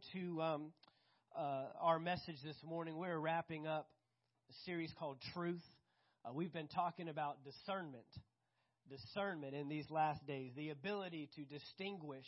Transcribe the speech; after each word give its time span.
into 0.00 0.40
um, 0.40 0.72
uh, 1.36 1.64
our 1.80 1.98
message 1.98 2.36
this 2.44 2.56
morning. 2.64 2.96
We're 2.96 3.18
wrapping 3.18 3.66
up 3.66 3.88
a 4.48 4.52
series 4.64 4.92
called 4.98 5.18
Truth. 5.34 5.62
Uh, 6.24 6.32
we've 6.32 6.52
been 6.52 6.68
talking 6.68 7.08
about 7.08 7.38
discernment, 7.44 8.06
discernment 8.88 9.54
in 9.54 9.68
these 9.68 9.90
last 9.90 10.26
days, 10.26 10.52
the 10.56 10.70
ability 10.70 11.28
to 11.36 11.44
distinguish 11.44 12.26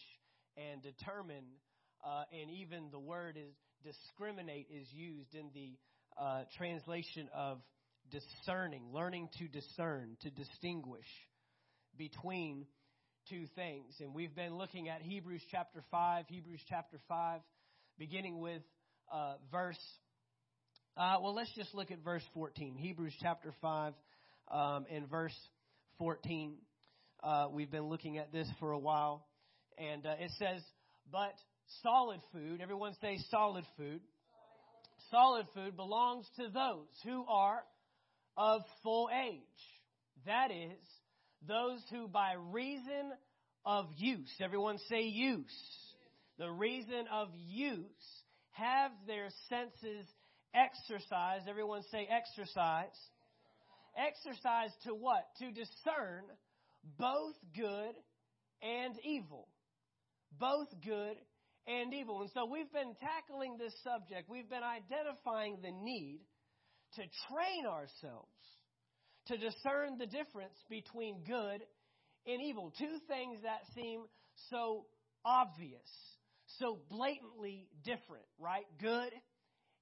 and 0.56 0.82
determine, 0.82 1.44
uh, 2.04 2.24
and 2.32 2.50
even 2.50 2.90
the 2.90 2.98
word 2.98 3.36
is 3.36 3.54
discriminate 3.84 4.66
is 4.70 4.86
used 4.92 5.34
in 5.34 5.50
the 5.54 5.72
uh, 6.20 6.42
translation 6.58 7.28
of 7.34 7.58
discerning, 8.10 8.82
learning 8.92 9.28
to 9.38 9.48
discern, 9.48 10.16
to 10.22 10.30
distinguish 10.30 11.06
between 11.96 12.66
two 13.28 13.46
things. 13.54 13.94
And 14.00 14.14
we've 14.14 14.34
been 14.34 14.58
looking 14.58 14.88
at 14.88 15.00
Hebrews 15.00 15.42
chapter 15.50 15.82
5, 15.90 16.26
Hebrews 16.28 16.60
chapter 16.68 16.98
5, 17.08 17.40
beginning 17.98 18.40
with 18.40 18.62
uh, 19.12 19.34
verse, 19.50 19.78
uh, 20.96 21.16
well, 21.20 21.34
let's 21.34 21.52
just 21.54 21.74
look 21.74 21.90
at 21.90 21.98
verse 22.04 22.22
14. 22.34 22.76
Hebrews 22.76 23.14
chapter 23.20 23.54
5 23.60 23.92
um, 24.50 24.86
and 24.90 25.08
verse 25.08 25.36
14. 25.98 26.54
Uh, 27.22 27.46
we've 27.50 27.70
been 27.70 27.88
looking 27.88 28.18
at 28.18 28.32
this 28.32 28.48
for 28.60 28.72
a 28.72 28.78
while. 28.78 29.26
And 29.78 30.06
uh, 30.06 30.14
it 30.18 30.30
says, 30.38 30.62
but 31.10 31.34
solid 31.82 32.20
food, 32.32 32.60
everyone 32.60 32.94
say 33.00 33.18
solid 33.30 33.64
food. 33.76 34.00
Solid 35.10 35.46
food 35.54 35.76
belongs 35.76 36.26
to 36.36 36.44
those 36.44 36.88
who 37.04 37.24
are 37.28 37.62
of 38.36 38.62
full 38.82 39.08
age. 39.12 39.40
That 40.26 40.50
is, 40.50 40.78
those 41.46 41.80
who 41.90 42.08
by 42.08 42.34
reason 42.50 43.12
of 43.64 43.86
use, 43.96 44.32
everyone 44.40 44.78
say 44.88 45.02
use, 45.02 45.52
the 46.42 46.50
reason 46.50 47.06
of 47.12 47.28
use, 47.46 47.86
have 48.50 48.90
their 49.06 49.28
senses 49.48 50.04
exercised, 50.52 51.46
everyone 51.48 51.82
say 51.92 52.08
exercise, 52.10 52.98
exercise 53.96 54.70
to 54.82 54.90
what? 54.92 55.22
To 55.38 55.52
discern 55.52 56.24
both 56.98 57.36
good 57.54 57.94
and 58.60 58.96
evil. 59.04 59.46
Both 60.40 60.66
good 60.84 61.14
and 61.68 61.94
evil. 61.94 62.22
And 62.22 62.30
so 62.34 62.44
we've 62.50 62.72
been 62.72 62.96
tackling 62.98 63.56
this 63.56 63.74
subject. 63.84 64.28
We've 64.28 64.50
been 64.50 64.66
identifying 64.66 65.58
the 65.62 65.70
need 65.70 66.22
to 66.94 67.02
train 67.30 67.66
ourselves 67.66 68.34
to 69.28 69.36
discern 69.36 69.96
the 69.96 70.06
difference 70.06 70.58
between 70.68 71.22
good 71.22 71.62
and 72.26 72.42
evil. 72.42 72.72
Two 72.76 72.98
things 73.06 73.38
that 73.44 73.60
seem 73.76 74.02
so 74.50 74.86
obvious, 75.24 75.86
so 76.58 76.78
blatantly 76.90 77.68
different, 77.84 78.24
right? 78.38 78.64
Good 78.80 79.12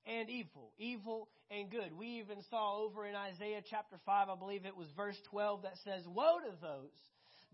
and 0.07 0.29
evil. 0.31 0.73
Evil 0.79 1.29
and 1.51 1.71
good. 1.71 1.97
We 1.97 2.23
even 2.25 2.39
saw 2.51 2.79
over 2.83 3.07
in 3.07 3.15
Isaiah 3.15 3.63
chapter 3.69 3.97
5, 4.05 4.29
I 4.29 4.37
believe 4.37 4.65
it 4.65 4.77
was 4.77 4.89
verse 4.97 5.19
12, 5.31 5.63
that 5.63 5.77
says, 5.85 6.05
Woe 6.07 6.39
to 6.39 6.57
those 6.61 6.91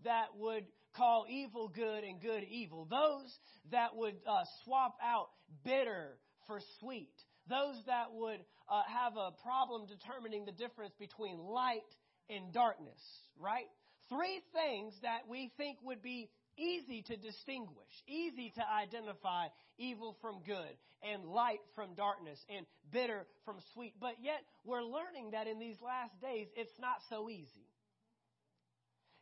that 0.03 0.27
would 0.37 0.65
call 0.95 1.25
evil 1.29 1.67
good 1.67 2.03
and 2.03 2.21
good 2.21 2.43
evil. 2.43 2.87
Those 2.89 3.33
that 3.71 3.95
would 3.95 4.15
uh, 4.27 4.43
swap 4.63 4.97
out 5.03 5.27
bitter 5.63 6.17
for 6.45 6.59
sweet. 6.79 7.13
Those 7.49 7.75
that 7.85 8.13
would 8.13 8.39
uh, 8.69 8.81
have 8.87 9.13
a 9.15 9.31
problem 9.43 9.87
determining 9.87 10.45
the 10.45 10.51
difference 10.51 10.93
between 10.99 11.37
light 11.39 11.87
and 12.29 12.53
darkness, 12.53 12.99
right? 13.39 13.65
Three 14.09 14.41
things 14.53 14.93
that 15.01 15.27
we 15.29 15.51
think 15.57 15.77
would 15.83 16.01
be 16.01 16.29
easy 16.57 17.03
to 17.03 17.15
distinguish, 17.15 17.93
easy 18.07 18.51
to 18.55 18.63
identify 18.67 19.47
evil 19.77 20.17
from 20.21 20.41
good, 20.45 20.75
and 21.03 21.25
light 21.25 21.61
from 21.75 21.93
darkness, 21.93 22.39
and 22.49 22.65
bitter 22.91 23.25
from 23.45 23.57
sweet. 23.73 23.93
But 23.99 24.15
yet, 24.21 24.41
we're 24.65 24.83
learning 24.83 25.31
that 25.31 25.47
in 25.47 25.59
these 25.59 25.77
last 25.81 26.19
days, 26.21 26.47
it's 26.55 26.73
not 26.79 26.97
so 27.09 27.29
easy. 27.29 27.69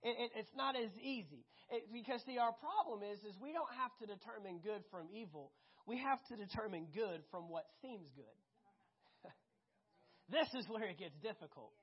It, 0.03 0.16
it, 0.19 0.31
it's 0.38 0.56
not 0.56 0.75
as 0.75 0.91
easy. 1.01 1.45
It, 1.72 1.90
because, 1.91 2.22
see, 2.25 2.38
our 2.38 2.53
problem 2.53 3.01
is, 3.03 3.19
is 3.25 3.35
we 3.41 3.51
don't 3.51 3.74
have 3.74 3.91
to 4.00 4.06
determine 4.06 4.62
good 4.63 4.85
from 4.91 5.07
evil. 5.12 5.51
We 5.85 5.97
have 5.97 6.22
to 6.29 6.35
determine 6.38 6.88
good 6.94 7.22
from 7.31 7.50
what 7.50 7.66
seems 7.81 8.07
good. 8.16 8.38
This 10.29 10.47
is 10.57 10.66
where 10.69 10.90
it 10.90 10.97
gets 10.97 11.13
difficult. 11.22 11.74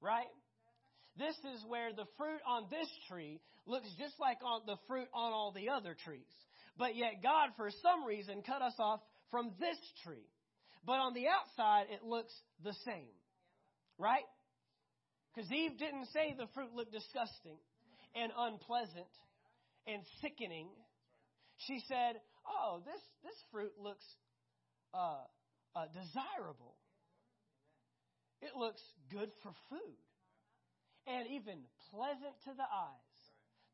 Right? 0.00 0.30
This 1.16 1.36
is 1.54 1.64
where 1.68 1.92
the 1.92 2.06
fruit 2.18 2.40
on 2.46 2.66
this 2.70 2.88
tree 3.08 3.40
looks 3.66 3.88
just 3.98 4.14
like 4.18 4.38
on 4.44 4.62
the 4.66 4.76
fruit 4.88 5.08
on 5.14 5.32
all 5.32 5.52
the 5.54 5.68
other 5.68 5.96
trees. 6.04 6.32
But 6.76 6.96
yet 6.96 7.22
God, 7.22 7.50
for 7.56 7.70
some 7.70 8.04
reason, 8.04 8.42
cut 8.42 8.62
us 8.62 8.74
off 8.78 9.00
from 9.30 9.52
this 9.60 9.78
tree. 10.02 10.26
But 10.84 10.98
on 10.98 11.14
the 11.14 11.28
outside, 11.28 11.86
it 11.90 12.02
looks 12.02 12.32
the 12.62 12.74
same. 12.84 13.14
Right? 13.96 14.26
Because 15.34 15.50
Eve 15.52 15.78
didn't 15.78 16.06
say 16.12 16.34
the 16.36 16.48
fruit 16.52 16.74
looked 16.74 16.92
disgusting 16.92 17.58
and 18.14 18.32
unpleasant 18.36 19.10
and 19.86 20.02
sickening. 20.20 20.68
She 21.58 21.80
said, 21.86 22.20
"Oh, 22.46 22.82
this 22.84 23.00
this 23.22 23.38
fruit 23.52 23.72
looks 23.80 24.04
uh, 24.92 25.22
uh, 25.76 25.86
desirable. 25.94 26.74
It 28.42 28.56
looks 28.56 28.82
good 29.10 29.30
for 29.42 29.52
food 29.70 29.96
and 31.06 31.26
even 31.28 31.58
pleasant 31.90 32.34
to 32.44 32.52
the 32.56 32.64
eyes. 32.64 33.18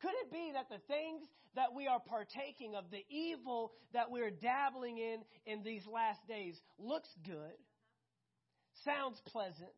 Could 0.03 0.17
it 0.25 0.33
be 0.33 0.53
that 0.55 0.69
the 0.69 0.81
things 0.89 1.23
that 1.55 1.75
we 1.75 1.87
are 1.87 2.01
partaking 2.01 2.75
of, 2.75 2.91
the 2.91 3.05
evil 3.11 3.73
that 3.93 4.11
we're 4.11 4.31
dabbling 4.31 4.99
in 4.99 5.21
in 5.47 5.63
these 5.63 5.87
last 5.87 6.21
days, 6.27 6.57
looks 6.79 7.09
good, 7.25 7.59
sounds 8.85 9.21
pleasant, 9.27 9.75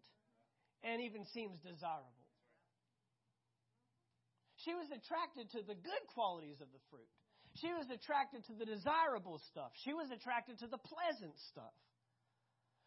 and 0.85 1.03
even 1.03 1.25
seems 1.35 1.59
desirable? 1.61 2.23
She 4.65 4.75
was 4.75 4.87
attracted 4.95 5.51
to 5.59 5.67
the 5.67 5.75
good 5.75 6.05
qualities 6.15 6.61
of 6.61 6.71
the 6.71 6.79
fruit. 6.89 7.11
She 7.59 7.69
was 7.75 7.91
attracted 7.91 8.47
to 8.47 8.55
the 8.55 8.65
desirable 8.65 9.41
stuff. 9.51 9.73
She 9.85 9.93
was 9.93 10.09
attracted 10.15 10.59
to 10.61 10.69
the 10.69 10.79
pleasant 10.79 11.35
stuff. 11.51 11.75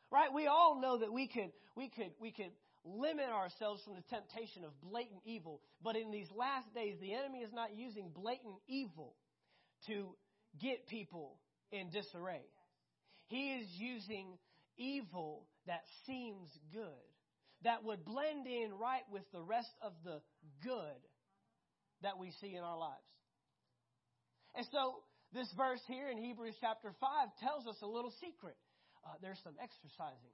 Right? 0.09 0.32
We 0.34 0.47
all 0.47 0.80
know 0.80 1.00
that 1.00 1.12
we 1.12 1.28
could, 1.28 1.52
we 1.76 1.90
could, 1.90 2.16
we 2.20 2.32
could 2.32 2.52
limit 2.85 3.29
ourselves 3.29 3.81
from 3.84 3.96
the 3.96 4.03
temptation 4.09 4.63
of 4.63 4.72
blatant 4.81 5.22
evil. 5.25 5.62
But 5.84 5.96
in 5.96 6.12
these 6.12 6.29
last 6.35 6.73
days, 6.73 6.96
the 7.01 7.13
enemy 7.13 7.40
is 7.40 7.51
not 7.53 7.75
using 7.75 8.12
blatant 8.13 8.56
evil 8.68 9.16
to 9.88 10.16
get 10.62 10.88
people 10.88 11.40
in 11.72 11.90
disarray. 11.90 12.46
He 13.28 13.53
is 13.56 13.68
using 13.78 14.38
evil 14.78 15.47
that 15.66 15.81
seems 16.06 16.47
good, 16.72 17.09
that 17.63 17.84
would 17.84 18.06
blend 18.06 18.46
in 18.46 18.72
right 18.79 19.03
with 19.12 19.23
the 19.34 19.41
rest 19.41 19.73
of 19.81 19.94
the 20.03 20.22
good 20.63 21.02
that 22.03 22.19
we 22.19 22.31
see 22.40 22.56
in 22.56 22.63
our 22.63 22.78
lives. 22.78 23.02
And 24.56 24.66
so, 24.72 25.02
this 25.34 25.52
verse 25.57 25.81
here 25.88 26.09
in 26.09 26.17
Hebrews 26.17 26.56
chapter 26.62 26.94
5 27.02 27.09
tells 27.41 27.67
us 27.67 27.75
a 27.81 27.88
little 27.88 28.13
secret 28.22 28.56
uh, 29.06 29.13
there's 29.22 29.40
some 29.44 29.53
exercising. 29.62 30.34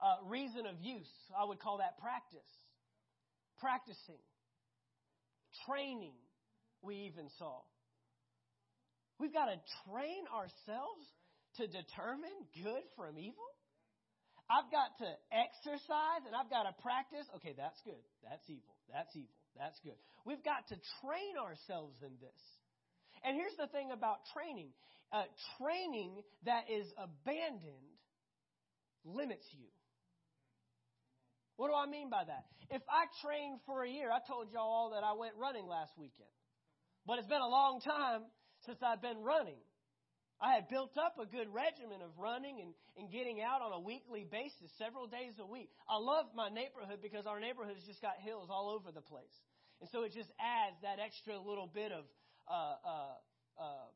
Uh, 0.00 0.22
reason 0.26 0.66
of 0.66 0.78
use, 0.80 1.10
I 1.36 1.44
would 1.44 1.58
call 1.58 1.78
that 1.78 1.98
practice. 1.98 2.52
Practicing. 3.58 4.22
Training, 5.66 6.14
we 6.82 7.10
even 7.10 7.26
saw. 7.38 7.62
We've 9.18 9.32
got 9.32 9.46
to 9.46 9.58
train 9.90 10.22
ourselves 10.30 11.02
to 11.58 11.66
determine 11.66 12.46
good 12.62 12.86
from 12.94 13.18
evil. 13.18 13.50
I've 14.46 14.70
got 14.70 14.94
to 15.02 15.10
exercise 15.34 16.22
and 16.24 16.32
I've 16.32 16.48
got 16.48 16.70
to 16.70 16.74
practice. 16.80 17.26
Okay, 17.36 17.52
that's 17.58 17.82
good. 17.84 18.00
That's 18.22 18.46
evil. 18.48 18.78
That's 18.86 19.10
evil. 19.16 19.34
That's 19.58 19.76
good. 19.82 19.98
We've 20.24 20.44
got 20.46 20.70
to 20.70 20.76
train 21.02 21.34
ourselves 21.34 21.98
in 22.06 22.14
this. 22.22 22.42
And 23.26 23.34
here's 23.34 23.58
the 23.58 23.66
thing 23.66 23.90
about 23.90 24.22
training 24.32 24.70
uh, 25.12 25.24
training 25.56 26.20
that 26.44 26.64
is 26.70 26.86
abandoned 26.98 27.96
limits 29.04 29.46
you. 29.52 29.68
What 31.58 31.68
do 31.68 31.74
I 31.74 31.90
mean 31.90 32.06
by 32.06 32.22
that? 32.22 32.46
If 32.70 32.86
I 32.86 33.10
trained 33.18 33.58
for 33.66 33.82
a 33.82 33.90
year, 33.90 34.14
I 34.14 34.22
told 34.22 34.46
y'all 34.54 34.70
all 34.70 34.94
that 34.94 35.02
I 35.02 35.18
went 35.18 35.34
running 35.34 35.66
last 35.66 35.90
weekend. 35.98 36.30
But 37.02 37.18
it's 37.18 37.26
been 37.26 37.42
a 37.42 37.50
long 37.50 37.82
time 37.82 38.30
since 38.62 38.78
I've 38.78 39.02
been 39.02 39.26
running. 39.26 39.58
I 40.38 40.54
had 40.54 40.70
built 40.70 40.94
up 40.94 41.18
a 41.18 41.26
good 41.26 41.50
regimen 41.50 41.98
of 41.98 42.14
running 42.14 42.62
and, 42.62 42.70
and 42.94 43.10
getting 43.10 43.42
out 43.42 43.58
on 43.58 43.74
a 43.74 43.82
weekly 43.82 44.22
basis, 44.22 44.70
several 44.78 45.10
days 45.10 45.34
a 45.42 45.46
week. 45.46 45.74
I 45.90 45.98
love 45.98 46.30
my 46.30 46.46
neighborhood 46.46 47.02
because 47.02 47.26
our 47.26 47.42
neighborhood 47.42 47.74
has 47.74 47.82
just 47.82 47.98
got 47.98 48.22
hills 48.22 48.46
all 48.46 48.70
over 48.70 48.94
the 48.94 49.02
place. 49.02 49.34
And 49.82 49.90
so 49.90 50.06
it 50.06 50.14
just 50.14 50.30
adds 50.38 50.78
that 50.86 51.02
extra 51.02 51.34
little 51.42 51.66
bit 51.66 51.90
of 51.90 52.06
uh, 52.46 52.78
uh, 52.86 53.14
uh, 53.58 53.88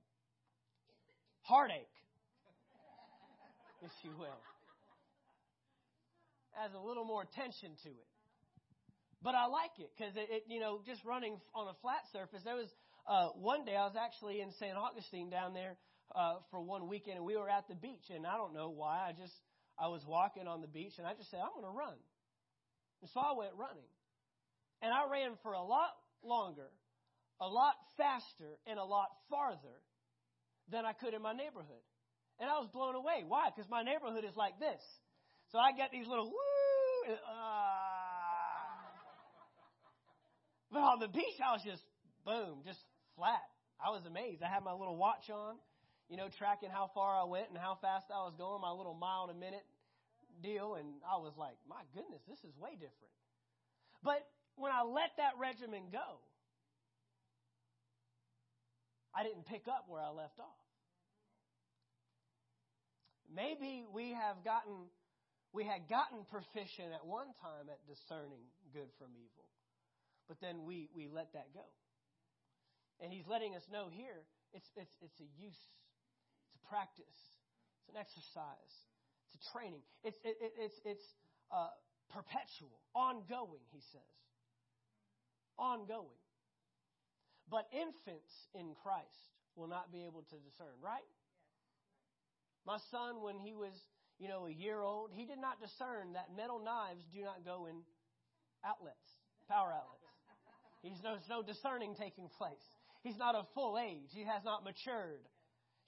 heartache, 1.46 1.94
if 3.86 3.94
you 4.02 4.10
will. 4.18 4.34
Adds 6.58 6.75
a 6.75 6.81
little 6.81 7.04
more 7.04 7.25
tension 7.25 7.72
to 7.82 7.88
it. 7.88 8.08
But 9.22 9.34
I 9.34 9.46
like 9.46 9.78
it 9.78 9.90
because 9.96 10.16
it, 10.16 10.28
it, 10.28 10.43
you 10.49 10.60
know, 10.60 10.81
just 10.84 11.04
running 11.04 11.38
on 11.54 11.69
a 11.69 11.76
flat 11.81 12.02
surface, 12.12 12.43
there 12.44 12.56
was 12.56 12.69
uh, 13.06 13.28
one 13.38 13.64
day 13.64 13.76
I 13.76 13.87
was 13.87 13.96
actually 13.96 14.40
in 14.40 14.50
St. 14.58 14.76
Augustine 14.76 15.31
down 15.31 15.54
there 15.54 15.78
uh, 16.14 16.43
for 16.50 16.60
one 16.60 16.88
weekend, 16.88 17.16
and 17.16 17.25
we 17.25 17.37
were 17.37 17.49
at 17.49 17.69
the 17.69 17.75
beach. 17.75 18.10
And 18.10 18.26
I 18.26 18.37
don't 18.37 18.52
know 18.52 18.69
why. 18.69 19.06
I 19.08 19.12
just 19.12 19.32
I 19.78 19.88
was 19.88 20.02
walking 20.06 20.46
on 20.46 20.60
the 20.60 20.66
beach, 20.66 20.94
and 20.99 21.06
I 21.06 21.14
just 21.14 21.31
said 21.31 21.40
I'm 21.40 21.54
going 21.54 21.70
to 21.70 21.76
run. 21.76 21.96
And 23.00 23.10
so 23.14 23.20
I 23.20 23.32
went 23.37 23.55
running, 23.55 23.88
and 24.82 24.93
I 24.93 25.10
ran 25.10 25.34
for 25.43 25.52
a 25.55 25.62
lot 25.62 25.94
longer, 26.22 26.70
a 27.40 27.48
lot 27.48 27.75
faster, 27.96 28.58
and 28.66 28.78
a 28.78 28.84
lot 28.84 29.08
farther 29.31 29.78
than 30.70 30.84
I 30.84 30.93
could 30.93 31.14
in 31.14 31.22
my 31.22 31.32
neighborhood. 31.32 31.82
And 32.38 32.50
I 32.50 32.58
was 32.58 32.69
blown 32.72 32.94
away. 32.94 33.25
Why? 33.26 33.50
Because 33.55 33.70
my 33.70 33.82
neighborhood 33.82 34.25
is 34.25 34.37
like 34.37 34.58
this. 34.58 34.82
So 35.52 35.58
I 35.58 35.72
get 35.76 35.93
these 35.93 36.08
little 36.08 36.32
woo. 36.32 37.12
Uh, 37.12 37.12
but 40.72 40.81
on 40.81 40.99
the 40.99 41.08
beach, 41.08 41.37
I 41.44 41.52
was 41.52 41.60
just 41.62 41.84
boom, 42.25 42.64
just 42.64 42.81
flat. 43.16 43.44
I 43.76 43.90
was 43.90 44.00
amazed. 44.06 44.43
I 44.43 44.49
had 44.49 44.64
my 44.64 44.72
little 44.72 44.96
watch 44.96 45.28
on, 45.28 45.56
you 46.08 46.16
know, 46.16 46.28
tracking 46.38 46.70
how 46.72 46.90
far 46.94 47.20
I 47.20 47.25
went 47.25 47.50
and 47.50 47.58
how 47.58 47.76
fast 47.82 48.06
I 48.08 48.25
was 48.25 48.32
going, 48.38 48.62
my 48.62 48.72
little 48.72 48.94
mile 48.94 49.28
a 49.28 49.34
minute 49.34 49.66
deal. 50.43 50.76
And 50.76 50.88
I 51.04 51.20
was 51.20 51.34
like, 51.37 51.60
my 51.69 51.84
goodness, 51.93 52.22
this 52.26 52.38
is 52.48 52.56
way 52.56 52.72
different. 52.72 53.12
But 54.02 54.25
when 54.56 54.72
I 54.72 54.82
let 54.88 55.12
that 55.19 55.37
regimen 55.38 55.93
go, 55.93 56.25
I 59.14 59.22
didn't 59.22 59.44
pick 59.44 59.69
up 59.69 59.84
where 59.88 60.00
I 60.00 60.08
left 60.08 60.40
off. 60.40 60.64
Maybe 63.28 63.84
we 63.93 64.12
have 64.12 64.43
gotten 64.44 64.88
we 65.52 65.64
had 65.64 65.88
gotten 65.88 66.25
proficient 66.32 66.96
at 66.96 67.04
one 67.04 67.28
time 67.44 67.69
at 67.69 67.81
discerning 67.84 68.49
good 68.72 68.88
from 68.99 69.12
evil. 69.12 69.44
But 70.28 70.40
then 70.40 70.64
we, 70.64 70.88
we 70.96 71.08
let 71.08 71.32
that 71.37 71.52
go. 71.52 71.69
And 73.00 73.12
he's 73.12 73.28
letting 73.28 73.54
us 73.54 73.62
know 73.69 73.88
here 73.93 74.25
it's, 74.52 74.69
it's, 74.76 74.93
it's 75.00 75.20
a 75.20 75.28
use, 75.37 75.60
it's 76.49 76.56
a 76.56 76.64
practice, 76.69 77.20
it's 77.81 77.88
an 77.88 77.96
exercise, 77.96 78.75
it's 79.28 79.40
a 79.40 79.43
training. 79.52 79.84
It's, 80.04 80.16
it, 80.25 80.37
it, 80.40 80.52
it's, 80.56 80.78
it's 80.84 81.06
uh, 81.50 81.72
perpetual, 82.12 82.81
ongoing, 82.94 83.64
he 83.72 83.81
says. 83.93 84.16
Ongoing. 85.58 86.20
But 87.50 87.69
infants 87.72 88.32
in 88.55 88.72
Christ 88.81 89.37
will 89.56 89.69
not 89.69 89.93
be 89.93 90.05
able 90.05 90.25
to 90.31 90.37
discern, 90.40 90.76
right? 90.81 91.05
My 92.64 92.78
son, 92.90 93.20
when 93.20 93.37
he 93.38 93.52
was, 93.52 93.75
you 94.22 94.30
know, 94.30 94.46
a 94.46 94.54
year 94.54 94.78
old, 94.78 95.10
he 95.10 95.26
did 95.26 95.42
not 95.42 95.58
discern 95.58 96.14
that 96.14 96.30
metal 96.30 96.62
knives 96.62 97.02
do 97.10 97.26
not 97.26 97.42
go 97.42 97.66
in 97.66 97.82
outlets, 98.62 99.02
power 99.50 99.74
outlets. 99.74 100.06
He's 100.86 101.02
no, 101.02 101.19
no 101.26 101.42
discerning 101.42 101.98
taking 101.98 102.30
place. 102.38 102.62
He's 103.02 103.19
not 103.19 103.34
of 103.34 103.50
full 103.50 103.74
age. 103.82 104.14
He 104.14 104.22
has 104.22 104.46
not 104.46 104.62
matured. 104.62 105.26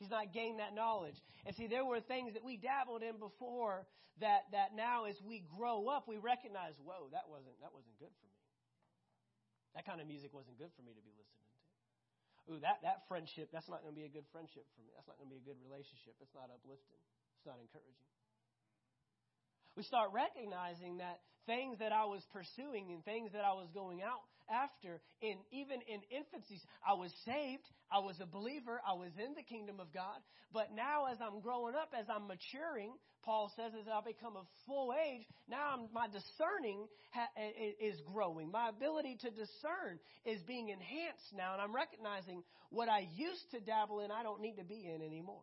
He's 0.03 0.11
not 0.11 0.35
gained 0.35 0.59
that 0.59 0.75
knowledge. 0.75 1.15
And 1.47 1.55
see, 1.55 1.71
there 1.71 1.87
were 1.87 2.03
things 2.03 2.35
that 2.35 2.43
we 2.43 2.59
dabbled 2.59 3.07
in 3.07 3.23
before 3.23 3.87
that, 4.19 4.51
that 4.51 4.75
now 4.75 5.07
as 5.07 5.15
we 5.23 5.47
grow 5.55 5.87
up, 5.87 6.11
we 6.11 6.19
recognize, 6.19 6.75
whoa, 6.83 7.07
that 7.15 7.31
wasn't, 7.31 7.55
that 7.63 7.71
wasn't 7.71 7.95
good 8.03 8.11
for 8.19 8.27
me. 8.27 8.43
That 9.79 9.87
kind 9.87 10.03
of 10.03 10.11
music 10.11 10.35
wasn't 10.35 10.59
good 10.59 10.75
for 10.75 10.83
me 10.83 10.91
to 10.91 11.03
be 11.07 11.15
listening 11.15 11.47
to. 11.55 11.59
Ooh, 12.51 12.61
that, 12.67 12.83
that 12.83 13.07
friendship, 13.07 13.55
that's 13.55 13.71
not 13.71 13.87
going 13.87 13.95
to 13.95 13.99
be 13.99 14.11
a 14.11 14.11
good 14.11 14.27
friendship 14.35 14.67
for 14.75 14.83
me. 14.83 14.91
That's 14.99 15.07
not 15.07 15.23
going 15.23 15.31
to 15.31 15.35
be 15.39 15.43
a 15.43 15.47
good 15.47 15.59
relationship. 15.63 16.19
It's 16.19 16.35
not 16.35 16.51
uplifting. 16.51 16.99
It's 17.39 17.47
not 17.47 17.63
encouraging. 17.63 18.11
We 19.77 19.83
start 19.83 20.11
recognizing 20.13 20.99
that 20.99 21.21
things 21.47 21.79
that 21.79 21.93
I 21.93 22.05
was 22.05 22.23
pursuing 22.33 22.93
and 22.93 23.05
things 23.05 23.33
that 23.33 23.45
I 23.45 23.53
was 23.53 23.69
going 23.75 24.03
out 24.03 24.23
after, 24.51 25.01
in 25.21 25.37
even 25.53 25.81
in 25.89 26.01
infancy, 26.11 26.61
I 26.87 26.95
was 26.95 27.11
saved, 27.25 27.65
I 27.91 27.99
was 27.99 28.21
a 28.21 28.27
believer, 28.27 28.81
I 28.87 28.93
was 28.93 29.11
in 29.17 29.35
the 29.35 29.43
kingdom 29.43 29.81
of 29.81 29.93
God. 29.93 30.21
But 30.53 30.69
now, 30.75 31.07
as 31.11 31.19
I'm 31.21 31.41
growing 31.41 31.75
up, 31.75 31.93
as 31.99 32.07
I'm 32.09 32.29
maturing, 32.29 32.93
Paul 33.25 33.51
says, 33.57 33.73
as 33.73 33.89
I 33.89 34.01
become 34.05 34.37
of 34.37 34.47
full 34.67 34.93
age, 34.93 35.25
now 35.49 35.73
I'm, 35.73 35.89
my 35.93 36.07
discerning 36.07 36.87
ha, 37.13 37.27
is 37.81 38.01
growing. 38.13 38.51
My 38.51 38.69
ability 38.69 39.17
to 39.23 39.31
discern 39.31 39.99
is 40.25 40.43
being 40.43 40.69
enhanced 40.69 41.33
now, 41.35 41.55
and 41.55 41.63
I'm 41.63 41.75
recognizing 41.75 42.45
what 42.71 42.89
I 42.89 43.09
used 43.17 43.51
to 43.53 43.61
dabble 43.61 44.01
in, 44.01 44.11
I 44.11 44.23
don't 44.23 44.41
need 44.41 44.57
to 44.57 44.65
be 44.65 44.87
in 44.95 45.01
anymore. 45.03 45.43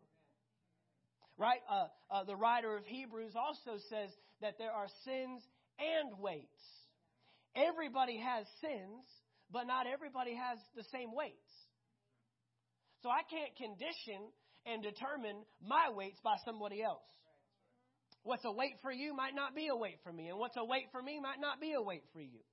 Right? 1.41 1.65
Uh, 1.65 1.89
uh, 2.13 2.23
the 2.23 2.35
writer 2.35 2.77
of 2.77 2.85
Hebrews 2.85 3.33
also 3.33 3.81
says 3.89 4.13
that 4.41 4.59
there 4.59 4.69
are 4.69 4.85
sins 5.03 5.41
and 5.81 6.21
weights. 6.21 6.61
Everybody 7.57 8.21
has 8.21 8.45
sins, 8.61 9.01
but 9.49 9.65
not 9.65 9.87
everybody 9.89 10.37
has 10.37 10.59
the 10.77 10.85
same 10.93 11.09
weights. 11.17 11.49
So 13.01 13.09
I 13.09 13.25
can't 13.25 13.57
condition 13.57 14.29
and 14.69 14.83
determine 14.85 15.41
my 15.65 15.89
weights 15.89 16.21
by 16.23 16.37
somebody 16.45 16.83
else. 16.83 17.09
What's 18.21 18.45
a 18.45 18.51
weight 18.51 18.77
for 18.83 18.91
you 18.91 19.15
might 19.15 19.33
not 19.33 19.55
be 19.55 19.65
a 19.65 19.75
weight 19.75 19.97
for 20.03 20.13
me, 20.13 20.29
and 20.29 20.37
what's 20.37 20.57
a 20.57 20.63
weight 20.63 20.93
for 20.93 21.01
me 21.01 21.19
might 21.19 21.41
not 21.41 21.59
be 21.59 21.73
a 21.73 21.81
weight 21.81 22.05
for 22.13 22.21
you. 22.21 22.45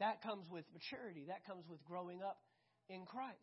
That 0.00 0.22
comes 0.22 0.48
with 0.48 0.64
maturity, 0.72 1.26
that 1.28 1.44
comes 1.44 1.68
with 1.68 1.84
growing 1.84 2.22
up 2.22 2.40
in 2.88 3.04
Christ. 3.04 3.36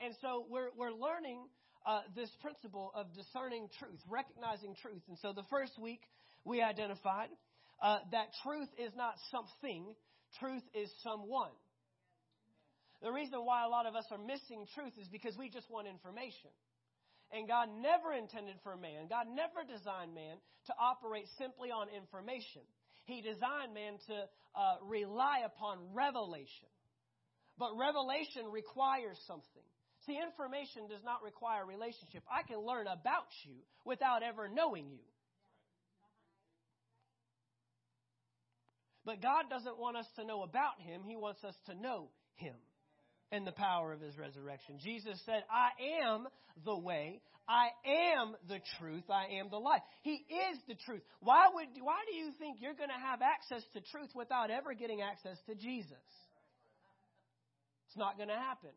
And 0.00 0.12
so 0.20 0.44
we're, 0.50 0.74
we're 0.76 0.90
learning 0.90 1.46
uh, 1.86 2.00
this 2.14 2.30
principle 2.40 2.92
of 2.94 3.12
discerning 3.14 3.68
truth, 3.78 4.00
recognizing 4.08 4.74
truth. 4.80 5.02
And 5.08 5.18
so 5.18 5.32
the 5.32 5.44
first 5.50 5.78
week 5.78 6.00
we 6.44 6.62
identified 6.62 7.28
uh, 7.82 7.98
that 8.12 8.28
truth 8.42 8.68
is 8.78 8.92
not 8.96 9.14
something, 9.30 9.94
truth 10.38 10.62
is 10.74 10.90
someone. 11.02 11.50
The 13.02 13.10
reason 13.10 13.40
why 13.44 13.64
a 13.64 13.68
lot 13.68 13.86
of 13.86 13.96
us 13.96 14.06
are 14.10 14.18
missing 14.18 14.66
truth 14.74 14.94
is 15.00 15.08
because 15.08 15.36
we 15.36 15.50
just 15.50 15.68
want 15.70 15.88
information. 15.88 16.54
And 17.32 17.48
God 17.48 17.68
never 17.80 18.12
intended 18.12 18.56
for 18.62 18.76
man, 18.76 19.08
God 19.10 19.26
never 19.26 19.66
designed 19.66 20.14
man 20.14 20.36
to 20.66 20.72
operate 20.78 21.26
simply 21.38 21.70
on 21.70 21.88
information. 21.90 22.62
He 23.04 23.20
designed 23.20 23.74
man 23.74 23.98
to 24.06 24.14
uh, 24.54 24.76
rely 24.86 25.42
upon 25.44 25.78
revelation. 25.92 26.70
But 27.58 27.76
revelation 27.76 28.46
requires 28.50 29.18
something. 29.26 29.51
See, 30.06 30.18
information 30.18 30.88
does 30.88 31.02
not 31.04 31.22
require 31.22 31.64
relationship. 31.64 32.24
I 32.30 32.42
can 32.42 32.58
learn 32.58 32.86
about 32.86 33.30
you 33.44 33.54
without 33.84 34.22
ever 34.22 34.48
knowing 34.48 34.90
you. 34.90 35.04
But 39.04 39.22
God 39.22 39.44
doesn't 39.50 39.78
want 39.78 39.96
us 39.96 40.06
to 40.16 40.24
know 40.24 40.42
about 40.42 40.80
Him, 40.80 41.02
He 41.06 41.16
wants 41.16 41.42
us 41.44 41.54
to 41.66 41.74
know 41.74 42.08
Him 42.34 42.54
and 43.30 43.46
the 43.46 43.52
power 43.52 43.92
of 43.92 44.00
His 44.00 44.16
resurrection. 44.18 44.78
Jesus 44.82 45.20
said, 45.24 45.44
I 45.50 45.70
am 46.04 46.26
the 46.64 46.76
way, 46.76 47.20
I 47.48 47.68
am 48.18 48.34
the 48.48 48.60
truth, 48.78 49.04
I 49.10 49.38
am 49.40 49.50
the 49.50 49.58
life. 49.58 49.82
He 50.02 50.14
is 50.14 50.58
the 50.68 50.76
truth. 50.86 51.02
Why, 51.20 51.46
would, 51.52 51.68
why 51.80 51.98
do 52.10 52.16
you 52.16 52.30
think 52.38 52.58
you're 52.60 52.74
going 52.74 52.90
to 52.90 53.06
have 53.06 53.20
access 53.22 53.62
to 53.74 53.80
truth 53.90 54.10
without 54.14 54.50
ever 54.50 54.74
getting 54.74 55.00
access 55.00 55.38
to 55.46 55.54
Jesus? 55.54 56.06
It's 57.88 57.96
not 57.96 58.16
going 58.16 58.28
to 58.28 58.34
happen. 58.34 58.70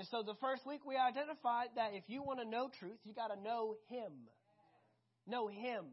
And 0.00 0.08
so 0.08 0.22
the 0.22 0.34
first 0.40 0.66
week 0.66 0.80
we 0.86 0.96
identified 0.96 1.68
that 1.76 1.90
if 1.92 2.04
you 2.06 2.22
want 2.22 2.40
to 2.40 2.48
know 2.48 2.70
truth, 2.78 2.96
you 3.04 3.12
got 3.12 3.26
to 3.26 3.38
know 3.38 3.76
Him. 3.90 4.10
Know 5.26 5.46
Him. 5.46 5.84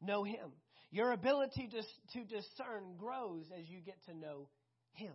Know 0.00 0.24
Him. 0.24 0.50
Your 0.90 1.12
ability 1.12 1.68
to, 1.70 1.82
to 2.18 2.24
discern 2.26 2.96
grows 2.98 3.44
as 3.56 3.68
you 3.68 3.78
get 3.78 3.94
to 4.06 4.18
know 4.18 4.48
Him. 4.94 5.12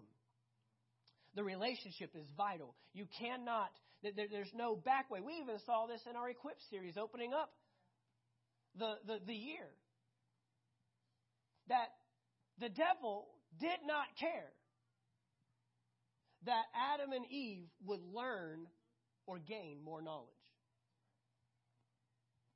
The 1.35 1.43
relationship 1.43 2.11
is 2.15 2.25
vital. 2.37 2.75
You 2.93 3.07
cannot, 3.19 3.71
there, 4.01 4.27
there's 4.31 4.53
no 4.55 4.77
back 4.77 5.11
way. 5.11 5.19
We 5.19 5.33
even 5.43 5.57
saw 5.65 5.85
this 5.85 5.99
in 6.09 6.15
our 6.15 6.29
Equip 6.29 6.55
series 6.69 6.95
opening 6.95 7.33
up 7.33 7.51
the, 8.79 8.93
the, 9.05 9.19
the 9.27 9.35
year. 9.35 9.67
That 11.67 11.89
the 12.61 12.69
devil 12.69 13.27
did 13.59 13.83
not 13.85 14.05
care 14.17 14.53
that 16.45 16.63
Adam 16.75 17.11
and 17.11 17.25
Eve 17.31 17.67
would 17.85 18.01
learn 18.13 18.67
or 19.25 19.39
gain 19.39 19.83
more 19.83 20.01
knowledge. 20.01 20.29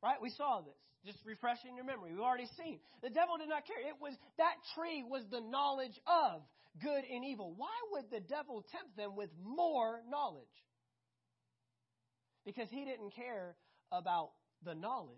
Right? 0.03 0.21
We 0.21 0.29
saw 0.31 0.61
this. 0.61 0.77
Just 1.05 1.19
refreshing 1.25 1.75
your 1.75 1.85
memory. 1.85 2.11
We've 2.11 2.21
already 2.21 2.47
seen. 2.57 2.79
The 3.01 3.09
devil 3.09 3.38
did 3.38 3.50
not 3.50 3.65
care. 3.65 3.79
It 3.79 3.97
was 4.00 4.13
that 4.38 4.53
tree 4.75 5.03
was 5.03 5.23
the 5.31 5.41
knowledge 5.41 6.00
of 6.05 6.41
good 6.81 7.03
and 7.11 7.25
evil. 7.25 7.53
Why 7.57 7.73
would 7.91 8.05
the 8.11 8.19
devil 8.19 8.63
tempt 8.71 8.95
them 8.95 9.15
with 9.15 9.29
more 9.43 10.01
knowledge? 10.09 10.45
Because 12.45 12.67
he 12.69 12.85
didn't 12.85 13.15
care 13.15 13.55
about 13.91 14.31
the 14.63 14.75
knowledge. 14.75 15.17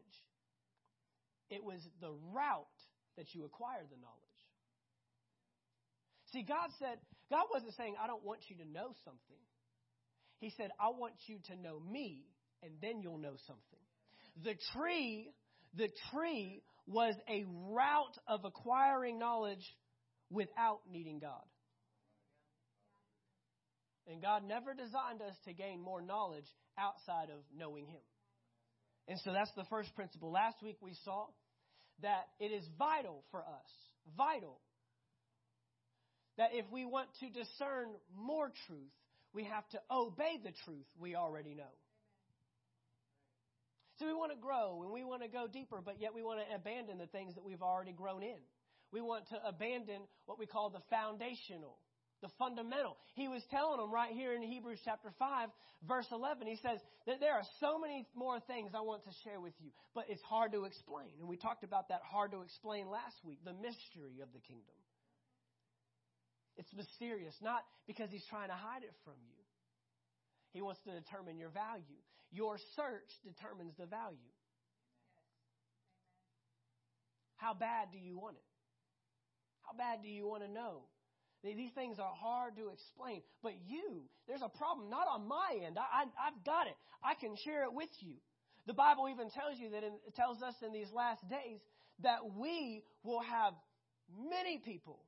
It 1.50 1.64
was 1.64 1.80
the 2.00 2.12
route 2.34 2.66
that 3.18 3.34
you 3.34 3.46
acquired 3.46 3.88
the 3.92 4.00
knowledge. 4.02 4.23
See, 6.34 6.42
God 6.42 6.70
said, 6.80 6.98
God 7.30 7.46
wasn't 7.54 7.74
saying, 7.78 7.96
I 8.04 8.08
don't 8.08 8.24
want 8.24 8.40
you 8.50 8.56
to 8.58 8.66
know 8.66 8.94
something. 9.06 9.42
He 10.40 10.52
said, 10.58 10.72
I 10.80 10.90
want 10.90 11.14
you 11.28 11.38
to 11.48 11.56
know 11.56 11.80
me, 11.80 12.26
and 12.64 12.74
then 12.82 13.02
you'll 13.02 13.20
know 13.20 13.36
something. 13.48 13.80
The 14.44 14.56
tree, 14.74 15.32
the 15.76 15.90
tree 16.12 16.64
was 16.88 17.16
a 17.30 17.46
route 17.70 18.18
of 18.28 18.44
acquiring 18.44 19.20
knowledge 19.20 19.64
without 20.30 20.80
needing 20.92 21.20
God. 21.20 21.46
And 24.08 24.22
God 24.22 24.44
never 24.46 24.74
designed 24.74 25.22
us 25.22 25.36
to 25.46 25.54
gain 25.54 25.80
more 25.80 26.02
knowledge 26.02 26.48
outside 26.78 27.30
of 27.30 27.40
knowing 27.56 27.86
Him. 27.86 28.02
And 29.08 29.20
so 29.24 29.32
that's 29.32 29.52
the 29.56 29.66
first 29.70 29.96
principle. 29.96 30.32
Last 30.32 30.58
week 30.64 30.78
we 30.82 30.94
saw 31.06 31.28
that 32.02 32.26
it 32.40 32.52
is 32.52 32.68
vital 32.78 33.24
for 33.32 33.40
us, 33.40 33.72
vital, 34.18 34.60
that 36.38 36.50
if 36.54 36.66
we 36.72 36.86
want 36.86 37.08
to 37.20 37.30
discern 37.30 37.90
more 38.16 38.52
truth, 38.68 38.92
we 39.34 39.44
have 39.46 39.68
to 39.70 39.80
obey 39.92 40.40
the 40.44 40.52
truth 40.66 40.86
we 41.00 41.16
already 41.16 41.54
know. 41.56 41.74
So 44.00 44.08
we 44.08 44.14
want 44.14 44.32
to 44.32 44.38
grow 44.38 44.82
and 44.84 44.92
we 44.92 45.04
want 45.04 45.22
to 45.22 45.28
go 45.28 45.46
deeper, 45.48 45.80
but 45.84 46.02
yet 46.02 46.14
we 46.14 46.24
want 46.24 46.40
to 46.40 46.56
abandon 46.56 46.98
the 46.98 47.08
things 47.08 47.36
that 47.36 47.44
we've 47.44 47.62
already 47.62 47.92
grown 47.92 48.24
in. 48.24 48.42
We 48.92 49.02
want 49.02 49.30
to 49.30 49.38
abandon 49.48 50.02
what 50.26 50.40
we 50.40 50.46
call 50.46 50.70
the 50.70 50.82
foundational, 50.90 51.78
the 52.22 52.30
fundamental. 52.38 52.98
He 53.14 53.28
was 53.28 53.42
telling 53.50 53.80
them 53.80 53.92
right 53.92 54.12
here 54.12 54.34
in 54.34 54.42
Hebrews 54.42 54.80
chapter 54.84 55.10
5, 55.18 55.50
verse 55.88 56.06
11, 56.12 56.48
he 56.48 56.58
says 56.62 56.80
that 57.06 57.20
there 57.20 57.34
are 57.34 57.44
so 57.60 57.78
many 57.80 58.06
more 58.16 58.40
things 58.42 58.72
I 58.76 58.82
want 58.82 59.04
to 59.06 59.12
share 59.24 59.40
with 59.40 59.54
you, 59.60 59.70
but 59.94 60.06
it's 60.10 60.22
hard 60.24 60.52
to 60.54 60.66
explain. 60.66 61.10
And 61.20 61.28
we 61.28 61.38
talked 61.38 61.64
about 61.64 61.90
that 61.90 62.02
hard 62.04 62.32
to 62.32 62.42
explain 62.42 62.90
last 62.90 63.18
week, 63.24 63.40
the 63.46 63.54
mystery 63.54 64.22
of 64.22 64.30
the 64.34 64.40
kingdom. 64.40 64.83
It's 66.58 66.72
mysterious, 66.74 67.34
not 67.42 67.64
because 67.88 68.10
he's 68.12 68.26
trying 68.30 68.50
to 68.50 68.56
hide 68.56 68.84
it 68.84 68.94
from 69.04 69.16
you. 69.26 69.42
He 70.52 70.62
wants 70.62 70.82
to 70.86 70.92
determine 70.94 71.38
your 71.38 71.50
value. 71.50 72.02
Your 72.32 72.58
search 72.76 73.10
determines 73.26 73.74
the 73.78 73.86
value. 73.86 74.34
How 77.38 77.54
bad 77.54 77.90
do 77.92 77.98
you 77.98 78.18
want 78.18 78.38
it? 78.38 78.48
How 79.64 79.78
bad 79.78 80.04
do 80.04 80.10
you 80.10 80.28
want 80.28 80.44
to 80.44 80.50
know? 80.50 80.84
These 81.44 81.72
things 81.76 82.00
are 82.00 82.14
hard 82.16 82.56
to 82.56 82.70
explain. 82.70 83.22
But 83.42 83.54
you, 83.68 84.04
there's 84.28 84.42
a 84.42 84.50
problem, 84.50 84.90
not 84.90 85.08
on 85.12 85.28
my 85.28 85.60
end. 85.66 85.78
I, 85.78 86.08
I, 86.08 86.32
have 86.32 86.40
got 86.46 86.68
it. 86.68 86.76
I 87.04 87.16
can 87.16 87.36
share 87.44 87.64
it 87.66 87.74
with 87.74 87.92
you. 88.00 88.16
The 88.66 88.74
Bible 88.74 89.10
even 89.12 89.30
tells 89.30 89.60
you 89.60 89.72
that 89.72 89.84
in, 89.84 89.92
it 90.08 90.16
tells 90.16 90.42
us 90.42 90.56
in 90.66 90.72
these 90.72 90.88
last 90.96 91.28
days 91.28 91.60
that 92.02 92.24
we 92.38 92.84
will 93.04 93.20
have 93.20 93.54
many 94.16 94.58
people, 94.64 95.04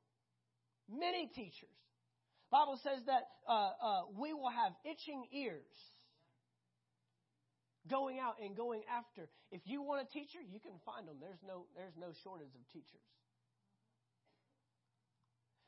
many 0.89 1.27
teachers. 1.33 1.75
Bible 2.51 2.79
says 2.83 3.01
that 3.07 3.27
uh, 3.47 3.71
uh, 3.81 4.01
we 4.17 4.33
will 4.33 4.49
have 4.49 4.73
itching 4.85 5.25
ears 5.33 5.75
going 7.89 8.19
out 8.19 8.35
and 8.41 8.55
going 8.55 8.81
after. 8.89 9.29
If 9.51 9.61
you 9.65 9.81
want 9.81 10.07
a 10.07 10.09
teacher, 10.11 10.39
you 10.41 10.59
can 10.59 10.77
find 10.85 11.07
them. 11.07 11.17
There's 11.19 11.41
no, 11.45 11.65
there's 11.75 11.95
no 11.97 12.13
shortage 12.23 12.53
of 12.53 12.63
teachers. 12.73 13.05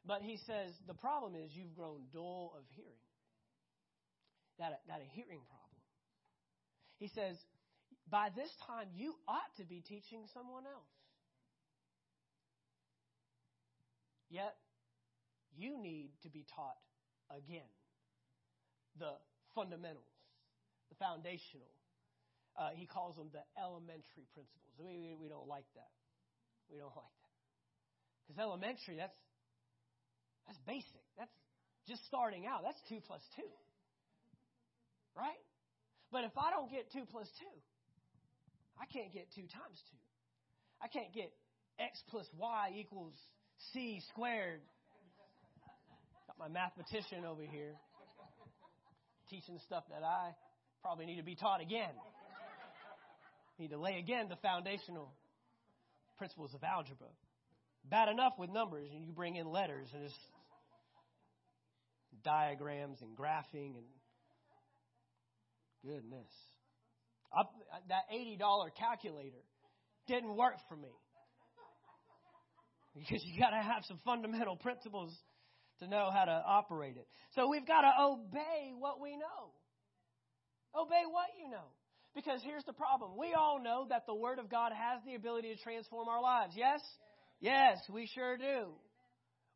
But 0.06 0.22
he 0.22 0.38
says 0.48 0.72
the 0.88 0.94
problem 0.94 1.36
is 1.36 1.52
you've 1.54 1.76
grown 1.76 2.08
dull 2.14 2.54
of 2.58 2.64
hearing. 2.76 3.04
That, 4.60 4.82
that 4.88 5.02
a 5.02 5.10
hearing 5.14 5.42
problem. 5.46 5.82
He 6.98 7.10
says, 7.14 7.38
by 8.10 8.30
this 8.36 8.50
time 8.66 8.88
you 8.96 9.14
ought 9.28 9.54
to 9.58 9.66
be 9.66 9.82
teaching 9.82 10.26
someone 10.34 10.64
else. 10.66 10.90
Yet, 14.30 14.56
you 15.58 15.82
need 15.82 16.14
to 16.24 16.30
be 16.30 16.46
taught 16.56 16.78
again 17.34 17.68
the 19.00 19.18
fundamentals, 19.54 20.14
the 20.90 20.96
foundational. 20.96 21.68
Uh, 22.58 22.70
he 22.74 22.86
calls 22.86 23.18
them 23.18 23.30
the 23.34 23.44
elementary 23.58 24.26
principles. 24.34 24.74
We, 24.78 24.98
we, 24.98 25.14
we 25.18 25.28
don't 25.28 25.50
like 25.50 25.68
that. 25.76 25.94
We 26.70 26.78
don't 26.78 26.94
like 26.96 27.18
that. 27.22 27.36
Because 28.26 28.42
elementary, 28.42 28.98
that's 28.98 29.18
that's 30.48 30.60
basic. 30.66 31.04
That's 31.18 31.34
just 31.88 32.06
starting 32.08 32.48
out. 32.48 32.64
That's 32.64 32.80
2 32.88 33.04
plus 33.06 33.22
2. 33.36 33.44
Right? 35.16 35.42
But 36.12 36.24
if 36.24 36.32
I 36.38 36.52
don't 36.52 36.72
get 36.72 36.88
2 36.94 37.04
plus 37.12 37.28
2, 37.40 37.46
I 38.80 38.86
can't 38.88 39.12
get 39.12 39.28
2 39.36 39.42
times 39.42 39.80
2. 39.92 39.98
I 40.82 40.88
can't 40.88 41.12
get 41.12 41.34
x 41.80 42.02
plus 42.10 42.26
y 42.38 42.72
equals 42.78 43.16
c 43.74 44.02
squared. 44.12 44.62
My 46.40 46.48
mathematician 46.48 47.26
over 47.26 47.42
here 47.42 47.74
teaching 49.30 49.60
stuff 49.66 49.84
that 49.90 50.04
I 50.04 50.36
probably 50.84 51.06
need 51.06 51.18
to 51.18 51.24
be 51.24 51.36
taught 51.36 51.62
again. 51.62 51.90
Need 53.58 53.72
to 53.72 53.80
lay 53.80 53.98
again 53.98 54.30
the 54.30 54.36
foundational 54.36 55.12
principles 56.18 56.54
of 56.54 56.64
algebra. 56.64 57.08
Bad 57.90 58.10
enough 58.10 58.34
with 58.38 58.52
numbers, 58.52 58.90
and 58.94 59.04
you 59.04 59.12
bring 59.12 59.36
in 59.36 59.48
letters, 59.48 59.88
and 59.94 60.04
it's 60.04 60.14
diagrams 62.24 63.02
and 63.02 63.18
graphing 63.18 63.76
and 63.76 63.86
goodness. 65.84 66.28
I, 67.34 67.44
that 67.90 68.04
$80 68.14 68.70
calculator 68.78 69.44
didn't 70.08 70.36
work 70.36 70.56
for 70.70 70.76
me. 70.76 70.92
Because 72.96 73.24
you 73.26 73.40
got 73.40 73.52
to 73.52 73.62
have 73.62 73.84
some 73.88 74.00
fundamental 74.06 74.56
principles 74.56 75.14
to 75.80 75.88
know 75.88 76.10
how 76.14 76.26
to 76.26 76.44
operate 76.46 76.98
it. 76.98 77.08
So 77.36 77.48
we've 77.50 77.68
got 77.68 77.82
to 77.82 77.92
obey 78.02 78.74
what 78.78 79.00
we 79.02 79.16
know. 79.18 79.54
Obey 80.76 81.04
what 81.10 81.28
you 81.42 81.50
know. 81.50 81.68
Because 82.16 82.42
here's 82.44 82.64
the 82.66 82.74
problem. 82.74 83.12
We 83.18 83.34
all 83.34 83.62
know 83.62 83.86
that 83.90 84.06
the 84.08 84.16
Word 84.16 84.40
of 84.40 84.50
God 84.50 84.72
has 84.72 85.02
the 85.06 85.16
ability 85.16 85.54
to 85.56 85.62
transform 85.62 86.08
our 86.08 86.22
lives. 86.22 86.54
Yes? 86.58 86.82
Yes, 87.40 87.78
we 87.94 88.10
sure 88.14 88.38
do. 88.38 88.74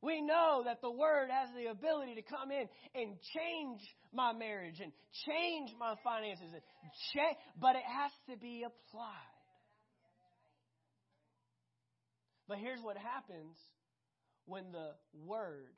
We 0.01 0.21
know 0.21 0.63
that 0.65 0.81
the 0.81 0.91
Word 0.91 1.29
has 1.29 1.49
the 1.55 1.69
ability 1.69 2.15
to 2.15 2.21
come 2.21 2.51
in 2.51 2.67
and 2.95 3.17
change 3.33 3.81
my 4.13 4.33
marriage 4.33 4.79
and 4.81 4.91
change 5.25 5.71
my 5.79 5.95
finances, 6.03 6.49
and 6.53 6.61
but 7.59 7.75
it 7.75 7.83
has 7.85 8.11
to 8.29 8.37
be 8.37 8.63
applied. 8.65 9.37
But 12.47 12.57
here's 12.57 12.81
what 12.81 12.97
happens 12.97 13.57
when 14.45 14.71
the 14.71 14.91
Word 15.25 15.73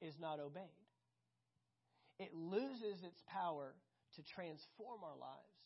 is 0.00 0.14
not 0.20 0.40
obeyed 0.40 0.86
it 2.18 2.32
loses 2.34 3.04
its 3.04 3.20
power 3.28 3.74
to 4.16 4.22
transform 4.22 5.04
our 5.04 5.16
lives, 5.20 5.60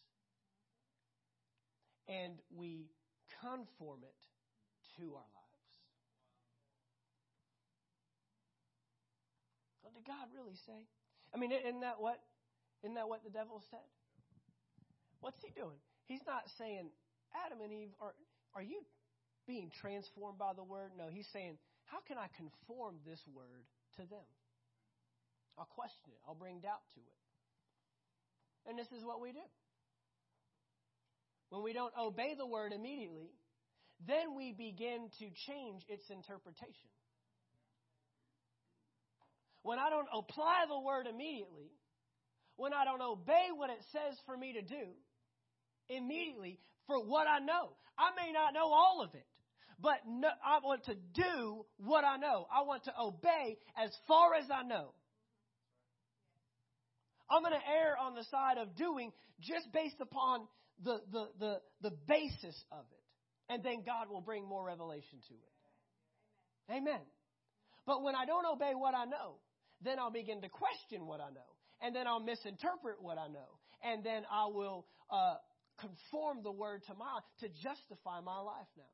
and 2.08 2.34
we 2.50 2.90
conform 3.40 4.00
it 4.02 4.18
to 4.98 5.14
our 5.14 5.30
lives. 5.30 5.70
What 9.82 9.94
did 9.94 10.04
God 10.04 10.26
really 10.34 10.58
say? 10.66 10.86
I 11.32 11.38
mean, 11.38 11.52
isn't 11.52 11.80
that 11.80 12.00
what 12.00 12.18
isn't 12.82 12.94
that 12.94 13.08
what 13.08 13.22
the 13.22 13.30
devil 13.30 13.62
said? 13.70 13.86
What's 15.20 15.38
he 15.44 15.52
doing? 15.54 15.78
He's 16.06 16.24
not 16.26 16.48
saying, 16.58 16.90
Adam 17.46 17.60
and 17.60 17.72
Eve, 17.72 17.94
are 18.00 18.14
are 18.54 18.62
you 18.62 18.82
being 19.46 19.70
transformed 19.80 20.38
by 20.38 20.54
the 20.56 20.64
word? 20.64 20.90
No, 20.98 21.06
he's 21.06 21.28
saying, 21.32 21.58
How 21.84 21.98
can 22.08 22.18
I 22.18 22.26
conform 22.34 22.96
this 23.06 23.22
word 23.32 23.70
to 24.00 24.08
them? 24.08 24.28
I'll 25.58 25.68
question 25.68 26.08
it. 26.08 26.20
I'll 26.26 26.34
bring 26.34 26.60
doubt 26.60 26.82
to 26.94 27.00
it. 27.00 27.20
And 28.68 28.78
this 28.78 28.88
is 28.96 29.04
what 29.04 29.20
we 29.20 29.32
do. 29.32 29.44
When 31.50 31.62
we 31.62 31.72
don't 31.72 31.92
obey 31.98 32.34
the 32.36 32.46
word 32.46 32.72
immediately, 32.72 33.30
then 34.06 34.34
we 34.36 34.52
begin 34.52 35.10
to 35.18 35.26
change 35.46 35.82
its 35.88 36.08
interpretation. 36.08 36.88
When 39.62 39.78
I 39.78 39.90
don't 39.90 40.08
apply 40.14 40.64
the 40.68 40.80
word 40.80 41.06
immediately, 41.06 41.68
when 42.56 42.72
I 42.72 42.84
don't 42.84 43.02
obey 43.02 43.48
what 43.54 43.68
it 43.68 43.82
says 43.92 44.16
for 44.24 44.36
me 44.36 44.54
to 44.54 44.62
do 44.62 44.92
immediately 45.88 46.58
for 46.86 47.04
what 47.04 47.26
I 47.26 47.40
know, 47.40 47.76
I 47.98 48.10
may 48.16 48.32
not 48.32 48.54
know 48.54 48.72
all 48.72 49.02
of 49.04 49.14
it, 49.14 49.26
but 49.82 49.98
no, 50.06 50.28
I 50.44 50.58
want 50.62 50.84
to 50.84 50.94
do 51.14 51.64
what 51.78 52.04
I 52.04 52.16
know. 52.16 52.46
I 52.52 52.62
want 52.62 52.84
to 52.84 52.92
obey 53.00 53.58
as 53.76 53.90
far 54.06 54.34
as 54.34 54.44
I 54.52 54.62
know. 54.62 54.92
I'm 57.30 57.42
going 57.42 57.54
to 57.54 57.68
err 57.68 57.96
on 57.96 58.14
the 58.14 58.24
side 58.24 58.58
of 58.58 58.76
doing 58.76 59.12
just 59.40 59.72
based 59.72 60.00
upon 60.00 60.48
the, 60.84 60.98
the, 61.12 61.26
the, 61.38 61.60
the 61.82 61.90
basis 62.08 62.56
of 62.72 62.84
it. 62.90 63.52
And 63.52 63.62
then 63.62 63.82
God 63.86 64.10
will 64.10 64.20
bring 64.20 64.46
more 64.46 64.64
revelation 64.64 65.18
to 65.28 65.34
it. 65.34 66.76
Amen. 66.76 67.00
But 67.86 68.02
when 68.02 68.14
I 68.14 68.24
don't 68.26 68.46
obey 68.46 68.72
what 68.74 68.94
I 68.94 69.04
know, 69.04 69.36
then 69.82 69.98
I'll 69.98 70.10
begin 70.12 70.40
to 70.42 70.48
question 70.48 71.06
what 71.06 71.20
I 71.20 71.30
know. 71.30 71.50
And 71.80 71.94
then 71.94 72.06
I'll 72.06 72.20
misinterpret 72.20 73.00
what 73.00 73.18
I 73.18 73.28
know. 73.28 73.58
And 73.82 74.04
then 74.04 74.22
I 74.30 74.46
will 74.46 74.86
uh, 75.10 75.34
conform 75.78 76.42
the 76.42 76.52
word 76.52 76.82
to 76.86 76.94
my 76.94 77.20
to 77.40 77.48
justify 77.48 78.20
my 78.20 78.38
life 78.38 78.68
now. 78.76 78.84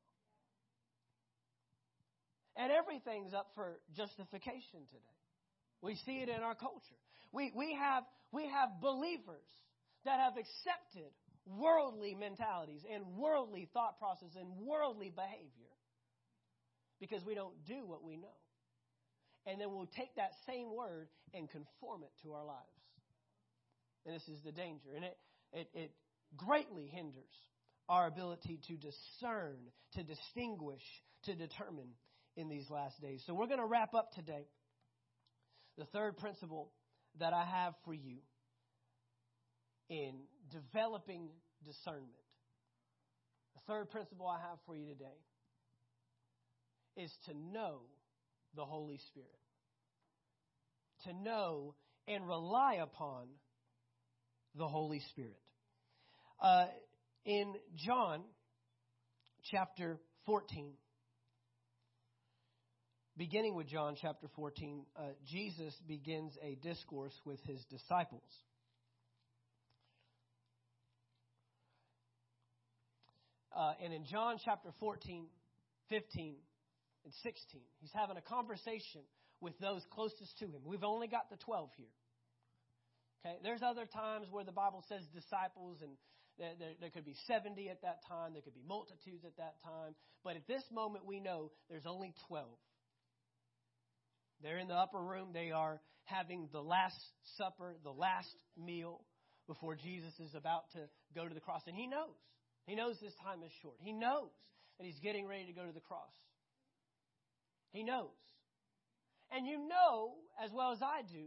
And 2.56 2.72
everything's 2.72 3.34
up 3.34 3.48
for 3.54 3.78
justification 3.96 4.88
today. 4.88 5.20
We 5.82 5.96
see 6.06 6.18
it 6.22 6.28
in 6.28 6.42
our 6.42 6.54
culture. 6.54 7.00
We, 7.32 7.52
we, 7.54 7.76
have, 7.78 8.04
we 8.32 8.48
have 8.48 8.80
believers 8.80 9.44
that 10.04 10.20
have 10.20 10.34
accepted 10.38 11.12
worldly 11.44 12.14
mentalities 12.14 12.82
and 12.92 13.04
worldly 13.16 13.68
thought 13.72 13.98
process 13.98 14.34
and 14.38 14.48
worldly 14.66 15.12
behavior 15.14 15.74
because 16.98 17.22
we 17.24 17.34
don't 17.34 17.54
do 17.66 17.86
what 17.86 18.02
we 18.02 18.16
know 18.16 18.36
and 19.46 19.60
then 19.60 19.70
we'll 19.70 19.90
take 19.96 20.14
that 20.16 20.32
same 20.46 20.74
word 20.74 21.08
and 21.32 21.48
conform 21.48 22.02
it 22.02 22.10
to 22.22 22.32
our 22.32 22.44
lives. 22.44 22.82
And 24.04 24.14
this 24.14 24.26
is 24.28 24.42
the 24.44 24.52
danger. 24.52 24.90
And 24.94 25.04
it, 25.04 25.16
it, 25.52 25.68
it 25.72 25.90
greatly 26.36 26.86
hinders 26.86 27.24
our 27.88 28.08
ability 28.08 28.60
to 28.66 28.74
discern, 28.76 29.56
to 29.94 30.02
distinguish, 30.02 30.82
to 31.24 31.34
determine 31.34 31.94
in 32.36 32.48
these 32.48 32.68
last 32.70 33.00
days. 33.00 33.22
So 33.26 33.34
we're 33.34 33.46
going 33.46 33.60
to 33.60 33.66
wrap 33.66 33.94
up 33.94 34.12
today. 34.12 34.46
The 35.78 35.86
third 35.86 36.16
principle 36.18 36.72
that 37.18 37.32
I 37.32 37.44
have 37.44 37.74
for 37.84 37.94
you 37.94 38.18
in 39.88 40.14
developing 40.50 41.28
discernment. 41.64 42.10
The 43.54 43.72
third 43.72 43.90
principle 43.90 44.26
I 44.26 44.40
have 44.40 44.58
for 44.66 44.76
you 44.76 44.86
today 44.86 45.18
is 46.96 47.12
to 47.26 47.34
know 47.34 47.80
the 48.54 48.64
Holy 48.64 48.98
Spirit. 49.08 49.28
To 51.04 51.12
know 51.12 51.74
and 52.08 52.26
rely 52.26 52.78
upon 52.82 53.26
the 54.56 54.66
Holy 54.66 55.00
Spirit. 55.10 55.40
Uh, 56.40 56.66
in 57.24 57.54
John 57.76 58.22
chapter 59.50 59.98
14, 60.26 60.72
beginning 63.16 63.54
with 63.54 63.68
John 63.68 63.96
chapter 64.00 64.26
14, 64.36 64.84
uh, 64.96 65.02
Jesus 65.26 65.74
begins 65.88 66.36
a 66.42 66.56
discourse 66.56 67.14
with 67.24 67.40
his 67.44 67.64
disciples. 67.70 68.22
Uh, 73.56 73.72
and 73.82 73.92
in 73.94 74.04
John 74.04 74.36
chapter 74.44 74.68
14, 74.80 75.26
15, 75.88 76.34
and 77.04 77.14
16, 77.22 77.60
he's 77.80 77.90
having 77.94 78.18
a 78.18 78.20
conversation 78.20 79.00
with 79.40 79.58
those 79.60 79.80
closest 79.92 80.38
to 80.40 80.44
him. 80.44 80.60
We've 80.64 80.84
only 80.84 81.08
got 81.08 81.30
the 81.30 81.36
12 81.36 81.70
here. 81.76 81.86
Okay, 83.24 83.36
there's 83.42 83.62
other 83.62 83.86
times 83.86 84.26
where 84.30 84.44
the 84.44 84.52
Bible 84.52 84.84
says 84.88 85.00
disciples, 85.14 85.78
and 85.80 85.92
there, 86.38 86.52
there, 86.58 86.72
there, 86.80 86.90
could 86.90 87.06
be 87.06 87.16
70 87.26 87.70
at 87.70 87.80
that 87.80 88.00
time, 88.06 88.34
there 88.34 88.42
could 88.42 88.54
be 88.54 88.64
multitudes 88.68 89.24
at 89.24 89.36
that 89.38 89.54
time. 89.64 89.94
But 90.22 90.36
at 90.36 90.46
this 90.46 90.62
moment, 90.70 91.06
we 91.06 91.18
know 91.18 91.50
there's 91.70 91.86
only 91.86 92.12
12. 92.28 92.46
They're 94.42 94.58
in 94.58 94.68
the 94.68 94.74
upper 94.74 95.00
room. 95.00 95.30
They 95.32 95.50
are 95.50 95.80
having 96.04 96.48
the 96.52 96.60
last 96.60 96.98
supper, 97.36 97.74
the 97.82 97.90
last 97.90 98.28
meal 98.56 99.00
before 99.46 99.74
Jesus 99.74 100.12
is 100.18 100.34
about 100.34 100.70
to 100.72 100.80
go 101.14 101.28
to 101.28 101.34
the 101.34 101.40
cross. 101.40 101.62
And 101.66 101.76
he 101.76 101.86
knows. 101.86 102.14
He 102.66 102.74
knows 102.74 102.96
this 103.00 103.14
time 103.22 103.42
is 103.44 103.52
short. 103.62 103.76
He 103.80 103.92
knows 103.92 104.30
that 104.78 104.84
he's 104.84 104.98
getting 105.00 105.26
ready 105.26 105.46
to 105.46 105.52
go 105.52 105.64
to 105.64 105.72
the 105.72 105.80
cross. 105.80 106.12
He 107.72 107.82
knows. 107.82 108.16
And 109.30 109.46
you 109.46 109.58
know, 109.58 110.14
as 110.42 110.50
well 110.52 110.72
as 110.72 110.82
I 110.82 111.02
do, 111.02 111.26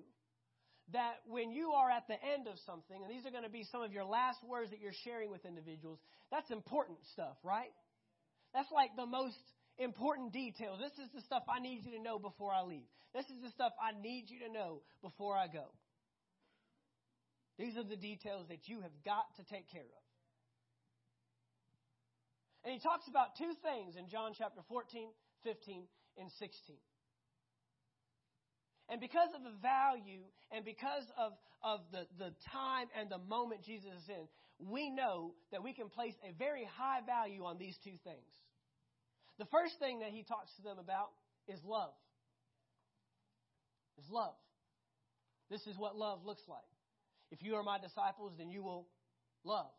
that 0.94 1.22
when 1.28 1.52
you 1.52 1.72
are 1.72 1.90
at 1.90 2.08
the 2.08 2.16
end 2.16 2.48
of 2.48 2.56
something, 2.66 2.98
and 2.98 3.12
these 3.12 3.26
are 3.26 3.32
going 3.32 3.44
to 3.44 3.50
be 3.50 3.64
some 3.72 3.82
of 3.82 3.92
your 3.92 4.06
last 4.06 4.40
words 4.44 4.72
that 4.72 4.80
you're 4.82 4.96
sharing 5.04 5.30
with 5.30 5.46
individuals, 5.46 6.00
that's 6.32 6.50
important 6.50 6.98
stuff, 7.14 7.38
right? 7.44 7.72
That's 8.54 8.72
like 8.72 8.96
the 8.96 9.06
most 9.06 9.38
important 9.80 10.32
details. 10.34 10.80
This 10.80 11.04
is 11.04 11.12
the 11.16 11.22
stuff 11.22 11.44
I 11.50 11.60
need 11.60 11.86
you 11.86 11.98
to 11.98 12.04
know 12.04 12.20
before 12.20 12.52
I 12.52 12.62
leave. 12.62 12.86
This 13.14 13.26
is 13.26 13.42
the 13.42 13.50
stuff 13.50 13.74
I 13.82 14.00
need 14.00 14.30
you 14.30 14.40
to 14.48 14.54
know 14.54 14.82
before 15.02 15.36
I 15.36 15.48
go. 15.48 15.66
These 17.58 17.76
are 17.76 17.84
the 17.84 17.98
details 17.98 18.48
that 18.50 18.68
you 18.70 18.82
have 18.82 18.92
got 19.04 19.36
to 19.38 19.44
take 19.44 19.70
care 19.72 19.82
of. 19.82 20.04
And 22.64 22.74
he 22.74 22.80
talks 22.80 23.08
about 23.08 23.36
two 23.38 23.54
things 23.64 23.96
in 23.96 24.08
John 24.08 24.32
chapter 24.38 24.62
14, 24.68 25.10
15, 25.44 25.84
and 26.18 26.30
16. 26.40 26.76
And 28.90 29.00
because 29.00 29.30
of 29.36 29.44
the 29.44 29.56
value 29.62 30.24
and 30.52 30.66
because 30.66 31.06
of, 31.18 31.34
of 31.64 31.82
the, 31.92 32.08
the 32.18 32.34
time 32.52 32.88
and 33.00 33.10
the 33.10 33.20
moment 33.20 33.64
Jesus 33.64 33.92
is 34.04 34.10
in, 34.10 34.28
we 34.60 34.90
know 34.90 35.36
that 35.52 35.64
we 35.64 35.74
can 35.74 35.90
place 35.90 36.16
a 36.28 36.34
very 36.38 36.68
high 36.78 37.00
value 37.06 37.46
on 37.46 37.58
these 37.58 37.78
two 37.84 37.96
things. 38.04 38.28
The 39.40 39.46
first 39.46 39.80
thing 39.80 40.00
that 40.00 40.10
he 40.10 40.24
talks 40.24 40.52
to 40.58 40.62
them 40.62 40.78
about 40.80 41.10
is 41.48 41.60
love. 41.64 41.94
Is 43.98 44.06
love. 44.12 44.36
This 45.50 45.66
is 45.66 45.78
what 45.78 45.96
love 45.96 46.26
looks 46.26 46.44
like. 46.48 46.60
If 47.32 47.42
you 47.42 47.56
are 47.56 47.64
my 47.64 47.80
disciples, 47.80 48.34
then 48.38 48.50
you 48.50 48.62
will 48.62 48.88
love. 49.46 49.72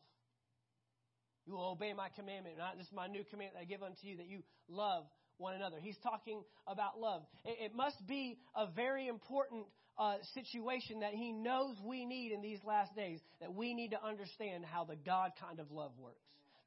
You 1.46 1.54
will 1.54 1.70
obey 1.72 1.92
my 1.92 2.08
commandment. 2.16 2.56
This 2.76 2.86
is 2.86 2.92
my 2.92 3.06
new 3.06 3.22
commandment 3.30 3.62
I 3.62 3.64
give 3.64 3.82
unto 3.82 4.06
you 4.06 4.16
that 4.16 4.26
you 4.26 4.42
love 4.68 5.04
one 5.36 5.54
another. 5.54 5.76
He's 5.80 5.96
talking 6.02 6.42
about 6.66 6.98
love. 6.98 7.22
It, 7.44 7.74
must 7.74 8.06
be 8.06 8.38
a 8.56 8.66
very 8.66 9.08
important 9.08 9.64
uh, 9.98 10.16
situation 10.34 11.00
that 11.00 11.12
he 11.12 11.32
knows 11.32 11.76
we 11.84 12.06
need 12.06 12.32
in 12.32 12.40
these 12.40 12.60
last 12.64 12.94
days, 12.94 13.20
that 13.40 13.52
we 13.54 13.74
need 13.74 13.90
to 13.90 14.04
understand 14.04 14.64
how 14.64 14.84
the 14.84 14.96
God 14.96 15.32
kind 15.40 15.60
of 15.60 15.70
love 15.70 15.92
works 15.98 16.20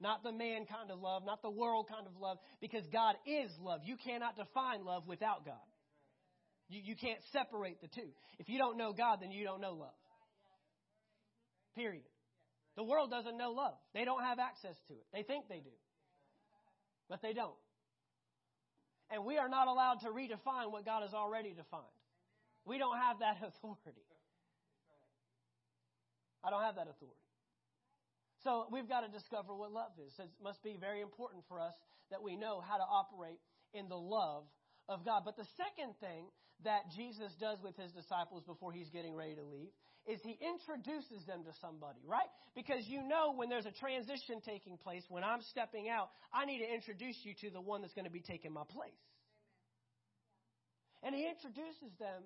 not 0.03 0.21
the 0.21 0.33
man 0.33 0.65
kind 0.65 0.91
of 0.91 0.99
love, 0.99 1.23
not 1.25 1.41
the 1.41 1.49
world 1.49 1.87
kind 1.89 2.05
of 2.05 2.19
love, 2.19 2.37
because 2.59 2.83
God 2.91 3.15
is 3.25 3.49
love. 3.59 3.79
You 3.85 3.95
cannot 3.95 4.35
define 4.35 4.83
love 4.83 5.07
without 5.07 5.45
God. 5.45 5.65
You, 6.67 6.81
you 6.83 6.95
can't 6.95 7.19
separate 7.31 7.81
the 7.81 7.87
two. 7.87 8.11
If 8.37 8.49
you 8.49 8.59
don't 8.59 8.77
know 8.77 8.91
God, 8.91 9.19
then 9.21 9.31
you 9.31 9.45
don't 9.45 9.61
know 9.61 9.73
love. 9.73 9.95
Period. 11.75 12.03
The 12.75 12.83
world 12.83 13.09
doesn't 13.09 13.37
know 13.37 13.51
love. 13.51 13.75
They 13.93 14.03
don't 14.03 14.21
have 14.23 14.39
access 14.39 14.75
to 14.89 14.93
it. 14.93 15.05
They 15.13 15.23
think 15.23 15.47
they 15.47 15.59
do, 15.59 15.73
but 17.09 17.21
they 17.21 17.33
don't. 17.33 17.55
And 19.09 19.25
we 19.25 19.37
are 19.37 19.47
not 19.47 19.67
allowed 19.67 20.01
to 20.01 20.09
redefine 20.09 20.71
what 20.71 20.85
God 20.85 21.03
has 21.03 21.13
already 21.13 21.49
defined. 21.49 21.83
We 22.65 22.77
don't 22.77 22.97
have 22.97 23.19
that 23.19 23.37
authority. 23.47 24.03
I 26.43 26.49
don't 26.49 26.63
have 26.63 26.75
that 26.75 26.87
authority. 26.89 27.22
So 28.43 28.67
we've 28.71 28.87
got 28.87 29.01
to 29.01 29.09
discover 29.09 29.55
what 29.55 29.71
love 29.71 29.91
is. 30.05 30.13
It 30.19 30.29
must 30.43 30.61
be 30.63 30.75
very 30.79 31.01
important 31.01 31.43
for 31.47 31.59
us 31.59 31.73
that 32.11 32.21
we 32.21 32.35
know 32.35 32.59
how 32.59 32.77
to 32.77 32.83
operate 32.83 33.39
in 33.73 33.87
the 33.87 33.97
love 33.97 34.43
of 34.89 35.05
God. 35.05 35.23
But 35.25 35.37
the 35.37 35.47
second 35.55 35.95
thing 35.99 36.27
that 36.63 36.91
Jesus 36.95 37.31
does 37.39 37.57
with 37.63 37.75
his 37.77 37.91
disciples 37.91 38.43
before 38.43 38.71
he's 38.71 38.89
getting 38.89 39.15
ready 39.15 39.35
to 39.35 39.43
leave 39.43 39.71
is 40.05 40.19
he 40.23 40.37
introduces 40.43 41.25
them 41.25 41.43
to 41.47 41.51
somebody, 41.61 41.99
right? 42.05 42.27
Because 42.55 42.83
you 42.87 43.07
know 43.07 43.33
when 43.35 43.47
there's 43.47 43.65
a 43.65 43.71
transition 43.71 44.41
taking 44.43 44.77
place, 44.77 45.03
when 45.07 45.23
I'm 45.23 45.41
stepping 45.49 45.87
out, 45.87 46.09
I 46.33 46.45
need 46.45 46.59
to 46.59 46.67
introduce 46.67 47.15
you 47.23 47.33
to 47.47 47.49
the 47.49 47.61
one 47.61 47.81
that's 47.81 47.93
going 47.93 48.05
to 48.05 48.11
be 48.11 48.21
taking 48.21 48.51
my 48.51 48.67
place. 48.67 48.99
And 51.01 51.15
he 51.15 51.27
introduces 51.27 51.95
them 51.99 52.23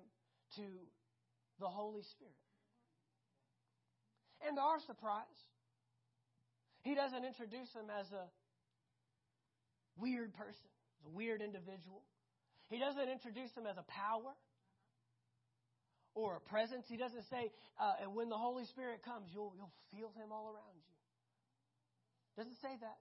to 0.56 0.66
the 1.60 1.68
Holy 1.68 2.02
Spirit. 2.02 2.34
And 4.46 4.56
to 4.56 4.62
our 4.62 4.78
surprise, 4.86 5.38
he 6.88 6.94
doesn't 6.96 7.20
introduce 7.20 7.68
him 7.76 7.92
as 7.92 8.08
a 8.16 8.24
weird 10.00 10.32
person, 10.32 10.72
a 11.04 11.10
weird 11.12 11.42
individual. 11.44 12.00
He 12.72 12.78
doesn't 12.80 13.12
introduce 13.12 13.52
him 13.52 13.68
as 13.68 13.76
a 13.76 13.84
power 13.84 14.32
or 16.14 16.40
a 16.40 16.42
presence. 16.48 16.88
He 16.88 16.96
doesn't 16.96 17.28
say, 17.28 17.52
uh, 17.76 18.00
and 18.00 18.14
when 18.16 18.32
the 18.32 18.40
Holy 18.40 18.64
Spirit 18.72 19.04
comes, 19.04 19.28
you'll, 19.28 19.52
you'll 19.52 19.76
feel 19.92 20.08
him 20.16 20.32
all 20.32 20.48
around 20.48 20.80
you. 20.80 20.88
Doesn't 22.40 22.56
say 22.64 22.72
that. 22.80 22.96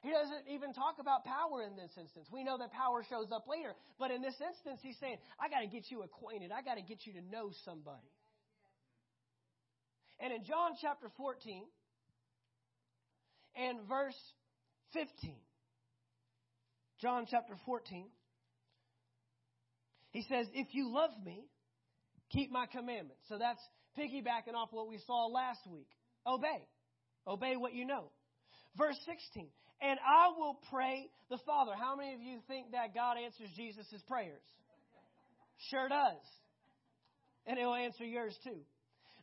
He 0.00 0.08
doesn't 0.08 0.48
even 0.48 0.72
talk 0.72 0.96
about 1.00 1.24
power 1.24 1.68
in 1.68 1.76
this 1.76 1.90
instance. 2.00 2.28
We 2.32 2.44
know 2.44 2.56
that 2.56 2.72
power 2.72 3.04
shows 3.04 3.28
up 3.28 3.44
later. 3.44 3.74
But 3.98 4.10
in 4.10 4.22
this 4.22 4.40
instance, 4.40 4.80
he's 4.80 4.96
saying, 5.00 5.18
I 5.36 5.50
got 5.50 5.60
to 5.60 5.66
get 5.66 5.90
you 5.90 6.00
acquainted. 6.00 6.48
I 6.48 6.62
got 6.62 6.76
to 6.76 6.82
get 6.82 7.04
you 7.04 7.12
to 7.14 7.22
know 7.28 7.50
somebody. 7.64 8.08
And 10.20 10.32
in 10.32 10.44
John 10.44 10.72
chapter 10.80 11.08
14 11.16 11.64
and 13.56 13.78
verse 13.88 14.18
15, 14.92 15.34
John 17.00 17.26
chapter 17.30 17.54
14, 17.66 18.06
he 20.10 20.22
says, 20.22 20.46
If 20.54 20.68
you 20.72 20.92
love 20.92 21.10
me, 21.24 21.44
keep 22.30 22.50
my 22.50 22.66
commandments. 22.66 23.22
So 23.28 23.36
that's 23.38 23.60
piggybacking 23.98 24.54
off 24.54 24.68
what 24.70 24.88
we 24.88 24.98
saw 25.06 25.26
last 25.26 25.60
week. 25.70 25.88
Obey. 26.26 26.66
Obey 27.26 27.56
what 27.56 27.74
you 27.74 27.84
know. 27.84 28.10
Verse 28.76 28.98
16, 29.06 29.48
and 29.80 29.98
I 30.06 30.28
will 30.38 30.58
pray 30.70 31.08
the 31.30 31.38
Father. 31.46 31.72
How 31.78 31.96
many 31.96 32.14
of 32.14 32.20
you 32.20 32.38
think 32.46 32.72
that 32.72 32.94
God 32.94 33.16
answers 33.16 33.48
Jesus' 33.56 34.02
prayers? 34.06 34.42
Sure 35.70 35.88
does. 35.88 36.20
And 37.46 37.58
he'll 37.58 37.74
answer 37.74 38.04
yours 38.04 38.36
too. 38.44 38.60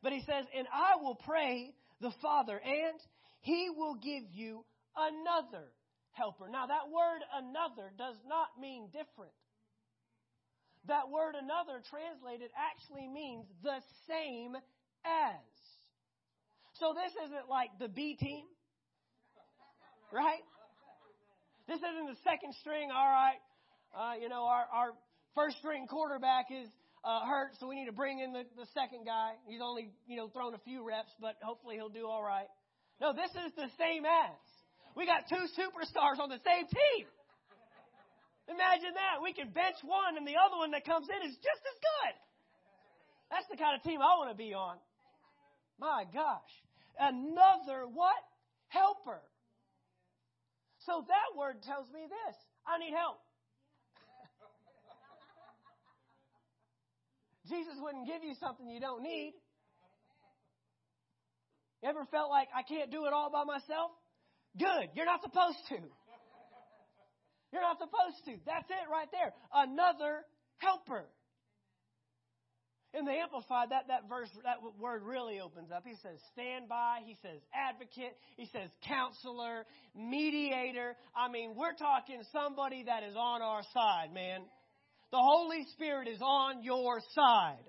But 0.04 0.12
he 0.12 0.20
says, 0.20 0.46
And 0.56 0.68
I 0.68 1.02
will 1.02 1.16
pray 1.16 1.74
the 2.02 2.12
Father, 2.22 2.60
and 2.60 3.00
he 3.40 3.70
will 3.76 3.96
give 3.96 4.24
you 4.34 4.66
another 4.96 5.64
helper. 6.12 6.48
Now, 6.52 6.68
that 6.68 6.92
word 6.92 7.24
another 7.34 7.90
does 7.98 8.18
not 8.28 8.60
mean 8.60 8.88
different. 8.92 9.34
That 10.88 11.10
word 11.10 11.36
another 11.40 11.80
translated 11.90 12.52
actually 12.60 13.08
means 13.08 13.46
the 13.64 13.80
same 14.08 14.56
as. 15.06 15.48
So 16.80 16.94
this 16.94 17.14
isn't 17.26 17.48
like 17.50 17.70
the 17.80 17.88
B 17.88 18.18
team, 18.20 18.44
right? 20.12 20.44
This 21.68 21.78
isn't 21.78 22.08
the 22.08 22.20
second 22.26 22.54
string, 22.60 22.92
all 22.92 23.08
right. 23.08 23.40
Uh, 23.96 24.20
you 24.20 24.28
know, 24.28 24.44
our, 24.44 24.66
our 24.74 24.92
first 25.36 25.58
string 25.60 25.88
quarterback 25.88 26.48
is 26.52 26.68
uh, 27.04 27.26
hurt, 27.28 27.52
so 27.60 27.68
we 27.68 27.76
need 27.76 27.86
to 27.86 27.96
bring 27.96 28.20
in 28.20 28.32
the, 28.32 28.44
the 28.56 28.68
second 28.74 29.06
guy. 29.06 29.36
He's 29.46 29.62
only, 29.62 29.92
you 30.08 30.16
know, 30.16 30.30
thrown 30.30 30.56
a 30.56 30.64
few 30.64 30.88
reps, 30.88 31.12
but 31.20 31.36
hopefully 31.44 31.76
he'll 31.76 31.92
do 31.92 32.08
all 32.08 32.24
right. 32.24 32.48
No, 33.02 33.12
this 33.12 33.32
is 33.32 33.52
the 33.56 33.68
same 33.78 34.08
as. 34.08 34.40
We 34.96 35.06
got 35.06 35.28
two 35.28 35.44
superstars 35.60 36.22
on 36.22 36.30
the 36.30 36.40
same 36.46 36.66
team. 36.70 37.06
Imagine 38.48 38.94
that. 38.96 39.24
We 39.24 39.34
can 39.34 39.50
bench 39.50 39.80
one 39.84 40.16
and 40.16 40.28
the 40.28 40.36
other 40.40 40.58
one 40.58 40.72
that 40.72 40.86
comes 40.86 41.08
in 41.08 41.20
is 41.28 41.36
just 41.36 41.64
as 41.64 41.78
good. 41.80 42.14
That's 43.32 43.48
the 43.50 43.58
kind 43.58 43.76
of 43.76 43.82
team 43.84 44.00
I 44.00 44.16
want 44.20 44.32
to 44.32 44.38
be 44.38 44.54
on. 44.54 44.78
My 45.80 46.06
gosh. 46.14 46.54
Another 47.00 47.88
what? 47.90 48.20
Helper. 48.68 49.24
So 50.86 51.06
that 51.08 51.38
word 51.40 51.64
tells 51.64 51.88
me 51.92 52.04
this 52.06 52.36
I 52.68 52.78
need 52.78 52.94
help. 52.94 53.20
Jesus 57.50 57.76
wouldn't 57.80 58.08
give 58.08 58.24
you 58.24 58.34
something 58.40 58.70
you 58.70 58.80
don't 58.80 59.04
need. 59.04 59.34
You 61.82 61.90
ever 61.90 62.06
felt 62.12 62.30
like 62.30 62.48
I 62.56 62.64
can't 62.64 62.92
do 62.92 63.06
it 63.06 63.14
all 63.14 63.30
by 63.30 63.44
myself? 63.44 63.92
Good. 64.58 64.96
You're 64.96 65.06
not 65.06 65.22
supposed 65.22 65.60
to. 65.70 65.80
You're 67.52 67.62
not 67.62 67.78
supposed 67.78 68.24
to. 68.26 68.40
That's 68.46 68.70
it 68.70 68.90
right 68.90 69.10
there. 69.12 69.34
Another 69.54 70.26
helper. 70.58 71.06
In 72.94 73.06
the 73.06 73.12
Amplified, 73.12 73.72
that, 73.72 73.88
that 73.88 74.08
verse, 74.08 74.30
that 74.44 74.58
word 74.80 75.02
really 75.04 75.40
opens 75.40 75.72
up. 75.72 75.84
He 75.84 75.96
says 76.04 76.20
standby. 76.32 77.02
He 77.06 77.18
says 77.22 77.42
advocate. 77.54 78.16
He 78.38 78.46
says 78.54 78.70
counselor, 78.88 79.66
mediator. 79.96 80.96
I 81.16 81.28
mean, 81.28 81.56
we're 81.58 81.74
talking 81.74 82.22
somebody 82.32 82.84
that 82.86 83.04
is 83.04 83.16
on 83.18 83.42
our 83.42 83.64
side, 83.74 84.14
man. 84.14 84.42
The 85.14 85.22
Holy 85.22 85.62
Spirit 85.74 86.08
is 86.08 86.18
on 86.26 86.64
your 86.64 86.98
side. 87.14 87.62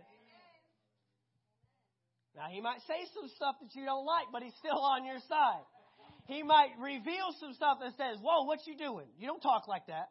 Now, 2.35 2.49
he 2.51 2.63
might 2.63 2.81
say 2.89 3.05
some 3.13 3.29
stuff 3.37 3.57
that 3.61 3.69
you 3.79 3.85
don't 3.85 4.07
like, 4.07 4.33
but 4.33 4.43
he's 4.43 4.57
still 4.65 4.81
on 4.81 5.05
your 5.05 5.21
side. 5.29 5.61
He 6.27 6.43
might 6.43 6.73
reveal 6.81 7.37
some 7.39 7.53
stuff 7.53 7.85
that 7.85 7.93
says, 8.01 8.17
Whoa, 8.25 8.45
what 8.45 8.61
you 8.67 8.79
doing? 8.79 9.09
You 9.19 9.27
don't 9.27 9.43
talk 9.43 9.69
like 9.69 9.89
that. 9.89 10.09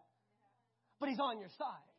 But 1.00 1.10
he's 1.10 1.18
on 1.20 1.40
your 1.40 1.50
side. 1.58 1.90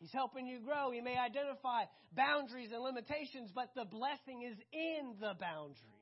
He's 0.00 0.12
helping 0.14 0.46
you 0.46 0.60
grow. 0.64 0.92
He 0.92 1.02
may 1.02 1.18
identify 1.18 1.84
boundaries 2.16 2.70
and 2.72 2.82
limitations, 2.82 3.52
but 3.54 3.68
the 3.76 3.84
blessing 3.84 4.48
is 4.50 4.56
in 4.72 5.20
the 5.20 5.34
boundary. 5.38 6.00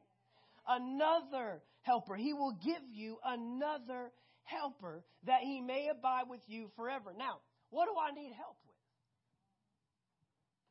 Another 0.68 1.62
helper. 1.82 2.14
He 2.14 2.32
will 2.32 2.56
give 2.64 2.86
you 2.94 3.18
another 3.26 4.12
helper 4.50 5.02
that 5.26 5.40
he 5.42 5.60
may 5.60 5.88
abide 5.88 6.24
with 6.28 6.40
you 6.46 6.70
forever. 6.76 7.14
Now, 7.16 7.38
what 7.70 7.86
do 7.86 7.92
I 7.94 8.10
need 8.12 8.32
help 8.34 8.56
with? 8.66 8.76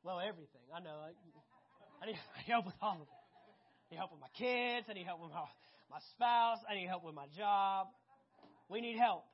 Well, 0.04 0.20
everything. 0.20 0.62
I 0.76 0.80
know. 0.80 1.00
I, 1.00 1.12
I 2.04 2.06
need 2.08 2.20
help 2.48 2.66
with 2.66 2.76
all 2.82 2.96
of 2.96 3.08
it. 3.08 3.14
I 3.90 3.96
need 3.96 3.98
help 3.98 4.12
with 4.12 4.22
my 4.22 4.32
kids. 4.38 4.88
I 4.90 4.94
need 4.94 5.06
help 5.06 5.22
with 5.22 5.32
my, 5.32 5.44
my 5.90 6.00
spouse. 6.12 6.60
I 6.70 6.76
need 6.76 6.88
help 6.88 7.04
with 7.04 7.16
my 7.16 7.28
job. 7.38 7.88
We 8.70 8.82
need 8.82 8.98
help. 8.98 9.26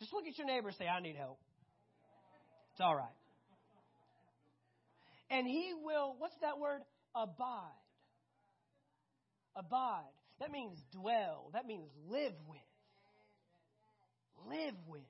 Just 0.00 0.12
look 0.12 0.26
at 0.26 0.36
your 0.36 0.46
neighbor 0.46 0.68
and 0.68 0.76
say, 0.76 0.86
I 0.86 1.00
need 1.00 1.16
help. 1.16 1.38
It's 2.72 2.80
all 2.80 2.94
right. 2.94 3.16
And 5.30 5.46
he 5.46 5.72
will, 5.82 6.14
what's 6.18 6.36
that 6.42 6.58
word? 6.58 6.82
Abide. 7.14 7.72
Abide. 9.56 10.12
That 10.40 10.50
means 10.50 10.78
dwell. 10.92 11.50
That 11.52 11.66
means 11.66 11.90
live 12.08 12.34
with. 12.48 12.60
Live 14.48 14.74
with. 14.86 15.00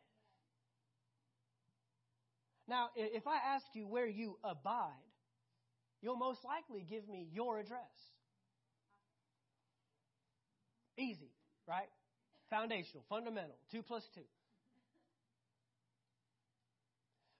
Now, 2.68 2.88
if 2.96 3.26
I 3.26 3.36
ask 3.54 3.64
you 3.74 3.86
where 3.86 4.06
you 4.06 4.38
abide, 4.42 4.90
you'll 6.00 6.16
most 6.16 6.44
likely 6.44 6.84
give 6.88 7.08
me 7.08 7.28
your 7.32 7.58
address. 7.58 7.80
Easy, 10.98 11.30
right? 11.68 11.88
Foundational, 12.50 13.04
fundamental, 13.08 13.56
two 13.70 13.82
plus 13.82 14.02
two. 14.14 14.22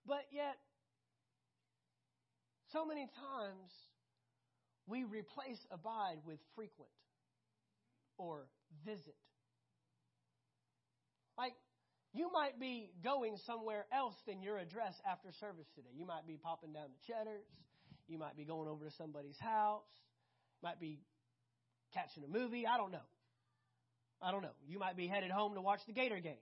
But 0.07 0.27
yet, 0.31 0.57
so 2.73 2.85
many 2.85 3.07
times 3.07 3.73
we 4.87 5.05
replace 5.05 5.59
abide 5.73 6.19
with 6.25 6.39
frequent 6.55 6.91
or 8.19 8.49
visit. 8.85 9.17
Like, 11.39 11.53
you 12.13 12.31
might 12.33 12.59
be 12.59 12.91
going 13.05 13.37
somewhere 13.47 13.85
else 13.93 14.15
than 14.27 14.41
your 14.43 14.59
address 14.59 14.95
after 15.11 15.29
service 15.39 15.67
today. 15.75 15.91
You 15.95 16.07
might 16.07 16.27
be 16.27 16.39
popping 16.43 16.73
down 16.73 16.89
to 16.89 17.13
Cheddar's. 17.13 17.45
You 18.09 18.19
might 18.19 18.37
be 18.37 18.45
going 18.45 18.69
over 18.69 18.85
to 18.85 18.91
somebody's 18.97 19.39
house. 19.39 19.85
Might 20.63 20.81
be 20.81 21.01
catching 21.93 22.25
a 22.25 22.29
movie. 22.29 22.67
I 22.67 22.79
don't 22.79 22.93
know. 22.93 23.05
I 24.23 24.31
don't 24.31 24.43
know. 24.43 24.57
You 24.67 24.79
might 24.79 24.97
be 24.97 25.07
headed 25.07 25.31
home 25.31 25.55
to 25.55 25.61
watch 25.61 25.81
the 25.87 25.93
Gator 25.93 26.21
game, 26.21 26.41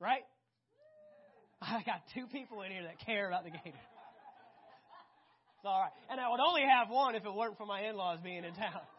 right? 0.00 0.22
I 1.62 1.82
got 1.84 2.02
two 2.14 2.26
people 2.26 2.62
in 2.62 2.70
here 2.70 2.84
that 2.84 3.00
care 3.04 3.26
about 3.26 3.44
the 3.44 3.50
Gators. 3.50 3.74
It's 5.58 5.66
all 5.66 5.80
right. 5.80 5.90
And 6.08 6.20
I 6.20 6.30
would 6.30 6.38
only 6.38 6.62
have 6.62 6.88
one 6.88 7.16
if 7.16 7.24
it 7.24 7.34
weren't 7.34 7.58
for 7.58 7.66
my 7.66 7.80
in 7.80 7.96
laws 7.96 8.20
being 8.22 8.44
in 8.44 8.54
town. 8.54 8.80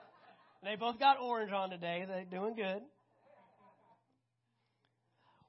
They 0.64 0.76
both 0.76 1.00
got 1.00 1.18
orange 1.22 1.52
on 1.52 1.70
today. 1.70 2.06
They're 2.08 2.26
doing 2.26 2.56
good. 2.56 2.82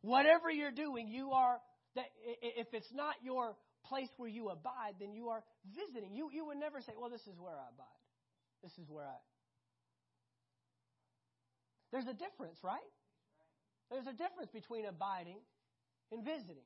Whatever 0.02 0.50
you're 0.50 0.70
doing, 0.70 1.08
you 1.08 1.32
are 1.32 1.58
if 1.96 2.68
it's 2.72 2.92
not 2.94 3.16
your 3.22 3.56
place 3.86 4.08
where 4.16 4.28
you 4.28 4.48
abide, 4.48 4.94
then 5.00 5.12
you 5.12 5.28
are 5.28 5.42
visiting. 5.76 6.14
You 6.14 6.30
you 6.32 6.46
would 6.46 6.58
never 6.58 6.80
say, 6.80 6.92
"Well, 6.98 7.10
this 7.10 7.26
is 7.26 7.38
where 7.38 7.58
I 7.58 7.68
abide. 7.68 8.00
This 8.62 8.72
is 8.78 8.88
where 8.88 9.06
I." 9.06 9.18
There's 11.92 12.06
a 12.06 12.14
difference, 12.14 12.58
right? 12.62 12.78
There's 13.90 14.06
a 14.06 14.12
difference 14.12 14.50
between 14.52 14.86
abiding 14.86 15.40
and 16.12 16.24
visiting 16.24 16.64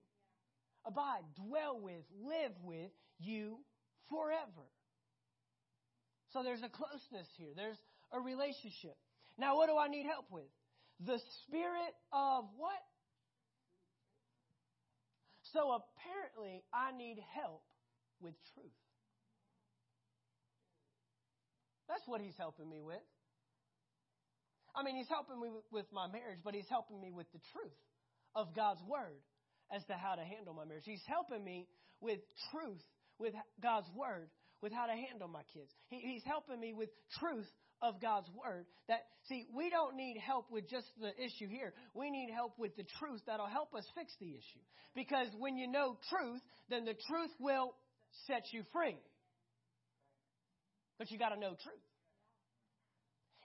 abide, 0.87 1.25
dwell 1.35 1.81
with, 1.81 2.05
live 2.23 2.53
with 2.63 2.91
you 3.19 3.59
forever. 4.09 4.69
So 6.35 6.43
there's 6.43 6.63
a 6.67 6.69
closeness 6.69 7.31
here, 7.39 7.55
there's 7.55 7.79
a 8.13 8.19
relationship. 8.19 8.99
Now, 9.39 9.57
what 9.57 9.69
do 9.71 9.79
I 9.79 9.87
need 9.87 10.05
help 10.05 10.27
with? 10.31 10.51
The 11.07 11.19
spirit 11.47 11.95
of 12.13 12.45
what? 12.59 12.83
So 15.55 15.79
apparently, 15.79 16.65
I 16.75 16.91
need 16.91 17.23
help 17.39 17.63
with 18.21 18.35
truth. 18.55 18.75
That's 21.89 22.03
what 22.07 22.21
he's 22.21 22.35
helping 22.37 22.69
me 22.69 22.83
with. 22.83 23.07
I 24.75 24.83
mean, 24.83 24.97
he's 24.97 25.09
helping 25.09 25.41
me 25.41 25.51
with 25.71 25.87
my 25.93 26.09
marriage, 26.09 26.41
but 26.43 26.55
he's 26.55 26.69
helping 26.69 27.01
me 27.01 27.13
with 27.13 27.31
the 27.33 27.39
truth 27.53 27.79
of 28.35 28.57
God's 28.57 28.83
word 28.83 29.23
as 29.71 29.85
to 29.85 29.95
how 29.95 30.17
to 30.17 30.25
handle 30.25 30.55
my 30.55 30.65
marriage. 30.65 30.83
He's 30.85 31.07
helping 31.07 31.45
me 31.45 31.69
with 32.01 32.19
truth, 32.51 32.83
with 33.21 33.35
God's 33.63 33.87
word, 33.95 34.31
with 34.65 34.73
how 34.73 34.87
to 34.87 34.97
handle 34.97 35.29
my 35.29 35.43
kids. 35.53 35.69
He, 35.89 36.01
he's 36.01 36.25
helping 36.25 36.59
me 36.59 36.73
with 36.73 36.89
truth 37.21 37.53
of 37.83 38.01
God's 38.01 38.31
word. 38.33 38.65
That 38.89 39.01
see, 39.29 39.45
we 39.55 39.69
don't 39.69 39.95
need 39.95 40.17
help 40.17 40.51
with 40.51 40.71
just 40.71 40.87
the 40.99 41.13
issue 41.23 41.53
here. 41.53 41.75
We 41.93 42.11
need 42.11 42.31
help 42.33 42.59
with 42.59 42.75
the 42.75 42.87
truth 42.99 43.21
that'll 43.27 43.47
help 43.47 43.75
us 43.75 43.85
fix 43.95 44.17
the 44.19 44.31
issue. 44.31 44.65
Because 44.95 45.29
when 45.39 45.59
you 45.59 45.69
know 45.69 45.99
truth, 46.09 46.41
then 46.71 46.87
the 46.87 46.97
truth 47.11 47.29
will 47.39 47.75
set 48.27 48.45
you 48.55 48.63
free. 48.73 48.97
But 50.99 51.11
you 51.11 51.19
got 51.19 51.37
to 51.37 51.39
know 51.39 51.53
truth. 51.63 51.85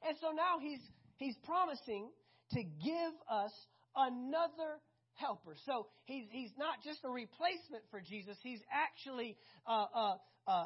And 0.07 0.15
so 0.21 0.27
now 0.31 0.63
he's 0.63 0.79
he's 1.17 1.35
promising 1.43 2.11
to 2.51 2.63
give 2.63 3.13
us 3.29 3.51
another 3.93 4.79
helper. 5.19 5.55
So 5.65 5.87
he's, 6.05 6.25
he's 6.31 6.51
not 6.57 6.81
just 6.83 7.03
a 7.03 7.09
replacement 7.09 7.83
for 7.91 8.01
Jesus, 8.01 8.37
he's 8.41 8.61
actually 8.71 9.37
uh, 9.67 9.85
uh, 9.93 10.15
uh, 10.47 10.65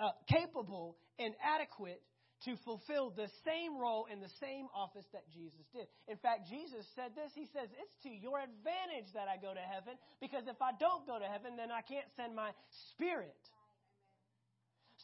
uh, 0.00 0.10
capable 0.28 0.96
and 1.18 1.34
adequate 1.42 2.02
to 2.44 2.58
fulfill 2.64 3.14
the 3.14 3.30
same 3.46 3.78
role 3.78 4.06
in 4.10 4.18
the 4.18 4.30
same 4.42 4.66
office 4.74 5.06
that 5.12 5.22
Jesus 5.30 5.62
did. 5.72 5.86
In 6.08 6.18
fact, 6.18 6.50
Jesus 6.50 6.82
said 6.98 7.14
this. 7.14 7.30
He 7.34 7.46
says, 7.54 7.70
It's 7.78 7.94
to 8.02 8.10
your 8.10 8.42
advantage 8.42 9.06
that 9.14 9.30
I 9.30 9.38
go 9.38 9.54
to 9.54 9.62
heaven, 9.62 9.94
because 10.18 10.42
if 10.50 10.58
I 10.58 10.74
don't 10.74 11.06
go 11.06 11.22
to 11.22 11.24
heaven, 11.24 11.54
then 11.54 11.70
I 11.70 11.86
can't 11.86 12.06
send 12.18 12.34
my 12.34 12.50
spirit. 12.90 13.38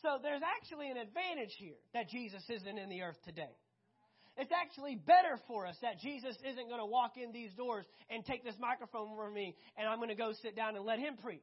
So 0.02 0.18
there's 0.22 0.42
actually 0.42 0.90
an 0.90 0.98
advantage 0.98 1.54
here 1.58 1.78
that 1.94 2.08
Jesus 2.10 2.42
isn't 2.50 2.78
in 2.78 2.88
the 2.88 3.02
earth 3.02 3.18
today. 3.24 3.54
It's 4.38 4.52
actually 4.54 4.94
better 4.94 5.36
for 5.48 5.66
us 5.66 5.74
that 5.82 5.98
Jesus 5.98 6.36
isn't 6.46 6.68
going 6.68 6.80
to 6.80 6.86
walk 6.86 7.14
in 7.16 7.32
these 7.32 7.52
doors 7.54 7.84
and 8.08 8.24
take 8.24 8.44
this 8.44 8.54
microphone 8.60 9.16
from 9.16 9.34
me 9.34 9.56
and 9.76 9.88
I'm 9.88 9.98
going 9.98 10.10
to 10.10 10.14
go 10.14 10.32
sit 10.42 10.54
down 10.54 10.76
and 10.76 10.84
let 10.84 11.00
him 11.00 11.16
preach. 11.20 11.42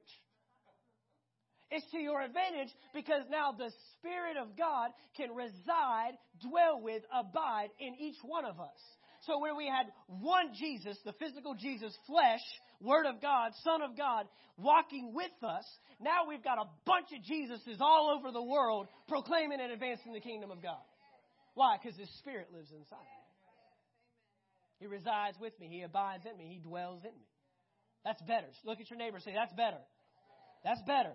It's 1.71 1.85
to 1.91 1.97
your 1.97 2.21
advantage 2.21 2.71
because 2.93 3.23
now 3.29 3.51
the 3.51 3.71
Spirit 3.97 4.37
of 4.39 4.55
God 4.57 4.91
can 5.17 5.35
reside, 5.35 6.15
dwell 6.39 6.79
with, 6.81 7.03
abide 7.11 7.69
in 7.79 7.95
each 7.99 8.17
one 8.23 8.45
of 8.45 8.59
us. 8.59 8.79
So 9.27 9.39
where 9.39 9.55
we 9.55 9.67
had 9.67 9.87
one 10.07 10.53
Jesus, 10.53 10.97
the 11.03 11.13
physical 11.19 11.55
Jesus 11.55 11.93
flesh 12.07 12.43
Word 12.81 13.05
of 13.07 13.21
God, 13.21 13.51
Son 13.63 13.81
of 13.81 13.97
God, 13.97 14.27
walking 14.57 15.13
with 15.13 15.31
us. 15.43 15.65
Now 15.99 16.27
we've 16.27 16.43
got 16.43 16.59
a 16.59 16.69
bunch 16.85 17.07
of 17.11 17.23
Jesuses 17.23 17.81
all 17.81 18.15
over 18.15 18.31
the 18.31 18.43
world 18.43 18.87
proclaiming 19.07 19.59
and 19.59 19.71
advancing 19.71 20.13
the 20.13 20.19
kingdom 20.19 20.51
of 20.51 20.61
God. 20.61 20.83
Why? 21.55 21.77
Because 21.81 21.97
His 21.97 22.09
Spirit 22.19 22.49
lives 22.53 22.69
inside 22.71 22.99
me. 22.99 23.25
He 24.79 24.87
resides 24.87 25.37
with 25.39 25.57
me. 25.59 25.67
He 25.67 25.81
abides 25.81 26.23
in 26.29 26.37
me. 26.37 26.51
He 26.53 26.59
dwells 26.59 27.01
in 27.03 27.11
me. 27.11 27.27
That's 28.03 28.21
better. 28.21 28.47
Look 28.63 28.79
at 28.79 28.89
your 28.89 28.99
neighbor 28.99 29.19
say, 29.19 29.33
That's 29.33 29.53
better. 29.53 29.81
That's 30.63 30.81
better. 30.85 31.13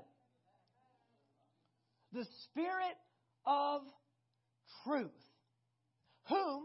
The 2.12 2.24
Spirit 2.44 2.96
of 3.46 3.83
truth, 4.85 5.11
whom 6.29 6.64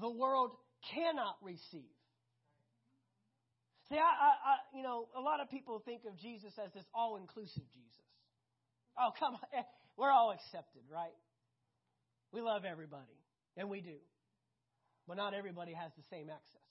the 0.00 0.10
world 0.10 0.52
cannot 0.94 1.36
receive. 1.42 1.90
See, 3.88 3.96
I, 3.96 4.02
I, 4.02 4.30
I, 4.42 4.54
you 4.76 4.82
know, 4.82 5.08
a 5.16 5.20
lot 5.20 5.40
of 5.40 5.48
people 5.48 5.80
think 5.84 6.02
of 6.06 6.18
Jesus 6.18 6.52
as 6.64 6.72
this 6.72 6.84
all 6.94 7.16
inclusive 7.16 7.62
Jesus. 7.72 8.06
Oh, 8.98 9.10
come 9.18 9.34
on. 9.34 9.40
We're 9.96 10.10
all 10.10 10.32
accepted, 10.32 10.82
right? 10.92 11.14
We 12.32 12.40
love 12.40 12.64
everybody, 12.64 13.16
and 13.56 13.68
we 13.68 13.80
do. 13.80 13.96
But 15.06 15.16
not 15.16 15.34
everybody 15.34 15.72
has 15.72 15.92
the 15.96 16.02
same 16.10 16.28
access. 16.28 16.66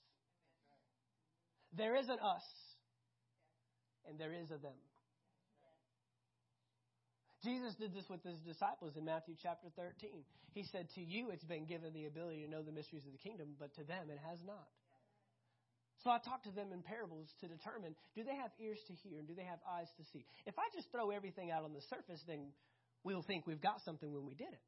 There 1.76 1.96
is 1.96 2.08
an 2.08 2.18
us, 2.20 2.46
and 4.08 4.18
there 4.18 4.32
is 4.32 4.50
a 4.50 4.58
them. 4.58 4.78
Jesus 7.44 7.74
did 7.78 7.94
this 7.94 8.08
with 8.10 8.24
his 8.24 8.40
disciples 8.42 8.96
in 8.96 9.04
Matthew 9.04 9.36
chapter 9.40 9.68
13. 9.76 10.24
He 10.52 10.64
said, 10.72 10.88
To 10.96 11.00
you 11.00 11.30
it's 11.30 11.44
been 11.44 11.66
given 11.66 11.92
the 11.92 12.06
ability 12.06 12.42
to 12.42 12.50
know 12.50 12.62
the 12.62 12.72
mysteries 12.72 13.06
of 13.06 13.12
the 13.12 13.22
kingdom, 13.22 13.54
but 13.60 13.74
to 13.76 13.84
them 13.84 14.10
it 14.10 14.18
has 14.24 14.40
not. 14.42 14.66
So 16.02 16.10
I 16.10 16.18
talked 16.18 16.44
to 16.44 16.54
them 16.54 16.72
in 16.72 16.82
parables 16.82 17.28
to 17.40 17.46
determine 17.46 17.94
do 18.14 18.22
they 18.22 18.34
have 18.34 18.50
ears 18.58 18.78
to 18.88 18.94
hear 18.94 19.18
and 19.18 19.26
do 19.26 19.34
they 19.34 19.46
have 19.46 19.58
eyes 19.62 19.88
to 19.96 20.04
see? 20.12 20.26
If 20.46 20.58
I 20.58 20.66
just 20.74 20.90
throw 20.90 21.10
everything 21.10 21.50
out 21.50 21.64
on 21.64 21.72
the 21.72 21.82
surface, 21.88 22.22
then 22.26 22.52
we'll 23.04 23.22
think 23.22 23.46
we've 23.46 23.62
got 23.62 23.80
something 23.84 24.12
when 24.12 24.26
we 24.26 24.34
did 24.34 24.50
it. 24.50 24.62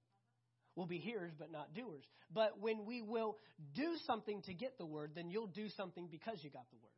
We'll 0.78 0.86
be 0.86 0.98
hearers 0.98 1.32
but 1.36 1.50
not 1.50 1.74
doers. 1.74 2.04
But 2.32 2.60
when 2.60 2.86
we 2.86 3.02
will 3.02 3.36
do 3.74 3.96
something 4.06 4.42
to 4.42 4.54
get 4.54 4.78
the 4.78 4.86
word, 4.86 5.10
then 5.16 5.28
you'll 5.28 5.48
do 5.48 5.68
something 5.76 6.06
because 6.08 6.38
you 6.40 6.50
got 6.50 6.70
the 6.70 6.76
word. 6.76 6.92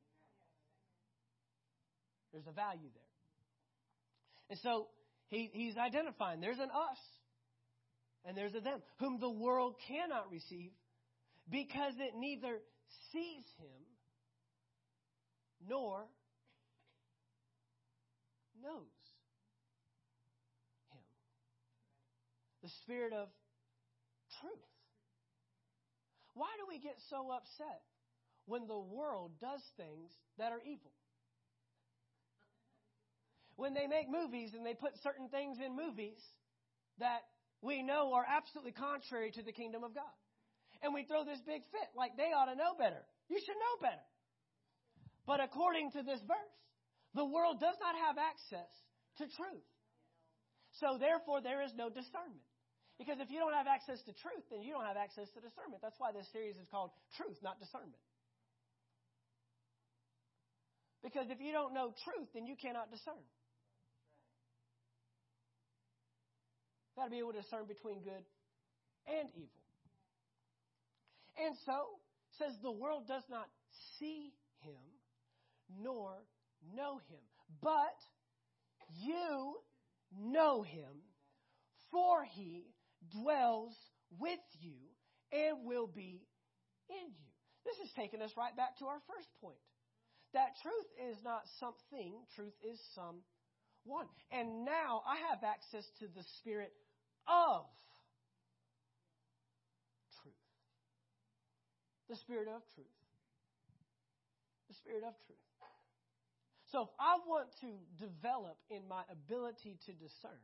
There's 2.31 2.47
a 2.47 2.53
value 2.53 2.90
there. 2.93 3.03
And 4.51 4.59
so 4.62 4.88
he, 5.29 5.49
he's 5.55 5.79
identifying 5.79 6.43
there's 6.43 6.59
an 6.59 6.69
us 6.69 6.99
and 8.27 8.37
there's 8.37 8.55
a 8.55 8.61
them, 8.61 8.83
whom 8.99 9.19
the 9.19 9.31
world 9.31 9.77
cannot 9.88 10.31
receive 10.31 10.73
because 11.51 11.95
it 11.99 12.12
neither 12.19 12.59
sees 13.12 13.47
him 13.57 13.81
nor 15.71 16.05
knows 18.62 18.75
him. 20.93 21.01
The 22.62 22.69
spirit 22.85 23.14
of 23.14 23.29
truth. 24.40 24.70
Why 26.35 26.48
do 26.59 26.64
we 26.68 26.79
get 26.79 26.96
so 27.11 27.31
upset 27.31 27.83
when 28.46 28.66
the 28.66 28.79
world 28.79 29.33
does 29.40 29.61
things 29.76 30.11
that 30.38 30.53
are 30.53 30.62
evil? 30.64 30.92
When 33.57 33.74
they 33.74 33.87
make 33.87 34.09
movies 34.09 34.55
and 34.55 34.64
they 34.64 34.74
put 34.74 34.96
certain 35.03 35.29
things 35.29 35.59
in 35.61 35.76
movies 35.76 36.18
that 36.98 37.29
we 37.61 37.83
know 37.83 38.14
are 38.14 38.24
absolutely 38.24 38.72
contrary 38.72 39.31
to 39.33 39.42
the 39.42 39.53
kingdom 39.53 39.85
of 39.85 39.94
God. 39.94 40.16
And 40.83 40.94
we 40.94 41.05
throw 41.05 41.24
this 41.24 41.40
big 41.44 41.61
fit 41.68 41.92
like 41.94 42.16
they 42.16 42.33
ought 42.33 42.48
to 42.48 42.57
know 42.57 42.72
better. 42.79 43.05
You 43.29 43.38
should 43.44 43.61
know 43.61 43.76
better. 43.85 44.07
But 45.26 45.44
according 45.44 45.92
to 45.92 46.03
this 46.03 46.20
verse, 46.24 46.57
the 47.14 47.24
world 47.26 47.61
does 47.61 47.76
not 47.81 47.94
have 48.07 48.16
access 48.16 48.72
to 49.18 49.24
truth. 49.37 49.68
So 50.81 50.96
therefore, 50.98 51.42
there 51.42 51.62
is 51.62 51.72
no 51.76 51.90
discernment. 51.90 52.50
Because 53.01 53.17
if 53.17 53.33
you 53.33 53.41
don't 53.41 53.57
have 53.57 53.65
access 53.65 53.97
to 54.05 54.13
truth, 54.13 54.45
then 54.53 54.61
you 54.61 54.77
don't 54.77 54.85
have 54.85 55.01
access 55.01 55.25
to 55.33 55.41
discernment. 55.41 55.81
That's 55.81 55.97
why 55.97 56.13
this 56.13 56.29
series 56.37 56.61
is 56.61 56.69
called 56.69 56.93
Truth, 57.17 57.41
not 57.41 57.57
Discernment. 57.57 57.97
Because 61.03 61.33
if 61.33 61.41
you 61.41 61.51
don't 61.51 61.73
know 61.73 61.97
truth, 62.05 62.29
then 62.37 62.45
you 62.45 62.61
cannot 62.61 62.93
discern. 62.93 63.25
You've 66.93 67.01
Got 67.01 67.05
to 67.05 67.11
be 67.11 67.25
able 67.25 67.33
to 67.33 67.41
discern 67.41 67.65
between 67.65 68.05
good 68.05 68.21
and 69.09 69.33
evil. 69.33 69.65
And 71.41 71.57
so, 71.65 72.05
says 72.37 72.53
the 72.61 72.71
world 72.71 73.09
does 73.09 73.25
not 73.31 73.49
see 73.97 74.37
him 74.61 74.85
nor 75.81 76.21
know 76.77 77.01
him. 77.09 77.25
But 77.63 77.97
you 79.01 79.57
know 80.13 80.61
him, 80.61 81.01
for 81.91 82.25
he 82.29 82.67
dwells 83.09 83.75
with 84.19 84.45
you 84.61 84.77
and 85.33 85.65
will 85.65 85.87
be 85.87 86.23
in 86.89 87.07
you. 87.09 87.31
This 87.65 87.77
is 87.87 87.93
taking 87.95 88.23
us 88.23 88.33
right 88.37 88.57
back 88.57 88.79
to 88.79 88.87
our 88.87 89.01
first 89.07 89.29
point. 89.41 89.61
That 90.33 90.55
truth 90.63 90.91
is 91.11 91.17
not 91.25 91.43
something, 91.59 92.15
truth 92.37 92.55
is 92.63 92.79
someone. 92.95 94.07
And 94.31 94.65
now 94.65 95.03
I 95.07 95.17
have 95.31 95.43
access 95.43 95.85
to 95.99 96.07
the 96.07 96.25
Spirit 96.39 96.73
of 97.27 97.67
truth. 100.23 100.35
The 102.09 102.17
Spirit 102.17 102.49
of 102.49 102.63
truth. 102.75 102.99
The 104.69 104.75
Spirit 104.75 105.03
of 105.05 105.15
truth. 105.27 105.39
So 106.71 106.83
if 106.83 106.95
I 107.01 107.19
want 107.27 107.51
to 107.63 107.71
develop 107.99 108.57
in 108.71 108.87
my 108.87 109.03
ability 109.11 109.79
to 109.87 109.93
discern, 109.93 110.39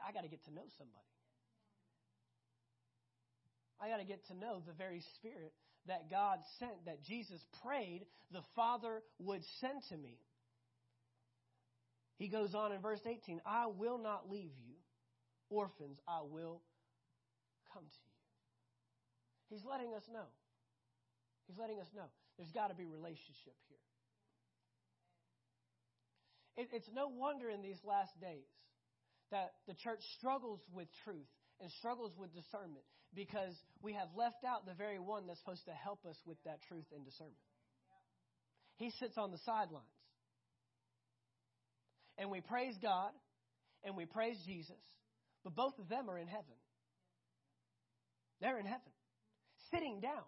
I 0.00 0.12
got 0.12 0.22
to 0.22 0.28
get 0.28 0.44
to 0.44 0.54
know 0.54 0.64
somebody. 0.78 1.06
I 3.80 3.88
got 3.88 3.98
to 3.98 4.04
get 4.04 4.26
to 4.28 4.34
know 4.34 4.62
the 4.66 4.72
very 4.72 5.02
Spirit 5.16 5.52
that 5.86 6.10
God 6.10 6.38
sent, 6.58 6.86
that 6.86 7.04
Jesus 7.04 7.44
prayed 7.62 8.06
the 8.32 8.42
Father 8.54 9.02
would 9.18 9.42
send 9.60 9.82
to 9.90 9.96
me. 9.96 10.18
He 12.16 12.28
goes 12.28 12.54
on 12.54 12.72
in 12.72 12.80
verse 12.80 13.00
18 13.06 13.40
I 13.44 13.66
will 13.66 13.98
not 13.98 14.30
leave 14.30 14.52
you, 14.66 14.74
orphans, 15.50 15.98
I 16.08 16.22
will 16.22 16.62
come 17.72 17.84
to 17.84 18.00
you. 18.04 19.56
He's 19.56 19.64
letting 19.64 19.94
us 19.94 20.02
know. 20.12 20.26
He's 21.46 21.58
letting 21.58 21.78
us 21.78 21.86
know 21.94 22.08
there's 22.38 22.50
got 22.50 22.68
to 22.68 22.74
be 22.74 22.86
relationship 22.86 23.54
here. 23.68 23.84
It, 26.56 26.68
it's 26.72 26.88
no 26.92 27.08
wonder 27.08 27.50
in 27.50 27.62
these 27.62 27.78
last 27.84 28.18
days 28.20 28.48
that 29.30 29.52
the 29.66 29.74
church 29.74 30.00
struggles 30.18 30.60
with 30.72 30.88
truth 31.04 31.28
and 31.60 31.70
struggles 31.78 32.12
with 32.16 32.34
discernment 32.34 32.84
because 33.14 33.54
we 33.82 33.94
have 33.94 34.08
left 34.16 34.44
out 34.46 34.66
the 34.66 34.74
very 34.74 34.98
one 34.98 35.26
that's 35.26 35.38
supposed 35.40 35.64
to 35.64 35.72
help 35.72 36.04
us 36.04 36.16
with 36.26 36.36
that 36.44 36.58
truth 36.68 36.84
and 36.94 37.04
discernment. 37.04 37.36
He 38.76 38.90
sits 39.00 39.16
on 39.16 39.30
the 39.30 39.38
sidelines. 39.38 39.86
And 42.18 42.30
we 42.30 42.40
praise 42.40 42.74
God 42.80 43.10
and 43.84 43.96
we 43.96 44.04
praise 44.04 44.36
Jesus, 44.46 44.76
but 45.44 45.54
both 45.54 45.78
of 45.78 45.88
them 45.88 46.10
are 46.10 46.18
in 46.18 46.26
heaven. 46.26 46.56
They're 48.40 48.58
in 48.58 48.66
heaven, 48.66 48.92
sitting 49.70 50.00
down. 50.00 50.24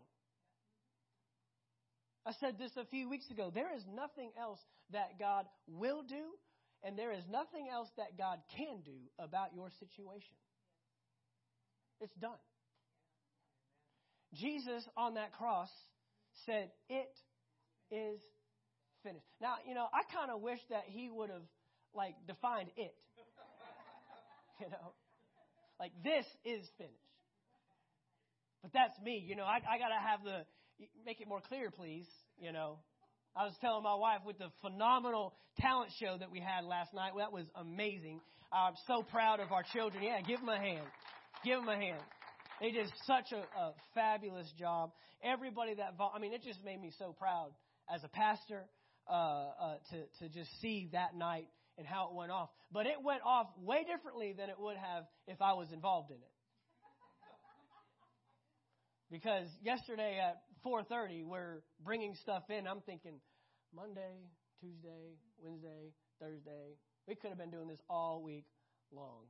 I 2.24 2.32
said 2.40 2.58
this 2.58 2.72
a 2.76 2.84
few 2.86 3.08
weeks 3.08 3.30
ago. 3.30 3.50
There 3.54 3.74
is 3.74 3.82
nothing 3.94 4.30
else 4.38 4.60
that 4.92 5.18
God 5.18 5.46
will 5.66 6.02
do, 6.02 6.36
and 6.82 6.98
there 6.98 7.12
is 7.12 7.24
nothing 7.30 7.68
else 7.72 7.88
that 7.96 8.16
God 8.16 8.38
can 8.56 8.80
do 8.84 8.98
about 9.18 9.54
your 9.54 9.70
situation. 9.80 10.36
It's 12.00 12.14
done. 12.14 12.38
Jesus 14.34 14.84
on 14.96 15.14
that 15.14 15.32
cross 15.32 15.70
said, 16.46 16.70
It 16.88 17.10
is 17.90 18.20
finished. 19.02 19.26
Now, 19.40 19.56
you 19.66 19.74
know, 19.74 19.86
I 19.92 20.02
kind 20.12 20.30
of 20.30 20.40
wish 20.40 20.60
that 20.70 20.84
he 20.86 21.10
would 21.10 21.30
have, 21.30 21.46
like, 21.94 22.14
defined 22.26 22.70
it. 22.76 22.94
you 24.60 24.70
know, 24.70 24.92
like, 25.80 25.92
this 26.04 26.26
is 26.44 26.66
finished. 26.76 26.94
But 28.62 28.72
that's 28.72 28.98
me. 29.00 29.24
You 29.26 29.36
know, 29.36 29.44
I, 29.44 29.56
I 29.56 29.78
got 29.78 29.88
to 29.88 30.00
have 30.00 30.24
the, 30.24 30.44
make 31.06 31.20
it 31.20 31.28
more 31.28 31.40
clear, 31.40 31.70
please. 31.70 32.06
You 32.38 32.52
know, 32.52 32.78
I 33.38 33.44
was 33.44 33.54
telling 33.60 33.84
my 33.84 33.94
wife 33.94 34.18
with 34.26 34.36
the 34.38 34.50
phenomenal 34.62 35.32
talent 35.60 35.92
show 36.00 36.16
that 36.18 36.28
we 36.28 36.40
had 36.40 36.64
last 36.64 36.92
night. 36.92 37.14
Well, 37.14 37.24
That 37.24 37.32
was 37.32 37.46
amazing. 37.54 38.20
I'm 38.52 38.74
so 38.88 39.04
proud 39.04 39.38
of 39.38 39.52
our 39.52 39.62
children. 39.72 40.02
Yeah, 40.02 40.20
give 40.22 40.40
them 40.40 40.48
a 40.48 40.58
hand. 40.58 40.86
Give 41.44 41.60
them 41.60 41.68
a 41.68 41.76
hand. 41.76 42.00
They 42.60 42.72
did 42.72 42.90
such 43.06 43.30
a, 43.30 43.46
a 43.56 43.74
fabulous 43.94 44.50
job. 44.58 44.90
Everybody 45.22 45.74
that, 45.74 45.94
I 46.00 46.18
mean, 46.18 46.32
it 46.32 46.42
just 46.42 46.64
made 46.64 46.80
me 46.80 46.90
so 46.98 47.14
proud 47.16 47.50
as 47.94 48.02
a 48.02 48.08
pastor 48.08 48.64
uh, 49.08 49.12
uh, 49.12 49.74
to, 49.92 50.24
to 50.24 50.34
just 50.34 50.50
see 50.60 50.88
that 50.90 51.14
night 51.14 51.46
and 51.76 51.86
how 51.86 52.08
it 52.08 52.16
went 52.16 52.32
off. 52.32 52.48
But 52.72 52.86
it 52.86 52.96
went 53.04 53.22
off 53.24 53.46
way 53.62 53.84
differently 53.84 54.34
than 54.36 54.50
it 54.50 54.56
would 54.58 54.76
have 54.76 55.04
if 55.28 55.40
I 55.40 55.52
was 55.52 55.68
involved 55.72 56.10
in 56.10 56.16
it. 56.16 56.32
Because 59.12 59.46
yesterday 59.62 60.18
at 60.18 60.42
4:30 60.66 61.24
we're 61.24 61.62
bringing 61.84 62.14
stuff 62.16 62.42
in. 62.50 62.66
I'm 62.66 62.82
thinking 62.82 63.20
Monday, 63.74 64.28
Tuesday, 64.60 65.16
Wednesday, 65.42 65.92
Thursday. 66.20 66.76
We 67.06 67.14
could 67.14 67.30
have 67.30 67.38
been 67.38 67.50
doing 67.50 67.68
this 67.68 67.80
all 67.88 68.22
week 68.22 68.44
long. 68.92 69.28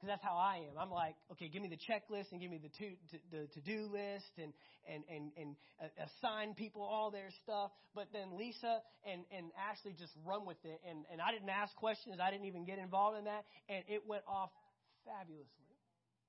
Because 0.00 0.16
that's 0.16 0.24
how 0.24 0.36
I 0.40 0.64
am. 0.64 0.80
I'm 0.80 0.90
like, 0.90 1.14
okay, 1.32 1.48
give 1.52 1.60
me 1.60 1.68
the 1.68 1.76
checklist 1.76 2.32
and 2.32 2.40
give 2.40 2.50
me 2.50 2.56
the 2.56 2.72
to, 2.72 2.88
to, 3.12 3.16
the 3.30 3.42
to-do 3.52 3.84
list 3.92 4.32
and 4.40 4.54
and 4.88 5.04
and 5.12 5.30
and 5.36 5.56
assign 6.00 6.54
people 6.54 6.80
all 6.80 7.10
their 7.10 7.28
stuff. 7.44 7.70
But 7.94 8.08
then 8.10 8.32
Lisa 8.32 8.80
and 9.04 9.28
and 9.28 9.52
Ashley 9.60 9.92
just 9.92 10.12
run 10.24 10.46
with 10.46 10.56
it, 10.64 10.80
and 10.88 11.04
and 11.12 11.20
I 11.20 11.32
didn't 11.32 11.50
ask 11.50 11.76
questions. 11.76 12.16
I 12.16 12.30
didn't 12.30 12.46
even 12.46 12.64
get 12.64 12.78
involved 12.78 13.18
in 13.18 13.24
that, 13.24 13.44
and 13.68 13.84
it 13.88 14.00
went 14.08 14.24
off 14.26 14.48
fabulously, 15.04 15.76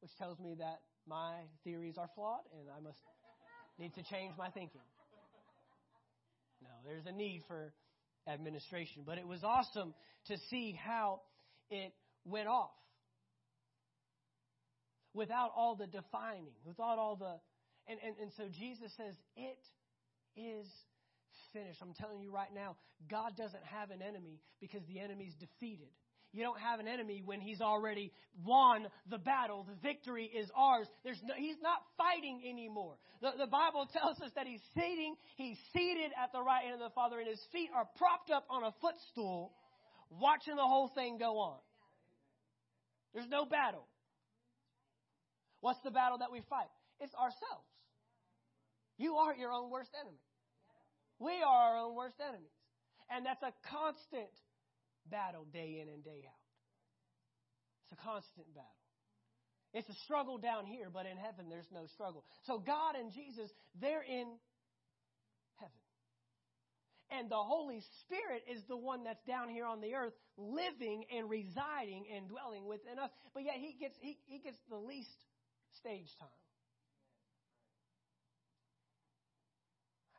which 0.01 0.12
tells 0.19 0.38
me 0.38 0.56
that 0.60 0.84
my 1.08 1.47
theories 1.63 1.95
are 1.97 2.10
flawed, 2.13 2.43
and 2.60 2.67
I 2.75 2.82
must 2.84 2.99
need 3.80 3.95
to 3.95 4.04
change 4.04 4.36
my 4.38 4.49
thinking. 4.49 4.84
There's 6.85 7.05
a 7.05 7.11
need 7.11 7.43
for 7.47 7.73
administration, 8.27 9.03
but 9.05 9.17
it 9.17 9.27
was 9.27 9.43
awesome 9.43 9.93
to 10.27 10.37
see 10.49 10.77
how 10.83 11.21
it 11.69 11.93
went 12.25 12.47
off 12.47 12.71
without 15.13 15.51
all 15.55 15.75
the 15.75 15.87
defining, 15.87 16.53
without 16.65 16.97
all 16.97 17.15
the. 17.15 17.39
And, 17.87 17.99
and, 18.05 18.15
and 18.21 18.31
so 18.37 18.43
Jesus 18.57 18.91
says, 18.95 19.15
It 19.35 19.59
is 20.35 20.67
finished. 21.53 21.79
I'm 21.81 21.93
telling 21.93 22.21
you 22.21 22.31
right 22.31 22.53
now, 22.53 22.77
God 23.09 23.35
doesn't 23.37 23.63
have 23.63 23.91
an 23.91 24.01
enemy 24.01 24.39
because 24.59 24.81
the 24.87 24.99
enemy's 24.99 25.33
defeated. 25.35 25.89
You 26.33 26.43
don't 26.43 26.59
have 26.59 26.79
an 26.79 26.87
enemy 26.87 27.21
when 27.25 27.41
he's 27.41 27.59
already 27.59 28.11
won 28.45 28.87
the 29.09 29.17
battle. 29.17 29.65
The 29.67 29.75
victory 29.81 30.25
is 30.25 30.49
ours. 30.55 30.87
There's 31.03 31.19
no, 31.23 31.33
he's 31.35 31.57
not 31.61 31.83
fighting 31.97 32.41
anymore. 32.47 32.95
The, 33.21 33.31
the 33.37 33.47
Bible 33.47 33.85
tells 33.91 34.19
us 34.21 34.31
that 34.35 34.47
he's 34.47 34.61
sitting, 34.73 35.15
he's 35.35 35.57
seated 35.73 36.11
at 36.15 36.31
the 36.31 36.41
right 36.41 36.63
hand 36.63 36.75
of 36.75 36.79
the 36.79 36.95
Father, 36.95 37.19
and 37.19 37.27
his 37.27 37.41
feet 37.51 37.69
are 37.75 37.85
propped 37.97 38.31
up 38.31 38.45
on 38.49 38.63
a 38.63 38.71
footstool, 38.79 39.51
watching 40.21 40.55
the 40.55 40.63
whole 40.63 40.89
thing 40.95 41.17
go 41.17 41.37
on. 41.37 41.57
There's 43.13 43.27
no 43.29 43.45
battle. 43.45 43.85
What's 45.59 45.81
the 45.83 45.91
battle 45.91 46.19
that 46.19 46.31
we 46.31 46.41
fight? 46.49 46.71
It's 47.01 47.13
ourselves. 47.15 47.67
You 48.97 49.15
are 49.15 49.35
your 49.35 49.51
own 49.51 49.69
worst 49.69 49.91
enemy. 49.99 50.21
We 51.19 51.43
are 51.45 51.75
our 51.75 51.77
own 51.77 51.95
worst 51.95 52.15
enemies. 52.21 52.55
And 53.09 53.25
that's 53.25 53.43
a 53.43 53.51
constant 53.67 54.31
battle 55.09 55.45
day 55.51 55.79
in 55.81 55.89
and 55.89 56.03
day 56.03 56.23
out. 56.27 56.45
It's 57.85 57.99
a 57.99 58.03
constant 58.03 58.53
battle. 58.53 58.81
It's 59.73 59.89
a 59.89 59.95
struggle 60.03 60.37
down 60.37 60.65
here, 60.65 60.89
but 60.91 61.05
in 61.05 61.15
heaven 61.15 61.47
there's 61.49 61.71
no 61.71 61.87
struggle. 61.93 62.25
So 62.43 62.59
God 62.59 62.95
and 62.95 63.11
Jesus, 63.11 63.49
they're 63.79 64.03
in 64.03 64.27
heaven. 65.55 65.81
And 67.09 67.29
the 67.29 67.39
Holy 67.39 67.81
Spirit 68.03 68.43
is 68.51 68.63
the 68.67 68.77
one 68.77 69.03
that's 69.03 69.23
down 69.23 69.49
here 69.49 69.65
on 69.65 69.79
the 69.79 69.95
earth, 69.95 70.13
living 70.37 71.05
and 71.15 71.29
residing 71.29 72.05
and 72.15 72.27
dwelling 72.27 72.65
within 72.67 72.99
us. 72.99 73.11
But 73.33 73.43
yet 73.43 73.55
he 73.59 73.75
gets 73.79 73.95
he, 73.99 74.17
he 74.27 74.39
gets 74.39 74.59
the 74.69 74.77
least 74.77 75.15
stage 75.79 76.11
time. 76.19 76.41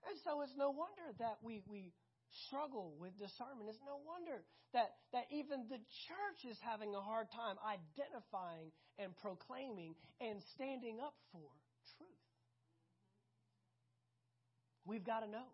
And 0.09 0.19
so 0.25 0.43
it's 0.43 0.57
no 0.57 0.71
wonder 0.71 1.09
that 1.21 1.39
we, 1.43 1.63
we 1.69 1.93
struggle 2.49 2.95
with 2.99 3.13
discernment. 3.19 3.69
It's 3.69 3.83
no 3.85 4.01
wonder 4.05 4.43
that, 4.73 4.97
that 5.13 5.29
even 5.31 5.69
the 5.69 5.81
church 6.09 6.41
is 6.49 6.57
having 6.61 6.95
a 6.95 7.01
hard 7.01 7.29
time 7.31 7.57
identifying 7.61 8.73
and 8.99 9.13
proclaiming 9.21 9.95
and 10.21 10.41
standing 10.55 11.01
up 11.01 11.15
for 11.33 11.45
truth. 11.99 12.25
We've 14.85 15.05
got 15.05 15.21
to 15.21 15.31
know. 15.31 15.49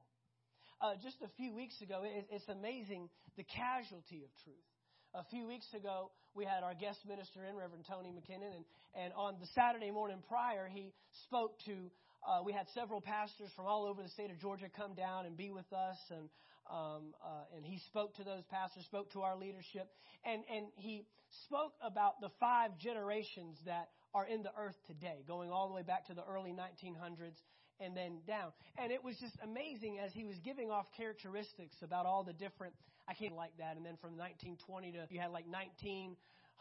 Uh, 0.81 0.95
just 1.03 1.19
a 1.27 1.31
few 1.37 1.53
weeks 1.53 1.75
ago, 1.83 2.03
it, 2.07 2.27
it's 2.31 2.49
amazing 2.49 3.11
the 3.37 3.43
casualty 3.43 4.23
of 4.23 4.31
truth. 4.45 4.69
A 5.15 5.25
few 5.31 5.47
weeks 5.47 5.67
ago, 5.75 6.11
we 6.35 6.45
had 6.45 6.63
our 6.63 6.75
guest 6.75 7.01
minister 7.09 7.43
in, 7.43 7.57
Reverend 7.57 7.85
Tony 7.89 8.11
McKinnon, 8.11 8.55
and, 8.55 8.65
and 8.95 9.13
on 9.17 9.35
the 9.41 9.47
Saturday 9.55 9.91
morning 9.91 10.23
prior, 10.29 10.69
he 10.71 10.93
spoke 11.27 11.59
to, 11.67 11.91
uh, 12.23 12.43
we 12.45 12.53
had 12.53 12.67
several 12.75 13.01
pastors 13.01 13.51
from 13.57 13.67
all 13.67 13.87
over 13.87 14.03
the 14.03 14.09
state 14.11 14.31
of 14.31 14.39
Georgia 14.39 14.67
come 14.71 14.95
down 14.95 15.27
and 15.27 15.37
be 15.37 15.51
with 15.51 15.67
us, 15.73 15.99
and 16.11 16.29
um, 16.71 17.15
uh, 17.25 17.57
and 17.57 17.65
he 17.65 17.79
spoke 17.87 18.15
to 18.17 18.25
those 18.25 18.45
pastors, 18.51 18.85
spoke 18.85 19.13
to 19.13 19.23
our 19.23 19.37
leadership, 19.37 19.89
and, 20.25 20.43
and 20.55 20.67
he 20.77 21.07
spoke 21.47 21.75
about 21.83 22.21
the 22.21 22.31
five 22.41 22.77
generations 22.79 23.57
that 23.67 23.89
are 24.15 24.27
in 24.27 24.43
the 24.43 24.53
earth 24.59 24.77
today, 24.87 25.25
going 25.27 25.51
all 25.51 25.69
the 25.69 25.75
way 25.75 25.83
back 25.83 26.07
to 26.07 26.15
the 26.15 26.25
early 26.25 26.53
1900s 26.53 27.37
and 27.81 27.97
then 27.97 28.19
down. 28.27 28.53
And 28.77 28.91
it 28.91 29.03
was 29.03 29.17
just 29.21 29.37
amazing 29.43 29.99
as 29.99 30.13
he 30.13 30.25
was 30.25 30.37
giving 30.45 30.71
off 30.71 30.87
characteristics 30.97 31.77
about 31.83 32.07
all 32.07 32.25
the 32.25 32.33
different, 32.33 32.75
I 33.09 33.15
can't 33.15 33.37
like 33.37 33.57
that. 33.59 33.77
And 33.77 33.87
then 33.87 33.97
from 34.01 34.17
1920 34.17 34.93
to, 34.93 35.07
you 35.11 35.21
had 35.21 35.31
like 35.31 35.47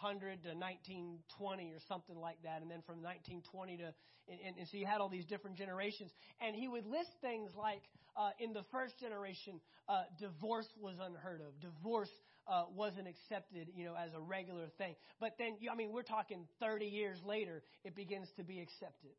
1900 0.01 0.43
to 0.43 0.53
1920 0.53 1.71
or 1.73 1.79
something 1.87 2.17
like 2.17 2.37
that. 2.43 2.61
And 2.61 2.69
then 2.69 2.81
from 2.85 3.01
1920 3.01 3.77
to, 3.77 3.93
and, 4.29 4.57
and, 4.57 4.67
so 4.67 4.77
you 4.77 4.85
had 4.85 5.01
all 5.01 5.09
these 5.09 5.25
different 5.25 5.57
generations. 5.57 6.11
And 6.41 6.55
he 6.55 6.67
would 6.67 6.85
list 6.85 7.09
things 7.21 7.51
like, 7.57 7.81
uh, 8.15 8.31
in 8.39 8.53
the 8.53 8.63
first 8.71 8.97
generation, 8.99 9.61
uh, 9.87 10.03
divorce 10.19 10.67
was 10.79 10.95
unheard 11.01 11.41
of. 11.41 11.53
Divorce 11.61 12.09
uh, 12.47 12.65
wasn't 12.73 13.07
accepted, 13.07 13.69
you 13.75 13.85
know, 13.85 13.95
as 13.95 14.13
a 14.13 14.19
regular 14.19 14.67
thing. 14.77 14.95
But 15.19 15.37
then, 15.37 15.57
I 15.71 15.75
mean, 15.75 15.91
we're 15.91 16.07
talking 16.07 16.47
30 16.59 16.85
years 16.85 17.19
later, 17.25 17.61
it 17.83 17.95
begins 17.95 18.27
to 18.37 18.43
be 18.43 18.59
accepted. 18.59 19.13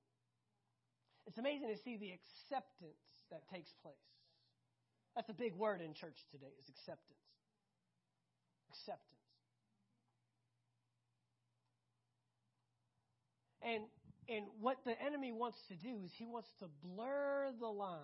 It's 1.26 1.38
amazing 1.38 1.68
to 1.68 1.78
see 1.84 1.96
the 1.96 2.10
acceptance 2.10 2.98
that 3.30 3.46
takes 3.52 3.70
place. 3.82 3.94
That's 5.14 5.28
a 5.28 5.34
big 5.34 5.54
word 5.54 5.80
in 5.80 5.94
church 5.94 6.16
today 6.32 6.52
is 6.58 6.68
acceptance. 6.68 7.22
Acceptance. 8.70 9.27
And 13.68 13.84
and 14.28 14.46
what 14.60 14.76
the 14.84 14.94
enemy 15.00 15.32
wants 15.32 15.58
to 15.68 15.74
do 15.74 16.02
is 16.04 16.10
he 16.18 16.26
wants 16.26 16.48
to 16.60 16.66
blur 16.82 17.50
the 17.58 17.66
line 17.66 17.98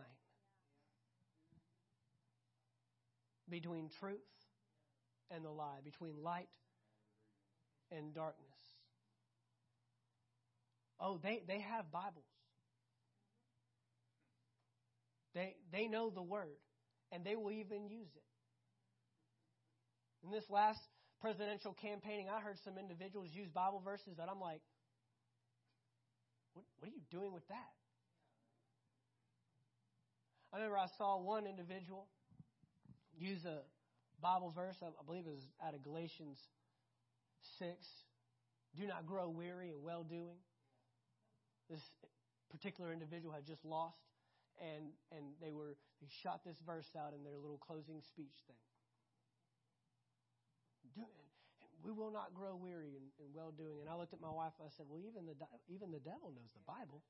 between 3.49 3.91
truth 4.01 4.19
and 5.31 5.45
the 5.45 5.51
lie, 5.51 5.81
between 5.85 6.23
light 6.23 6.49
and 7.91 8.15
darkness. 8.15 8.49
Oh, 10.99 11.21
they, 11.23 11.43
they 11.47 11.61
have 11.61 11.91
Bibles. 11.93 12.25
They, 15.35 15.57
they 15.73 15.89
know 15.89 16.11
the 16.11 16.23
word, 16.23 16.57
and 17.13 17.25
they 17.25 17.37
will 17.37 17.51
even 17.51 17.89
use 17.89 18.09
it. 18.15 18.23
In 20.25 20.31
this 20.31 20.45
last 20.49 20.79
presidential 21.21 21.77
campaigning, 21.83 22.29
I 22.31 22.41
heard 22.41 22.57
some 22.65 22.79
individuals 22.79 23.29
use 23.33 23.49
Bible 23.49 23.83
verses 23.85 24.17
that 24.17 24.29
I'm 24.31 24.41
like, 24.41 24.61
what, 26.55 26.65
what 26.79 26.89
are 26.89 26.95
you 26.95 27.03
doing 27.11 27.33
with 27.33 27.47
that? 27.49 27.73
I 30.53 30.57
remember 30.57 30.79
I 30.79 30.87
saw 30.97 31.19
one 31.19 31.47
individual 31.47 32.07
use 33.19 33.45
a 33.45 33.59
Bible 34.23 34.53
verse, 34.55 34.77
I 34.83 35.05
believe 35.05 35.27
it 35.27 35.35
was 35.35 35.47
out 35.65 35.75
of 35.75 35.83
Galatians 35.83 36.39
6. 37.59 37.71
Do 38.77 38.87
not 38.87 39.07
grow 39.07 39.29
weary 39.29 39.71
in 39.71 39.83
well 39.83 40.03
doing. 40.03 40.39
This 41.69 41.81
particular 42.51 42.93
individual 42.93 43.35
had 43.35 43.47
just 43.47 43.65
lost 43.65 43.99
and 44.61 44.95
and 45.11 45.35
they 45.43 45.53
were 45.53 45.75
they 46.01 46.09
shot 46.23 46.45
this 46.45 46.57
verse 46.67 46.91
out 46.95 47.13
in 47.15 47.25
their 47.25 47.39
little 47.39 47.59
closing 47.59 48.01
speech 48.03 48.39
thing. 48.47 48.63
Do, 50.95 51.03
we 51.85 51.93
will 51.93 52.11
not 52.11 52.33
grow 52.33 52.57
weary 52.57 52.97
in, 52.97 53.05
in 53.21 53.29
well 53.37 53.53
doing. 53.53 53.79
And 53.81 53.89
I 53.89 53.95
looked 53.95 54.15
at 54.15 54.21
my 54.21 54.33
wife 54.33 54.57
and 54.59 54.67
I 54.67 54.73
said, 54.77 54.87
"Well, 54.89 55.01
even 55.05 55.29
the 55.29 55.37
even 55.69 55.93
the 55.93 56.01
devil 56.01 56.33
knows 56.33 56.51
the 56.57 56.65
Bible." 56.67 57.05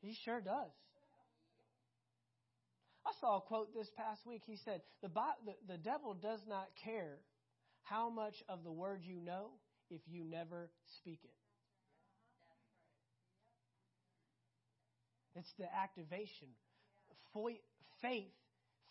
He 0.00 0.12
sure 0.24 0.40
does. 0.40 0.72
I 3.06 3.12
saw 3.20 3.38
a 3.38 3.40
quote 3.40 3.74
this 3.74 3.90
past 3.96 4.26
week. 4.26 4.42
He 4.46 4.56
said, 4.56 4.80
the, 5.02 5.08
the, 5.08 5.54
the 5.66 5.78
devil 5.78 6.14
does 6.14 6.40
not 6.46 6.68
care 6.84 7.18
how 7.82 8.10
much 8.10 8.42
of 8.48 8.64
the 8.64 8.72
word 8.72 9.00
you 9.04 9.20
know 9.20 9.50
if 9.90 10.00
you 10.06 10.24
never 10.24 10.70
speak 10.98 11.20
it. 11.24 11.30
It's 15.34 15.52
the 15.58 15.66
activation. 15.74 16.48
Faith, 18.00 18.30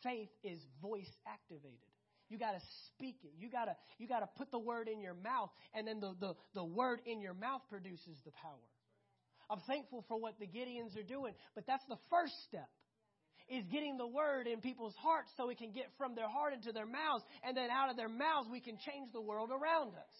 faith 0.02 0.30
is 0.44 0.60
voice 0.82 1.12
activated. 1.28 1.93
You 2.34 2.40
got 2.40 2.54
to 2.54 2.62
speak 2.88 3.18
it. 3.24 3.30
You 3.38 3.48
got 3.48 3.66
to 3.66 3.76
you 4.00 4.08
got 4.08 4.22
to 4.22 4.30
put 4.38 4.50
the 4.50 4.58
word 4.58 4.88
in 4.88 5.02
your 5.02 5.14
mouth 5.14 5.52
and 5.76 5.88
then 5.88 6.00
the, 6.00 6.16
the, 6.20 6.34
the 6.56 6.64
word 6.64 7.00
in 7.06 7.22
your 7.22 7.36
mouth 7.36 7.62
produces 7.70 8.18
the 8.26 8.32
power. 8.42 8.66
I'm 9.52 9.60
thankful 9.68 10.04
for 10.08 10.20
what 10.20 10.40
the 10.40 10.48
Gideons 10.48 10.98
are 10.98 11.06
doing, 11.06 11.36
but 11.54 11.68
that's 11.68 11.86
the 11.88 12.00
first 12.10 12.34
step. 12.50 12.68
Is 13.48 13.64
getting 13.72 13.98
the 13.98 14.08
word 14.08 14.48
in 14.48 14.62
people's 14.62 14.96
hearts 14.98 15.30
so 15.38 15.50
it 15.50 15.60
can 15.60 15.72
get 15.74 15.86
from 16.00 16.16
their 16.16 16.28
heart 16.28 16.54
into 16.54 16.72
their 16.72 16.88
mouths, 16.88 17.24
and 17.44 17.56
then 17.56 17.70
out 17.70 17.92
of 17.92 17.98
their 17.98 18.10
mouths 18.10 18.48
we 18.50 18.60
can 18.60 18.80
change 18.82 19.14
the 19.14 19.22
world 19.22 19.52
around 19.52 19.90
us. 19.94 20.16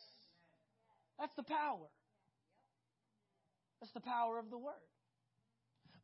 That's 1.18 1.34
the 1.36 1.44
power. 1.44 1.90
That's 3.82 3.94
the 3.94 4.02
power 4.02 4.38
of 4.38 4.52
the 4.52 4.58
word. 4.60 4.93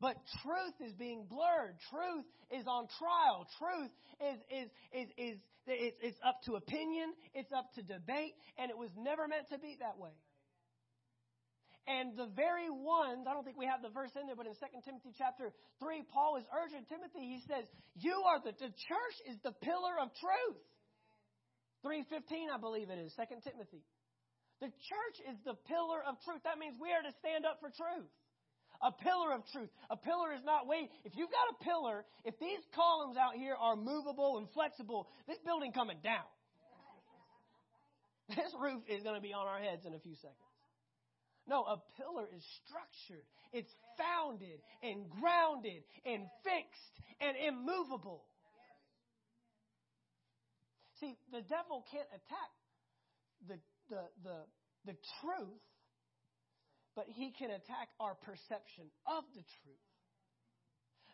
But 0.00 0.16
truth 0.40 0.76
is 0.80 0.94
being 0.94 1.28
blurred. 1.28 1.76
Truth 1.92 2.24
is 2.50 2.64
on 2.66 2.88
trial. 2.96 3.44
Truth 3.60 3.92
is, 4.16 4.38
is, 4.48 4.68
is, 4.96 5.08
is, 5.20 5.36
is, 5.68 5.92
is 6.02 6.16
up 6.24 6.40
to 6.48 6.56
opinion. 6.56 7.12
It's 7.34 7.52
up 7.52 7.68
to 7.76 7.82
debate. 7.82 8.32
And 8.56 8.70
it 8.70 8.78
was 8.78 8.88
never 8.96 9.28
meant 9.28 9.52
to 9.52 9.58
be 9.58 9.76
that 9.80 10.00
way. 10.00 10.16
And 11.84 12.16
the 12.16 12.30
very 12.32 12.70
ones, 12.70 13.26
I 13.26 13.34
don't 13.34 13.44
think 13.44 13.58
we 13.58 13.66
have 13.66 13.82
the 13.82 13.90
verse 13.90 14.14
in 14.14 14.30
there, 14.30 14.36
but 14.36 14.46
in 14.46 14.54
2 14.54 14.62
Timothy 14.84 15.12
chapter 15.16 15.50
3, 15.82 16.06
Paul 16.12 16.38
is 16.38 16.46
urging 16.54 16.86
Timothy, 16.86 17.24
he 17.24 17.40
says, 17.50 17.66
You 17.98 18.14
are 18.30 18.38
the, 18.38 18.52
the 18.52 18.70
church 18.70 19.16
is 19.26 19.36
the 19.42 19.50
pillar 19.64 19.98
of 19.98 20.12
truth. 20.20 20.62
3.15, 21.82 22.52
I 22.52 22.60
believe 22.60 22.92
it 22.92 23.00
is, 23.00 23.10
2 23.16 23.26
Timothy. 23.42 23.82
The 24.60 24.68
church 24.68 25.18
is 25.32 25.36
the 25.48 25.56
pillar 25.66 26.04
of 26.04 26.20
truth. 26.20 26.44
That 26.44 26.60
means 26.60 26.76
we 26.76 26.92
are 26.92 27.00
to 27.00 27.14
stand 27.24 27.48
up 27.48 27.58
for 27.58 27.72
truth. 27.72 28.12
A 28.82 28.92
pillar 28.92 29.34
of 29.34 29.42
truth. 29.52 29.68
A 29.90 29.96
pillar 29.96 30.32
is 30.32 30.40
not 30.44 30.66
weight. 30.66 30.88
If 31.04 31.12
you've 31.16 31.30
got 31.30 31.52
a 31.52 31.64
pillar, 31.64 32.04
if 32.24 32.38
these 32.38 32.60
columns 32.74 33.16
out 33.16 33.34
here 33.34 33.54
are 33.54 33.76
movable 33.76 34.38
and 34.38 34.48
flexible, 34.54 35.08
this 35.28 35.38
building 35.44 35.72
coming 35.72 35.98
down. 36.02 36.24
This 38.30 38.54
roof 38.62 38.84
is 38.86 39.02
going 39.02 39.16
to 39.16 39.20
be 39.20 39.34
on 39.34 39.48
our 39.48 39.58
heads 39.58 39.84
in 39.84 39.92
a 39.92 39.98
few 39.98 40.14
seconds. 40.14 40.54
No, 41.48 41.64
a 41.64 41.82
pillar 41.98 42.28
is 42.30 42.46
structured, 42.62 43.26
it's 43.52 43.74
founded 43.98 44.62
and 44.84 45.10
grounded 45.10 45.82
and 46.06 46.22
fixed 46.44 46.94
and 47.20 47.36
immovable. 47.36 48.22
See, 51.00 51.18
the 51.32 51.42
devil 51.42 51.84
can't 51.90 52.06
attack 52.14 52.52
the, 53.48 53.58
the, 53.88 54.02
the, 54.22 54.38
the 54.86 54.96
truth, 55.18 55.58
but 56.96 57.06
he 57.08 57.32
can 57.32 57.50
attack 57.50 57.88
our 57.98 58.14
perception 58.14 58.90
of 59.06 59.24
the 59.34 59.42
truth. 59.62 59.86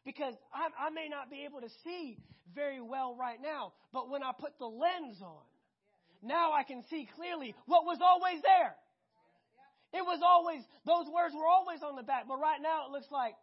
Because 0.04 0.34
I, 0.54 0.86
I 0.86 0.90
may 0.90 1.08
not 1.08 1.30
be 1.30 1.44
able 1.44 1.60
to 1.60 1.72
see 1.82 2.18
very 2.54 2.80
well 2.80 3.16
right 3.18 3.42
now, 3.42 3.72
but 3.92 4.08
when 4.08 4.22
I 4.22 4.30
put 4.38 4.58
the 4.58 4.66
lens 4.66 5.20
on, 5.20 5.42
now 6.22 6.52
I 6.52 6.62
can 6.62 6.84
see 6.88 7.08
clearly 7.16 7.54
what 7.66 7.84
was 7.84 7.98
always 8.00 8.40
there. 8.42 8.74
It 9.92 10.02
was 10.02 10.20
always, 10.24 10.62
those 10.84 11.06
words 11.12 11.34
were 11.34 11.46
always 11.46 11.82
on 11.82 11.96
the 11.96 12.02
back, 12.02 12.24
but 12.28 12.38
right 12.38 12.60
now 12.62 12.86
it 12.86 12.92
looks 12.92 13.10
like. 13.10 13.34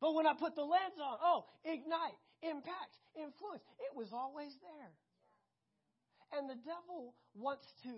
But 0.00 0.14
when 0.14 0.26
I 0.26 0.34
put 0.38 0.54
the 0.54 0.62
lens 0.62 0.98
on, 1.02 1.18
oh, 1.22 1.44
ignite, 1.64 2.18
impact, 2.42 2.94
influence, 3.16 3.62
it 3.82 3.96
was 3.96 4.08
always 4.12 4.54
there. 4.62 4.90
And 6.38 6.48
the 6.48 6.58
devil 6.62 7.14
wants 7.34 7.66
to 7.82 7.94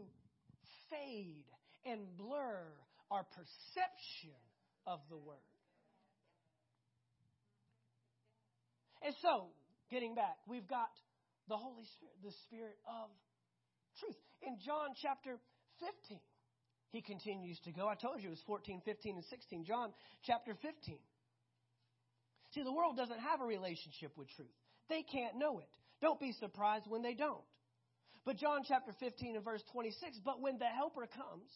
fade 0.91 1.47
and 1.87 2.01
blur 2.17 2.67
our 3.11 3.25
perception 3.25 4.39
of 4.87 5.01
the 5.09 5.17
word. 5.17 5.39
And 9.03 9.15
so, 9.23 9.49
getting 9.91 10.15
back, 10.15 10.37
we've 10.47 10.69
got 10.69 10.91
the 11.49 11.57
Holy 11.57 11.85
Spirit, 11.97 12.15
the 12.23 12.35
Spirit 12.47 12.77
of 12.87 13.09
truth. 13.99 14.17
In 14.43 14.59
John 14.65 14.93
chapter 15.01 15.41
15, 15.81 16.21
he 16.91 17.01
continues 17.03 17.59
to 17.65 17.73
go. 17.73 17.89
I 17.89 17.95
told 17.95 18.21
you 18.21 18.29
it 18.29 18.37
was 18.37 18.45
14, 18.47 18.83
15, 18.85 19.17
and 19.17 19.25
16. 19.25 19.65
John 19.65 19.93
chapter 20.25 20.55
15. 20.61 20.99
See, 22.55 22.63
the 22.63 22.73
world 22.73 22.97
doesn't 22.97 23.21
have 23.21 23.41
a 23.41 23.47
relationship 23.47 24.13
with 24.17 24.29
truth. 24.37 24.53
They 24.89 25.03
can't 25.03 25.39
know 25.39 25.61
it. 25.61 25.69
Don't 26.03 26.19
be 26.19 26.33
surprised 26.41 26.85
when 26.89 27.03
they 27.03 27.15
don't. 27.15 27.45
But 28.25 28.37
John 28.37 28.63
chapter 28.67 28.93
15 29.01 29.37
and 29.37 29.45
verse 29.45 29.63
26, 29.73 30.21
but 30.25 30.41
when 30.41 30.59
the 30.59 30.67
Helper 30.67 31.07
comes, 31.07 31.51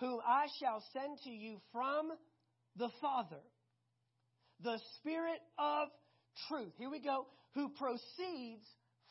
whom 0.00 0.20
I 0.26 0.46
shall 0.60 0.82
send 0.92 1.18
to 1.24 1.30
you 1.30 1.58
from 1.72 2.10
the 2.76 2.88
Father, 3.00 3.42
the 4.62 4.78
Spirit 4.96 5.40
of 5.58 5.88
truth, 6.48 6.72
here 6.78 6.90
we 6.90 7.00
go, 7.00 7.26
who 7.54 7.68
proceeds 7.70 8.64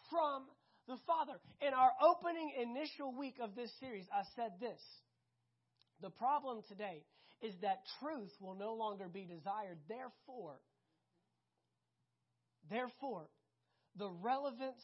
from 0.09 0.45
the 0.87 0.97
Father. 1.07 1.39
In 1.61 1.73
our 1.73 1.91
opening 2.01 2.51
initial 2.61 3.15
week 3.17 3.35
of 3.41 3.55
this 3.55 3.71
series, 3.79 4.05
I 4.13 4.23
said 4.35 4.53
this. 4.59 4.79
The 6.01 6.09
problem 6.09 6.61
today 6.67 7.03
is 7.41 7.53
that 7.61 7.83
truth 7.99 8.31
will 8.39 8.55
no 8.55 8.73
longer 8.73 9.07
be 9.07 9.25
desired. 9.25 9.77
Therefore, 9.87 10.59
therefore, 12.69 13.27
the 13.97 14.09
relevance 14.09 14.83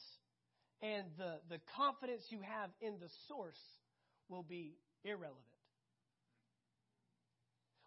and 0.81 1.05
the, 1.17 1.39
the 1.49 1.59
confidence 1.75 2.23
you 2.29 2.39
have 2.41 2.69
in 2.81 2.93
the 2.99 3.09
source 3.27 3.59
will 4.29 4.43
be 4.43 4.75
irrelevant. 5.03 5.45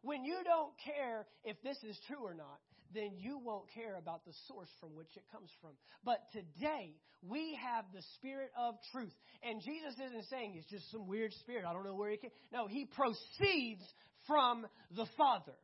When 0.02 0.24
you 0.24 0.36
don't 0.44 0.72
care 0.84 1.26
if 1.44 1.56
this 1.62 1.78
is 1.82 1.98
true 2.06 2.22
or 2.22 2.34
not, 2.34 2.60
then 2.92 3.12
you 3.16 3.38
won't 3.38 3.64
care 3.74 3.96
about 3.96 4.24
the 4.24 4.32
source 4.46 4.68
from 4.78 4.94
which 4.94 5.08
it 5.16 5.24
comes 5.32 5.50
from. 5.60 5.70
But 6.04 6.20
today, 6.32 6.94
we 7.22 7.58
have 7.60 7.86
the 7.92 8.02
Spirit 8.16 8.50
of 8.56 8.74
truth. 8.92 9.14
And 9.42 9.60
Jesus 9.62 9.94
isn't 9.94 10.26
saying 10.28 10.54
it's 10.56 10.70
just 10.70 10.90
some 10.92 11.08
weird 11.08 11.32
spirit. 11.40 11.64
I 11.66 11.72
don't 11.72 11.84
know 11.84 11.94
where 11.94 12.10
he 12.10 12.18
came. 12.18 12.30
No, 12.52 12.66
he 12.66 12.84
proceeds 12.84 13.82
from 14.26 14.66
the 14.94 15.06
Father. 15.16 15.54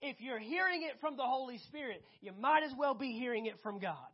If 0.00 0.16
you're 0.20 0.38
hearing 0.38 0.82
it 0.82 1.00
from 1.00 1.16
the 1.16 1.24
Holy 1.24 1.58
Spirit, 1.68 2.02
you 2.20 2.32
might 2.32 2.62
as 2.64 2.72
well 2.78 2.94
be 2.94 3.12
hearing 3.12 3.46
it 3.46 3.56
from 3.62 3.78
God. 3.78 4.08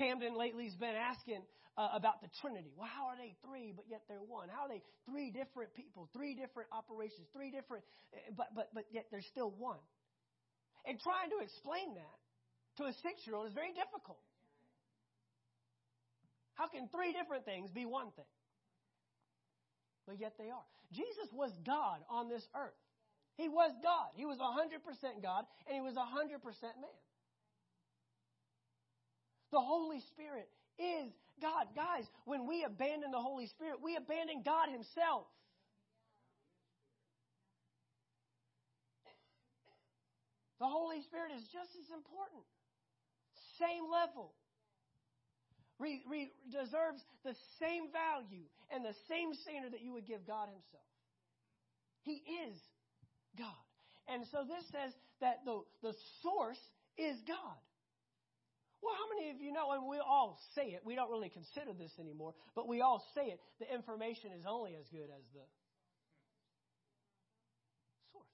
Camden 0.00 0.32
lately 0.32 0.64
has 0.64 0.74
been 0.80 0.96
asking 0.96 1.44
uh, 1.76 1.92
about 1.92 2.24
the 2.24 2.32
Trinity. 2.40 2.72
Well, 2.72 2.88
how 2.88 3.12
are 3.12 3.20
they 3.20 3.36
three, 3.44 3.76
but 3.76 3.84
yet 3.84 4.00
they're 4.08 4.24
one? 4.24 4.48
How 4.48 4.64
are 4.64 4.72
they 4.72 4.80
three 5.04 5.28
different 5.28 5.76
people, 5.76 6.08
three 6.16 6.32
different 6.32 6.72
operations, 6.72 7.28
three 7.36 7.52
different, 7.52 7.84
uh, 8.16 8.32
but 8.32 8.48
but 8.56 8.72
but 8.72 8.88
yet 8.88 9.12
they're 9.12 9.28
still 9.28 9.52
one? 9.52 9.84
And 10.88 10.96
trying 10.96 11.28
to 11.36 11.44
explain 11.44 12.00
that 12.00 12.16
to 12.80 12.88
a 12.88 12.92
six 13.04 13.20
year 13.28 13.36
old 13.36 13.46
is 13.46 13.52
very 13.52 13.76
difficult. 13.76 14.24
How 16.56 16.68
can 16.68 16.88
three 16.88 17.12
different 17.12 17.44
things 17.44 17.68
be 17.68 17.84
one 17.84 18.08
thing? 18.16 18.32
But 20.08 20.16
yet 20.16 20.32
they 20.40 20.48
are. 20.48 20.64
Jesus 20.92 21.28
was 21.32 21.52
God 21.64 22.00
on 22.08 22.28
this 22.28 22.42
earth. 22.56 22.76
He 23.36 23.48
was 23.48 23.72
God. 23.84 24.12
He 24.16 24.24
was 24.24 24.36
100% 24.36 24.80
God, 25.22 25.44
and 25.68 25.74
he 25.76 25.80
was 25.80 25.94
100% 25.94 26.40
man. 26.80 27.00
The 29.52 29.60
Holy 29.60 30.00
Spirit 30.14 30.48
is 30.78 31.10
God. 31.42 31.66
Guys, 31.74 32.04
when 32.24 32.46
we 32.46 32.64
abandon 32.64 33.10
the 33.10 33.20
Holy 33.20 33.46
Spirit, 33.46 33.82
we 33.82 33.96
abandon 33.96 34.42
God 34.44 34.68
Himself. 34.70 35.26
The 40.60 40.68
Holy 40.68 41.02
Spirit 41.02 41.32
is 41.36 41.42
just 41.48 41.72
as 41.80 41.88
important. 41.96 42.44
Same 43.58 43.88
level. 43.90 44.32
Re, 45.80 46.04
re, 46.04 46.30
deserves 46.52 47.00
the 47.24 47.34
same 47.58 47.88
value 47.88 48.44
and 48.70 48.84
the 48.84 48.94
same 49.08 49.32
standard 49.32 49.72
that 49.72 49.80
you 49.80 49.92
would 49.94 50.06
give 50.06 50.26
God 50.26 50.52
Himself. 50.52 50.84
He 52.02 52.20
is 52.44 52.60
God. 53.38 53.64
And 54.06 54.24
so 54.30 54.44
this 54.44 54.64
says 54.70 54.92
that 55.20 55.40
the, 55.44 55.64
the 55.82 55.94
source 56.22 56.60
is 56.98 57.16
God. 57.26 57.56
Well, 58.82 58.94
how 58.96 59.08
many 59.14 59.30
of 59.30 59.40
you 59.40 59.52
know, 59.52 59.72
and 59.72 59.86
we 59.86 59.98
all 59.98 60.40
say 60.54 60.72
it, 60.72 60.80
we 60.84 60.94
don't 60.94 61.10
really 61.10 61.28
consider 61.28 61.72
this 61.76 61.92
anymore, 62.00 62.34
but 62.54 62.66
we 62.66 62.80
all 62.80 63.04
say 63.14 63.28
it, 63.28 63.40
the 63.58 63.72
information 63.72 64.32
is 64.32 64.44
only 64.48 64.74
as 64.76 64.88
good 64.88 65.10
as 65.12 65.24
the 65.34 65.44
source. 68.12 68.26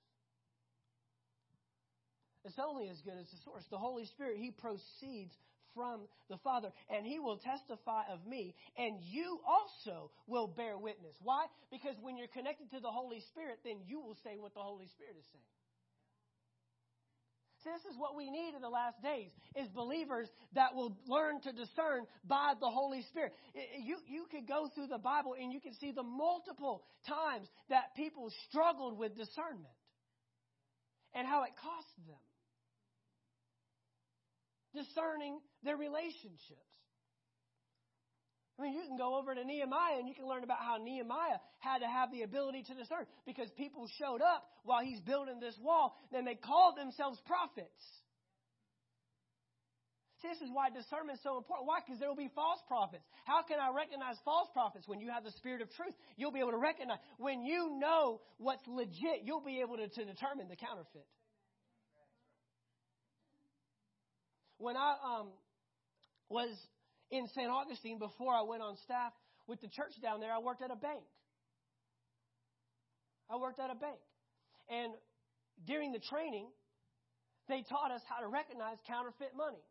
It's 2.44 2.58
only 2.62 2.88
as 2.88 3.00
good 3.02 3.18
as 3.18 3.26
the 3.30 3.38
source. 3.44 3.64
The 3.70 3.78
Holy 3.78 4.06
Spirit, 4.06 4.38
He 4.38 4.52
proceeds 4.52 5.34
from 5.74 6.06
the 6.30 6.38
Father, 6.38 6.70
and 6.88 7.04
He 7.04 7.18
will 7.18 7.38
testify 7.38 8.04
of 8.08 8.24
me, 8.24 8.54
and 8.78 9.02
you 9.02 9.40
also 9.42 10.12
will 10.28 10.46
bear 10.46 10.78
witness. 10.78 11.16
Why? 11.22 11.46
Because 11.72 11.96
when 12.00 12.16
you're 12.16 12.30
connected 12.30 12.70
to 12.70 12.78
the 12.78 12.90
Holy 12.90 13.20
Spirit, 13.34 13.58
then 13.64 13.82
you 13.84 14.00
will 14.00 14.16
say 14.22 14.38
what 14.38 14.54
the 14.54 14.62
Holy 14.62 14.86
Spirit 14.94 15.16
is 15.18 15.26
saying. 15.32 15.44
This 17.66 17.82
is 17.90 17.98
what 17.98 18.14
we 18.14 18.30
need 18.30 18.54
in 18.54 18.62
the 18.62 18.68
last 18.68 19.02
days 19.02 19.30
is 19.56 19.66
believers 19.74 20.28
that 20.54 20.74
will 20.74 20.96
learn 21.08 21.40
to 21.42 21.52
discern 21.52 22.06
by 22.24 22.54
the 22.60 22.70
Holy 22.70 23.02
Spirit. 23.10 23.32
You, 23.82 23.96
you 24.06 24.26
could 24.30 24.46
go 24.46 24.70
through 24.72 24.86
the 24.86 24.98
Bible 25.02 25.34
and 25.34 25.52
you 25.52 25.60
can 25.60 25.74
see 25.74 25.90
the 25.90 26.04
multiple 26.04 26.84
times 27.08 27.48
that 27.68 27.96
people 27.96 28.30
struggled 28.48 28.96
with 28.96 29.16
discernment 29.16 29.74
and 31.12 31.26
how 31.26 31.42
it 31.42 31.50
cost 31.60 31.90
them 32.06 32.22
discerning 34.72 35.40
their 35.64 35.76
relationships. 35.76 36.75
I 38.58 38.62
mean, 38.62 38.72
you 38.72 38.82
can 38.88 38.96
go 38.96 39.18
over 39.18 39.34
to 39.34 39.44
Nehemiah 39.44 39.98
and 39.98 40.08
you 40.08 40.14
can 40.14 40.26
learn 40.26 40.42
about 40.42 40.58
how 40.60 40.78
Nehemiah 40.78 41.38
had 41.58 41.80
to 41.80 41.86
have 41.86 42.10
the 42.10 42.22
ability 42.22 42.62
to 42.64 42.74
discern 42.74 43.04
because 43.26 43.50
people 43.56 43.86
showed 43.98 44.22
up 44.22 44.48
while 44.64 44.82
he's 44.82 45.00
building 45.00 45.40
this 45.40 45.58
wall, 45.60 45.94
then 46.10 46.24
they 46.24 46.34
called 46.34 46.76
themselves 46.78 47.20
prophets. 47.26 47.84
See, 50.22 50.28
this 50.28 50.40
is 50.40 50.48
why 50.50 50.70
discernment 50.70 51.18
is 51.18 51.22
so 51.22 51.36
important. 51.36 51.68
Why? 51.68 51.80
Because 51.84 52.00
there 52.00 52.08
will 52.08 52.16
be 52.16 52.32
false 52.34 52.60
prophets. 52.66 53.04
How 53.26 53.42
can 53.42 53.60
I 53.60 53.68
recognize 53.76 54.16
false 54.24 54.48
prophets? 54.54 54.88
When 54.88 55.00
you 55.00 55.10
have 55.10 55.24
the 55.24 55.32
spirit 55.32 55.60
of 55.60 55.68
truth, 55.76 55.92
you'll 56.16 56.32
be 56.32 56.40
able 56.40 56.52
to 56.52 56.56
recognize. 56.56 56.98
When 57.18 57.44
you 57.44 57.76
know 57.78 58.22
what's 58.38 58.66
legit, 58.66 59.24
you'll 59.24 59.44
be 59.44 59.60
able 59.60 59.76
to, 59.76 59.88
to 59.88 60.04
determine 60.06 60.48
the 60.48 60.56
counterfeit. 60.56 61.04
When 64.56 64.76
I 64.76 64.96
um, 65.04 65.28
was 66.30 66.48
in 67.10 67.28
St. 67.28 67.48
Augustine 67.48 67.98
before 67.98 68.34
I 68.34 68.42
went 68.42 68.62
on 68.62 68.76
staff 68.84 69.12
with 69.46 69.60
the 69.60 69.68
church 69.68 69.92
down 70.02 70.20
there, 70.20 70.32
I 70.32 70.38
worked 70.38 70.62
at 70.62 70.70
a 70.70 70.76
bank. 70.76 71.02
I 73.30 73.36
worked 73.36 73.60
at 73.60 73.70
a 73.70 73.74
bank. 73.74 73.98
And 74.68 74.92
during 75.66 75.92
the 75.92 76.00
training, 76.00 76.48
they 77.48 77.62
taught 77.68 77.90
us 77.90 78.02
how 78.08 78.20
to 78.20 78.28
recognize 78.28 78.76
counterfeit 78.86 79.32
money. 79.36 79.62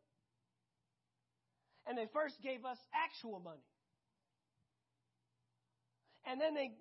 And 1.87 1.97
they 1.97 2.07
first 2.13 2.35
gave 2.41 2.65
us 2.65 2.77
actual 2.95 3.39
money. 3.39 3.67
And 6.25 6.41
then 6.41 6.55
they 6.55 6.71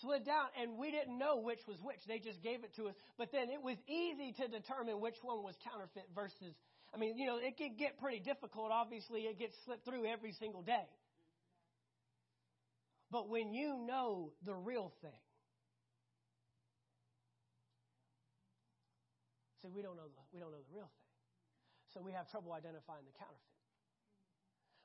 slid 0.00 0.24
down, 0.24 0.46
and 0.60 0.78
we 0.78 0.90
didn't 0.90 1.18
know 1.18 1.42
which 1.42 1.60
was 1.66 1.78
which. 1.82 1.98
They 2.06 2.18
just 2.20 2.40
gave 2.42 2.62
it 2.62 2.76
to 2.76 2.88
us. 2.88 2.94
But 3.18 3.32
then 3.32 3.50
it 3.50 3.60
was 3.60 3.76
easy 3.88 4.32
to 4.38 4.46
determine 4.46 5.00
which 5.00 5.16
one 5.22 5.42
was 5.42 5.56
counterfeit 5.64 6.06
versus. 6.14 6.54
I 6.92 6.98
mean, 6.98 7.16
you 7.16 7.26
know, 7.26 7.38
it 7.38 7.56
can 7.56 7.76
get 7.76 8.00
pretty 8.00 8.20
difficult. 8.20 8.70
Obviously, 8.72 9.22
it 9.22 9.38
gets 9.38 9.54
slipped 9.64 9.84
through 9.84 10.06
every 10.06 10.32
single 10.32 10.62
day. 10.62 10.86
But 13.10 13.28
when 13.28 13.52
you 13.52 13.86
know 13.86 14.32
the 14.44 14.54
real 14.54 14.92
thing, 15.02 15.20
see, 19.62 19.68
we 19.74 19.82
don't 19.82 19.96
know 19.96 20.06
the, 20.06 20.22
we 20.32 20.40
don't 20.40 20.50
know 20.50 20.62
the 20.62 20.74
real 20.74 20.86
thing, 20.86 21.10
so 21.94 22.02
we 22.02 22.12
have 22.12 22.30
trouble 22.30 22.52
identifying 22.52 23.02
the 23.04 23.18
counterfeit 23.18 23.50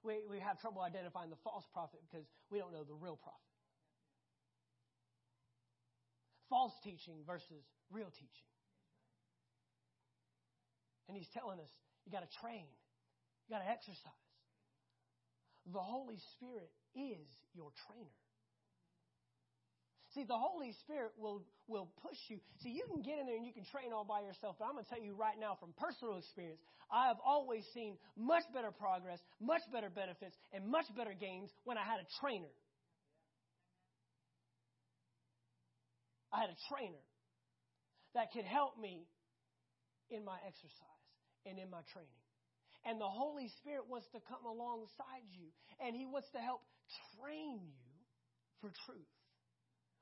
we, 0.06 0.22
we 0.30 0.40
have 0.40 0.62
trouble 0.62 0.82
identifying 0.86 1.34
the 1.34 1.42
false 1.44 1.66
prophet 1.74 2.00
because 2.06 2.26
we 2.54 2.60
don't 2.60 2.72
know 2.72 2.86
the 2.86 2.94
real 2.94 3.18
prophet. 3.18 3.42
False 6.48 6.74
teaching 6.84 7.26
versus 7.26 7.66
real 7.90 8.14
teaching. 8.14 8.50
And 11.10 11.18
he's 11.18 11.30
telling 11.34 11.60
us 11.60 11.70
you 12.06 12.12
got 12.12 12.22
to 12.22 12.34
train, 12.40 12.70
you 13.48 13.56
got 13.58 13.66
to 13.66 13.70
exercise. 13.70 14.24
The 15.74 15.82
Holy 15.82 16.22
Spirit 16.38 16.70
is 16.94 17.26
your 17.58 17.74
trainer. 17.90 18.22
See, 20.14 20.24
the 20.24 20.38
Holy 20.38 20.72
Spirit 20.86 21.12
will, 21.18 21.44
will 21.68 21.90
push 22.00 22.16
you. 22.30 22.40
See, 22.64 22.70
you 22.70 22.86
can 22.88 23.02
get 23.02 23.20
in 23.20 23.26
there 23.26 23.36
and 23.36 23.46
you 23.46 23.52
can 23.52 23.66
train 23.68 23.92
all 23.92 24.06
by 24.06 24.22
yourself, 24.22 24.56
but 24.58 24.66
I'm 24.66 24.80
going 24.80 24.86
to 24.86 24.90
tell 24.90 25.02
you 25.02 25.12
right 25.18 25.36
now 25.36 25.58
from 25.60 25.76
personal 25.76 26.16
experience, 26.16 26.62
I 26.88 27.08
have 27.12 27.18
always 27.20 27.66
seen 27.74 27.98
much 28.16 28.48
better 28.54 28.72
progress, 28.72 29.20
much 29.42 29.60
better 29.74 29.90
benefits, 29.90 30.38
and 30.54 30.72
much 30.72 30.86
better 30.96 31.12
gains 31.12 31.52
when 31.66 31.78
I 31.78 31.84
had 31.84 32.00
a 32.00 32.08
trainer. 32.22 32.54
I 36.32 36.48
had 36.48 36.50
a 36.54 36.60
trainer 36.72 37.04
that 38.14 38.32
could 38.32 38.46
help 38.46 38.80
me 38.80 39.04
in 40.10 40.24
my 40.24 40.38
exercise 40.48 40.95
and 41.46 41.58
in 41.60 41.70
my 41.70 41.82
training. 41.94 42.22
And 42.86 43.02
the 43.02 43.10
Holy 43.10 43.50
Spirit 43.62 43.90
wants 43.90 44.06
to 44.14 44.22
come 44.30 44.46
alongside 44.46 45.26
you, 45.34 45.50
and 45.82 45.96
He 45.96 46.06
wants 46.06 46.30
to 46.34 46.40
help 46.40 46.62
train 47.18 47.62
you 47.66 47.94
for 48.62 48.70
truth. 48.86 49.10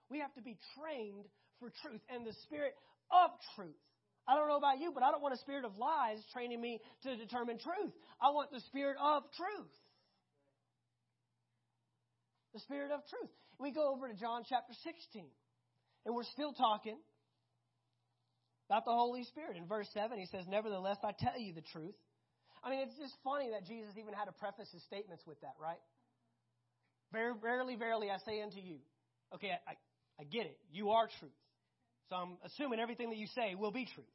We 0.09 0.19
have 0.19 0.33
to 0.35 0.43
be 0.43 0.57
trained 0.75 1.25
for 1.59 1.71
truth 1.81 2.01
and 2.11 2.27
the 2.27 2.35
spirit 2.43 2.75
of 3.11 3.31
truth. 3.55 3.79
I 4.27 4.35
don't 4.35 4.47
know 4.47 4.59
about 4.59 4.79
you, 4.79 4.91
but 4.93 5.03
I 5.03 5.11
don't 5.11 5.21
want 5.21 5.33
a 5.33 5.41
spirit 5.43 5.65
of 5.65 5.75
lies 5.77 6.19
training 6.31 6.59
me 6.59 6.79
to 7.03 7.15
determine 7.15 7.59
truth. 7.59 7.91
I 8.21 8.31
want 8.31 8.51
the 8.51 8.61
spirit 8.71 8.95
of 9.01 9.23
truth. 9.35 9.73
The 12.53 12.59
spirit 12.59 12.91
of 12.91 13.01
truth. 13.09 13.31
We 13.59 13.71
go 13.71 13.91
over 13.91 14.07
to 14.07 14.15
John 14.15 14.43
chapter 14.47 14.73
16, 14.83 15.25
and 16.05 16.15
we're 16.15 16.27
still 16.31 16.53
talking 16.53 16.97
about 18.69 18.85
the 18.85 18.91
Holy 18.91 19.23
Spirit. 19.25 19.57
In 19.57 19.65
verse 19.67 19.87
7, 19.93 20.17
he 20.17 20.25
says, 20.25 20.45
Nevertheless, 20.47 20.97
I 21.03 21.11
tell 21.17 21.39
you 21.39 21.53
the 21.53 21.61
truth. 21.61 21.95
I 22.63 22.69
mean, 22.69 22.79
it's 22.79 22.97
just 22.97 23.13
funny 23.23 23.49
that 23.51 23.65
Jesus 23.67 23.91
even 23.99 24.13
had 24.13 24.25
to 24.25 24.31
preface 24.31 24.69
his 24.71 24.83
statements 24.83 25.23
with 25.27 25.39
that, 25.41 25.55
right? 25.61 25.81
Very 27.11 27.33
Verily, 27.41 27.75
verily, 27.75 28.09
I 28.09 28.17
say 28.25 28.41
unto 28.41 28.59
you. 28.59 28.77
Okay, 29.35 29.51
I, 29.67 29.73
I 30.19 30.23
get 30.23 30.45
it. 30.45 30.57
You 30.71 30.91
are 30.91 31.07
truth. 31.19 31.31
So 32.09 32.15
I'm 32.15 32.37
assuming 32.45 32.79
everything 32.79 33.09
that 33.09 33.17
you 33.17 33.27
say 33.35 33.55
will 33.55 33.71
be 33.71 33.85
truth. 33.85 34.07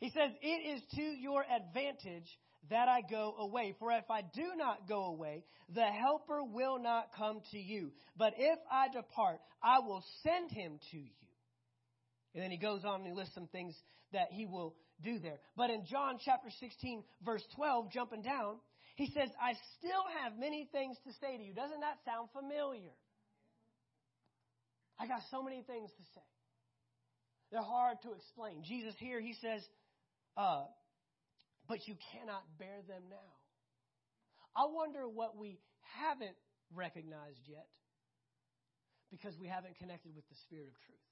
He 0.00 0.10
says, 0.10 0.30
It 0.40 0.76
is 0.76 0.82
to 0.94 1.02
your 1.02 1.44
advantage 1.44 2.28
that 2.70 2.88
I 2.88 3.00
go 3.08 3.34
away. 3.38 3.74
For 3.78 3.90
if 3.92 4.10
I 4.10 4.22
do 4.22 4.54
not 4.56 4.88
go 4.88 5.06
away, 5.06 5.44
the 5.74 5.84
Helper 5.84 6.44
will 6.44 6.78
not 6.78 7.08
come 7.16 7.40
to 7.52 7.58
you. 7.58 7.90
But 8.16 8.34
if 8.36 8.58
I 8.70 8.88
depart, 8.88 9.40
I 9.62 9.80
will 9.80 10.04
send 10.22 10.50
him 10.50 10.78
to 10.90 10.96
you. 10.96 11.10
And 12.34 12.42
then 12.42 12.50
he 12.50 12.58
goes 12.58 12.84
on 12.84 13.00
and 13.00 13.06
he 13.06 13.12
lists 13.12 13.34
some 13.34 13.48
things 13.48 13.74
that 14.12 14.28
he 14.30 14.46
will 14.46 14.74
do 15.02 15.18
there. 15.18 15.38
But 15.56 15.70
in 15.70 15.84
John 15.86 16.18
chapter 16.24 16.48
16, 16.60 17.02
verse 17.24 17.42
12, 17.56 17.92
jumping 17.92 18.22
down, 18.22 18.56
he 18.96 19.06
says, 19.14 19.28
I 19.40 19.54
still 19.78 20.04
have 20.22 20.38
many 20.38 20.68
things 20.72 20.96
to 21.06 21.12
say 21.20 21.36
to 21.36 21.42
you. 21.42 21.54
Doesn't 21.54 21.80
that 21.80 21.98
sound 22.04 22.28
familiar? 22.32 22.90
I 24.98 25.06
got 25.06 25.20
so 25.30 25.42
many 25.42 25.62
things 25.62 25.90
to 25.90 26.04
say. 26.14 26.26
They're 27.52 27.62
hard 27.62 28.02
to 28.02 28.12
explain. 28.12 28.62
Jesus 28.66 28.94
here, 28.98 29.20
he 29.20 29.34
says, 29.40 29.62
uh, 30.36 30.64
but 31.68 31.86
you 31.86 31.94
cannot 32.12 32.42
bear 32.58 32.82
them 32.88 33.02
now. 33.08 33.30
I 34.56 34.66
wonder 34.66 35.08
what 35.08 35.36
we 35.36 35.60
haven't 35.96 36.36
recognized 36.74 37.40
yet 37.46 37.66
because 39.10 39.32
we 39.40 39.46
haven't 39.46 39.78
connected 39.78 40.14
with 40.14 40.28
the 40.28 40.36
Spirit 40.44 40.68
of 40.68 40.76
truth. 40.84 41.07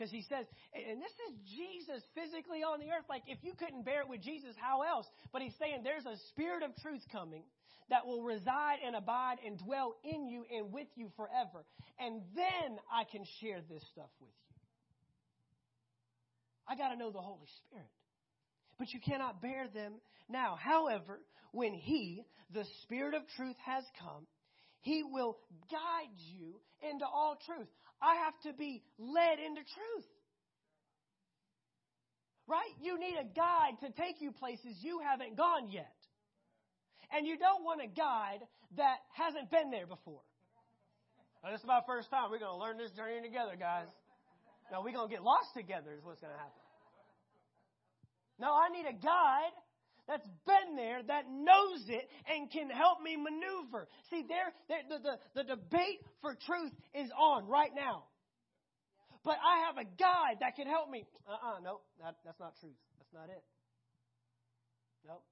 Because 0.00 0.10
he 0.10 0.22
says, 0.22 0.46
and 0.72 0.96
this 0.96 1.12
is 1.28 1.36
Jesus 1.44 2.02
physically 2.16 2.64
on 2.64 2.80
the 2.80 2.86
earth. 2.86 3.04
Like, 3.10 3.24
if 3.26 3.36
you 3.44 3.52
couldn't 3.52 3.84
bear 3.84 4.00
it 4.00 4.08
with 4.08 4.22
Jesus, 4.22 4.56
how 4.56 4.80
else? 4.80 5.04
But 5.30 5.42
he's 5.42 5.52
saying 5.60 5.82
there's 5.84 6.06
a 6.06 6.16
Spirit 6.30 6.62
of 6.62 6.74
truth 6.80 7.02
coming 7.12 7.42
that 7.90 8.06
will 8.06 8.22
reside 8.22 8.78
and 8.82 8.96
abide 8.96 9.36
and 9.44 9.58
dwell 9.58 9.96
in 10.02 10.26
you 10.26 10.46
and 10.56 10.72
with 10.72 10.86
you 10.94 11.10
forever. 11.18 11.66
And 11.98 12.22
then 12.34 12.78
I 12.90 13.04
can 13.04 13.26
share 13.42 13.60
this 13.68 13.84
stuff 13.92 14.08
with 14.22 14.30
you. 14.30 14.56
I 16.66 16.76
got 16.76 16.94
to 16.94 16.96
know 16.96 17.10
the 17.10 17.20
Holy 17.20 17.48
Spirit. 17.66 17.92
But 18.78 18.94
you 18.94 19.00
cannot 19.00 19.42
bear 19.42 19.68
them 19.68 20.00
now. 20.30 20.56
However, 20.58 21.20
when 21.52 21.74
He, 21.74 22.24
the 22.54 22.64
Spirit 22.84 23.12
of 23.12 23.20
truth, 23.36 23.56
has 23.66 23.84
come, 24.00 24.26
He 24.80 25.02
will 25.02 25.36
guide 25.70 26.16
you 26.16 26.54
into 26.82 27.04
all 27.04 27.36
truth. 27.46 27.68
I 28.00 28.16
have 28.24 28.34
to 28.44 28.56
be 28.56 28.82
led 28.98 29.38
into 29.38 29.60
truth. 29.60 30.08
Right? 32.48 32.72
You 32.80 32.98
need 32.98 33.14
a 33.20 33.24
guide 33.24 33.78
to 33.82 33.92
take 33.92 34.20
you 34.20 34.32
places 34.32 34.76
you 34.80 35.00
haven't 35.04 35.36
gone 35.36 35.70
yet. 35.70 35.94
And 37.12 37.26
you 37.26 37.36
don't 37.36 37.62
want 37.62 37.80
a 37.82 37.86
guide 37.86 38.40
that 38.76 38.98
hasn't 39.12 39.50
been 39.50 39.70
there 39.70 39.86
before. 39.86 40.22
Now, 41.42 41.52
this 41.52 41.60
is 41.60 41.66
my 41.66 41.80
first 41.86 42.10
time. 42.10 42.30
We're 42.30 42.38
going 42.38 42.52
to 42.52 42.60
learn 42.60 42.76
this 42.76 42.90
journey 42.92 43.20
together, 43.22 43.56
guys. 43.58 43.86
Now, 44.70 44.82
we're 44.82 44.92
going 44.92 45.08
to 45.08 45.14
get 45.14 45.22
lost 45.22 45.50
together, 45.56 45.92
is 45.96 46.04
what's 46.04 46.20
going 46.20 46.32
to 46.32 46.38
happen. 46.38 46.62
No, 48.38 48.54
I 48.54 48.68
need 48.70 48.86
a 48.86 48.96
guide 48.96 49.54
that's 50.10 50.26
been 50.44 50.74
there, 50.74 51.02
that 51.06 51.30
knows 51.30 51.86
it, 51.86 52.10
and 52.26 52.50
can 52.50 52.68
help 52.68 52.98
me 53.00 53.14
maneuver. 53.14 53.86
See, 54.10 54.26
there, 54.26 54.50
there 54.66 54.82
the, 54.90 54.98
the, 54.98 55.14
the 55.38 55.44
debate 55.54 56.02
for 56.20 56.34
truth 56.34 56.72
is 56.92 57.08
on 57.16 57.46
right 57.46 57.70
now. 57.74 58.10
But 59.22 59.36
I 59.38 59.70
have 59.70 59.78
a 59.78 59.84
guide 59.84 60.40
that 60.40 60.56
can 60.56 60.66
help 60.66 60.90
me. 60.90 61.06
Uh 61.28 61.30
uh-uh, 61.30 61.56
uh, 61.56 61.60
nope, 61.62 61.82
that, 62.02 62.16
that's 62.24 62.40
not 62.40 62.58
truth. 62.58 62.74
That's 62.98 63.12
not 63.14 63.30
it. 63.30 63.44
Nope 65.06 65.22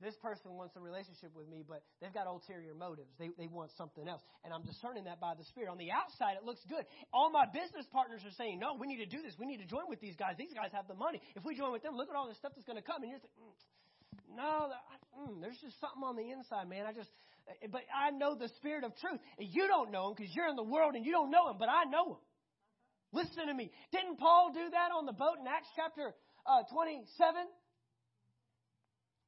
this 0.00 0.16
person 0.24 0.56
wants 0.56 0.76
a 0.76 0.80
relationship 0.80 1.30
with 1.36 1.48
me, 1.48 1.62
but 1.62 1.84
they've 2.00 2.12
got 2.12 2.26
ulterior 2.26 2.74
motives. 2.74 3.12
They, 3.20 3.28
they 3.36 3.46
want 3.46 3.70
something 3.76 4.08
else. 4.08 4.20
And 4.44 4.52
I'm 4.52 4.64
discerning 4.64 5.04
that 5.04 5.20
by 5.20 5.36
the 5.36 5.44
Spirit. 5.44 5.68
On 5.68 5.76
the 5.76 5.92
outside, 5.92 6.40
it 6.40 6.44
looks 6.44 6.64
good. 6.68 6.88
All 7.12 7.30
my 7.30 7.44
business 7.44 7.84
partners 7.92 8.24
are 8.24 8.34
saying, 8.36 8.58
no, 8.58 8.74
we 8.74 8.88
need 8.88 9.04
to 9.04 9.10
do 9.10 9.20
this. 9.20 9.36
We 9.38 9.46
need 9.46 9.60
to 9.60 9.68
join 9.68 9.88
with 9.88 10.00
these 10.00 10.16
guys. 10.16 10.40
These 10.40 10.56
guys 10.56 10.72
have 10.72 10.88
the 10.88 10.96
money. 10.96 11.20
If 11.36 11.44
we 11.44 11.56
join 11.56 11.72
with 11.72 11.84
them, 11.84 11.96
look 11.96 12.08
at 12.08 12.16
all 12.16 12.28
the 12.28 12.38
stuff 12.40 12.52
that's 12.56 12.66
going 12.66 12.80
to 12.80 12.84
come. 12.84 13.04
And 13.04 13.12
you're 13.12 13.20
thinking, 13.20 13.44
mm, 13.44 14.36
no, 14.36 14.72
mm, 15.12 15.40
there's 15.40 15.60
just 15.60 15.76
something 15.80 16.02
on 16.02 16.16
the 16.16 16.32
inside, 16.32 16.68
man. 16.68 16.88
I 16.88 16.92
just, 16.96 17.10
eh, 17.48 17.68
but 17.68 17.84
I 17.92 18.10
know 18.10 18.34
the 18.34 18.48
Spirit 18.56 18.84
of 18.84 18.96
truth. 18.96 19.20
You 19.38 19.68
don't 19.68 19.92
know 19.92 20.08
him 20.08 20.14
because 20.16 20.32
you're 20.34 20.48
in 20.48 20.56
the 20.56 20.66
world 20.66 20.94
and 20.96 21.04
you 21.04 21.12
don't 21.12 21.30
know 21.30 21.50
him, 21.50 21.56
but 21.58 21.68
I 21.68 21.84
know 21.84 22.16
him. 22.16 22.22
Listen 23.12 23.46
to 23.48 23.54
me. 23.54 23.70
Didn't 23.92 24.18
Paul 24.18 24.52
do 24.54 24.70
that 24.70 24.94
on 24.94 25.04
the 25.04 25.12
boat 25.12 25.36
in 25.40 25.46
Acts 25.46 25.68
chapter 25.74 26.14
uh, 26.46 26.62
27? 26.72 27.04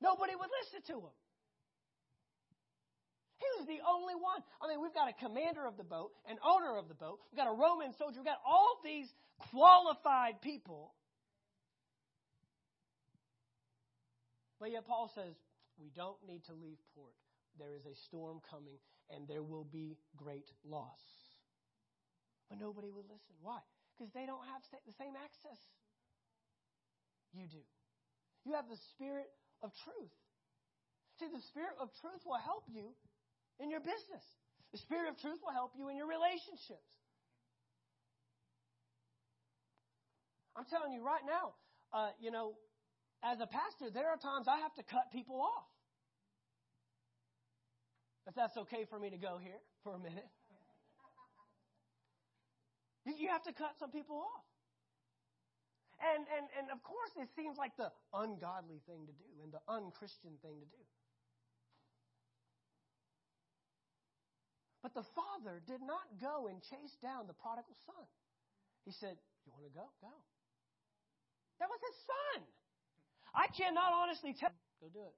Nobody 0.02 0.34
would 0.34 0.50
listen 0.50 0.82
to 0.90 0.98
him. 1.06 1.16
He 3.38 3.46
was 3.58 3.66
the 3.70 3.78
only 3.86 4.14
one. 4.14 4.42
I 4.58 4.66
mean, 4.66 4.82
we've 4.82 4.94
got 4.94 5.06
a 5.06 5.14
commander 5.14 5.66
of 5.66 5.78
the 5.78 5.86
boat, 5.86 6.10
an 6.26 6.38
owner 6.42 6.76
of 6.78 6.88
the 6.90 6.94
boat, 6.94 7.18
we've 7.30 7.38
got 7.38 7.50
a 7.50 7.54
Roman 7.54 7.94
soldier, 7.94 8.18
we've 8.18 8.26
got 8.26 8.42
all 8.46 8.82
these 8.82 9.06
qualified 9.50 10.42
people. 10.42 10.94
But 14.58 14.70
yet 14.70 14.86
Paul 14.86 15.10
says, 15.14 15.34
we 15.78 15.90
don't 15.94 16.18
need 16.26 16.44
to 16.46 16.54
leave 16.54 16.78
port. 16.94 17.14
There 17.58 17.74
is 17.74 17.86
a 17.86 17.94
storm 18.06 18.38
coming, 18.46 18.78
and 19.10 19.26
there 19.26 19.42
will 19.42 19.66
be 19.66 19.98
great 20.16 20.50
loss. 20.62 21.02
But 22.48 22.60
nobody 22.60 22.90
would 22.90 23.06
listen. 23.06 23.34
Why? 23.42 23.58
Because 23.94 24.12
they 24.14 24.26
don't 24.26 24.46
have 24.46 24.62
the 24.86 24.94
same 24.98 25.14
access 25.18 25.58
you 27.34 27.46
do. 27.50 27.62
You 28.44 28.54
have 28.54 28.68
the 28.68 28.78
spirit 28.94 29.30
of 29.62 29.70
truth. 29.86 30.14
See, 31.18 31.30
the 31.30 31.42
spirit 31.50 31.78
of 31.78 31.88
truth 32.02 32.22
will 32.26 32.40
help 32.42 32.66
you 32.66 32.94
in 33.62 33.70
your 33.70 33.80
business. 33.80 34.26
The 34.72 34.78
spirit 34.78 35.08
of 35.08 35.18
truth 35.18 35.38
will 35.44 35.52
help 35.52 35.72
you 35.78 35.88
in 35.88 35.96
your 35.96 36.08
relationships. 36.08 36.90
I'm 40.56 40.66
telling 40.68 40.92
you 40.92 41.04
right 41.04 41.24
now, 41.24 41.54
uh, 41.92 42.10
you 42.20 42.30
know, 42.30 42.56
as 43.22 43.38
a 43.40 43.46
pastor, 43.46 43.92
there 43.92 44.08
are 44.08 44.18
times 44.18 44.48
I 44.48 44.58
have 44.60 44.74
to 44.74 44.82
cut 44.82 45.12
people 45.12 45.40
off. 45.40 45.68
If 48.26 48.34
that's 48.34 48.56
okay 48.66 48.84
for 48.88 48.98
me 48.98 49.10
to 49.10 49.16
go 49.16 49.38
here 49.38 49.58
for 49.84 49.94
a 49.94 49.98
minute. 49.98 50.28
You 53.04 53.30
have 53.34 53.42
to 53.50 53.52
cut 53.52 53.74
some 53.80 53.90
people 53.90 54.22
off. 54.22 54.46
And, 56.02 56.26
and, 56.34 56.50
and 56.58 56.66
of 56.74 56.82
course, 56.82 57.14
it 57.14 57.30
seems 57.38 57.54
like 57.54 57.78
the 57.78 57.94
ungodly 58.10 58.82
thing 58.90 59.06
to 59.06 59.14
do 59.14 59.30
and 59.38 59.54
the 59.54 59.62
unchristian 59.70 60.34
thing 60.42 60.58
to 60.58 60.66
do. 60.66 60.82
But 64.82 64.98
the 64.98 65.06
father 65.14 65.62
did 65.62 65.78
not 65.78 66.02
go 66.18 66.50
and 66.50 66.58
chase 66.58 66.98
down 66.98 67.30
the 67.30 67.38
prodigal 67.38 67.78
son. 67.86 68.02
He 68.82 68.90
said, 68.98 69.14
You 69.46 69.54
want 69.54 69.70
to 69.70 69.70
go? 69.70 69.86
Go. 70.02 70.10
That 71.62 71.70
was 71.70 71.78
his 71.78 71.98
son. 72.02 72.38
I 73.30 73.46
cannot 73.54 73.94
honestly 73.94 74.34
tell. 74.34 74.50
Go 74.82 74.90
do 74.90 75.06
it. 75.06 75.14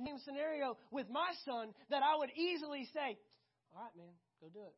Name 0.00 0.16
scenario 0.24 0.80
with 0.88 1.12
my 1.12 1.36
son 1.44 1.76
that 1.92 2.00
I 2.00 2.16
would 2.16 2.32
easily 2.32 2.88
say, 2.96 3.20
All 3.76 3.84
right, 3.84 3.92
man, 4.00 4.16
go 4.40 4.48
do 4.48 4.64
it 4.64 4.76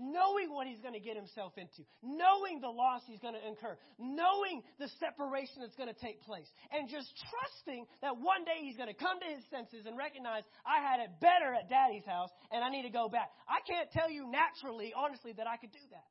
knowing 0.00 0.48
what 0.48 0.66
he's 0.66 0.80
going 0.80 0.96
to 0.96 1.04
get 1.04 1.14
himself 1.14 1.52
into, 1.60 1.84
knowing 2.02 2.60
the 2.60 2.72
loss 2.72 3.04
he's 3.06 3.20
going 3.20 3.36
to 3.36 3.44
incur, 3.46 3.76
knowing 4.00 4.64
the 4.80 4.88
separation 4.96 5.60
that's 5.60 5.76
going 5.76 5.92
to 5.92 6.00
take 6.00 6.24
place, 6.24 6.48
and 6.72 6.88
just 6.88 7.12
trusting 7.28 7.84
that 8.00 8.16
one 8.16 8.48
day 8.48 8.64
he's 8.64 8.80
going 8.80 8.88
to 8.88 8.96
come 8.96 9.20
to 9.20 9.28
his 9.28 9.44
senses 9.52 9.84
and 9.84 9.96
recognize 10.00 10.42
I 10.64 10.80
had 10.80 11.04
it 11.04 11.12
better 11.20 11.52
at 11.52 11.68
daddy's 11.68 12.08
house 12.08 12.32
and 12.50 12.64
I 12.64 12.72
need 12.72 12.88
to 12.88 12.94
go 12.94 13.12
back. 13.12 13.30
I 13.44 13.60
can't 13.68 13.92
tell 13.92 14.08
you 14.08 14.24
naturally, 14.24 14.96
honestly, 14.96 15.36
that 15.36 15.46
I 15.46 15.60
could 15.60 15.72
do 15.72 15.84
that. 15.92 16.08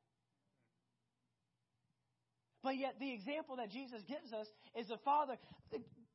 But 2.62 2.76
yet, 2.76 2.96
the 3.00 3.10
example 3.12 3.56
that 3.56 3.70
Jesus 3.70 4.02
gives 4.06 4.32
us 4.32 4.46
is 4.76 4.88
the 4.88 4.98
Father. 5.04 5.36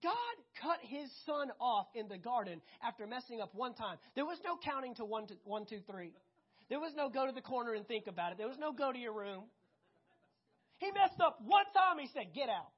God 0.03 0.36
cut 0.61 0.78
his 0.82 1.09
son 1.26 1.49
off 1.59 1.88
in 1.95 2.07
the 2.07 2.17
garden 2.17 2.61
after 2.84 3.07
messing 3.07 3.41
up 3.41 3.55
one 3.55 3.73
time. 3.73 3.97
There 4.13 4.26
was 4.26 4.38
no 4.45 4.57
counting 4.63 4.93
to 4.95 5.05
one, 5.05 5.26
to, 5.28 5.34
one 5.43 5.65
two, 5.65 5.80
three. 5.89 6.13
There 6.70 6.80
was 6.80 6.93
no 6.95 7.09
go 7.09 7.26
to 7.26 7.32
the 7.32 7.41
corner 7.41 7.74
and 7.74 7.88
think 7.88 8.07
about 8.07 8.32
it. 8.32 8.38
There 8.38 8.47
was 8.47 8.57
no 8.57 8.74
go 8.74 8.91
to 8.91 8.97
your 8.97 9.13
room. 9.13 9.43
He 10.78 10.91
messed 10.91 11.22
up 11.22 11.38
one 11.45 11.66
time. 11.74 11.99
He 11.99 12.07
said, 12.07 12.34
Get 12.34 12.49
out. 12.49 12.74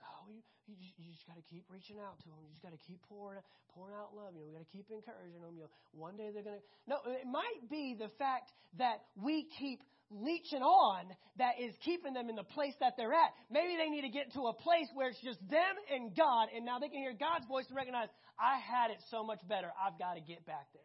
Oh, 0.00 0.32
you, 0.32 0.40
you 0.66 0.74
just, 0.80 0.96
you 0.98 1.12
just 1.12 1.26
got 1.28 1.36
to 1.36 1.44
keep 1.46 1.64
reaching 1.68 2.00
out 2.00 2.18
to 2.24 2.28
them. 2.32 2.40
You 2.42 2.50
just 2.50 2.64
got 2.64 2.72
to 2.72 2.80
keep 2.80 2.98
pouring, 3.06 3.38
pouring 3.76 3.94
out 3.94 4.16
love. 4.16 4.32
You 4.34 4.40
know, 4.40 4.48
we 4.48 4.56
got 4.56 4.64
to 4.64 4.72
keep 4.72 4.88
encouraging 4.90 5.44
them. 5.44 5.52
You 5.54 5.68
know, 5.68 5.72
one 5.92 6.16
day 6.16 6.32
they're 6.32 6.42
going 6.42 6.58
to. 6.58 6.64
No, 6.88 6.96
it 7.06 7.28
might 7.28 7.68
be 7.70 7.94
the 7.94 8.08
fact 8.18 8.50
that 8.80 9.04
we 9.20 9.46
keep 9.60 9.84
leeching 10.10 10.62
on 10.62 11.04
that 11.36 11.60
is 11.60 11.74
keeping 11.84 12.14
them 12.14 12.28
in 12.28 12.36
the 12.36 12.44
place 12.44 12.74
that 12.80 12.94
they're 12.96 13.12
at. 13.12 13.30
Maybe 13.50 13.76
they 13.76 13.88
need 13.88 14.02
to 14.02 14.12
get 14.12 14.32
to 14.34 14.48
a 14.48 14.52
place 14.52 14.88
where 14.94 15.08
it's 15.08 15.20
just 15.20 15.40
them 15.50 15.74
and 15.92 16.16
God, 16.16 16.48
and 16.54 16.64
now 16.64 16.78
they 16.78 16.88
can 16.88 16.98
hear 16.98 17.12
God's 17.12 17.46
voice 17.46 17.66
and 17.68 17.76
recognize, 17.76 18.08
I 18.38 18.58
had 18.58 18.90
it 18.90 18.98
so 19.10 19.24
much 19.24 19.40
better. 19.48 19.68
I've 19.76 19.98
got 19.98 20.14
to 20.14 20.20
get 20.20 20.46
back 20.46 20.68
there. 20.72 20.82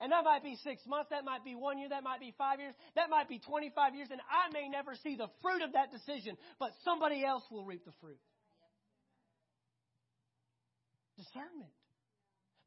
And 0.00 0.12
that 0.12 0.24
might 0.24 0.42
be 0.42 0.56
six 0.62 0.82
months, 0.86 1.10
that 1.10 1.24
might 1.24 1.44
be 1.44 1.54
one 1.54 1.78
year, 1.78 1.88
that 1.88 2.02
might 2.02 2.20
be 2.20 2.34
five 2.36 2.58
years, 2.60 2.74
that 2.94 3.10
might 3.10 3.28
be 3.28 3.38
25 3.38 3.94
years, 3.94 4.08
and 4.10 4.20
I 4.28 4.52
may 4.52 4.68
never 4.68 4.94
see 5.02 5.16
the 5.16 5.28
fruit 5.40 5.62
of 5.62 5.72
that 5.72 5.92
decision, 5.92 6.36
but 6.58 6.70
somebody 6.84 7.24
else 7.24 7.44
will 7.50 7.64
reap 7.64 7.84
the 7.84 7.92
fruit. 8.00 8.18
Discernment. 11.16 11.70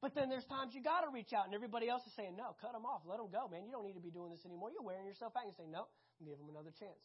But 0.01 0.13
then 0.13 0.29
there's 0.29 0.45
times 0.45 0.77
you 0.77 0.83
got 0.85 1.01
to 1.01 1.09
reach 1.09 1.33
out, 1.33 1.49
and 1.49 1.57
everybody 1.57 1.89
else 1.89 2.05
is 2.05 2.13
saying, 2.13 2.37
no, 2.37 2.53
cut 2.61 2.73
them 2.77 2.85
off, 2.85 3.01
let 3.09 3.17
them 3.17 3.33
go, 3.33 3.49
man. 3.49 3.65
You 3.65 3.73
don't 3.73 3.81
need 3.81 3.97
to 3.97 4.03
be 4.03 4.13
doing 4.13 4.29
this 4.29 4.45
anymore. 4.45 4.69
You're 4.69 4.85
wearing 4.85 5.09
yourself 5.09 5.33
out. 5.33 5.49
You 5.49 5.57
say, 5.57 5.65
no, 5.65 5.89
give 6.21 6.37
them 6.37 6.53
another 6.53 6.69
chance. 6.69 7.01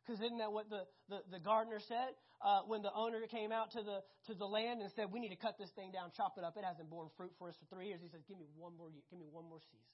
Because 0.00 0.22
isn't 0.22 0.38
that 0.38 0.54
what 0.54 0.70
the, 0.70 0.86
the, 1.10 1.20
the 1.34 1.42
gardener 1.42 1.82
said 1.82 2.14
uh, 2.38 2.62
when 2.64 2.80
the 2.80 2.94
owner 2.94 3.26
came 3.26 3.50
out 3.50 3.74
to 3.74 3.82
the, 3.82 4.00
to 4.30 4.38
the 4.38 4.46
land 4.46 4.80
and 4.80 4.88
said, 4.94 5.10
we 5.10 5.18
need 5.18 5.34
to 5.34 5.40
cut 5.40 5.58
this 5.58 5.74
thing 5.74 5.90
down, 5.90 6.14
chop 6.14 6.38
it 6.38 6.46
up. 6.46 6.54
It 6.54 6.62
hasn't 6.62 6.88
borne 6.88 7.10
fruit 7.18 7.34
for 7.36 7.50
us 7.50 7.58
for 7.58 7.66
three 7.68 7.90
years. 7.90 7.98
He 8.00 8.08
says, 8.08 8.22
give 8.24 8.38
me 8.38 8.46
one 8.54 8.72
more 8.78 8.88
year, 8.88 9.02
give 9.10 9.18
me 9.18 9.26
one 9.26 9.44
more 9.50 9.58
season. 9.60 9.92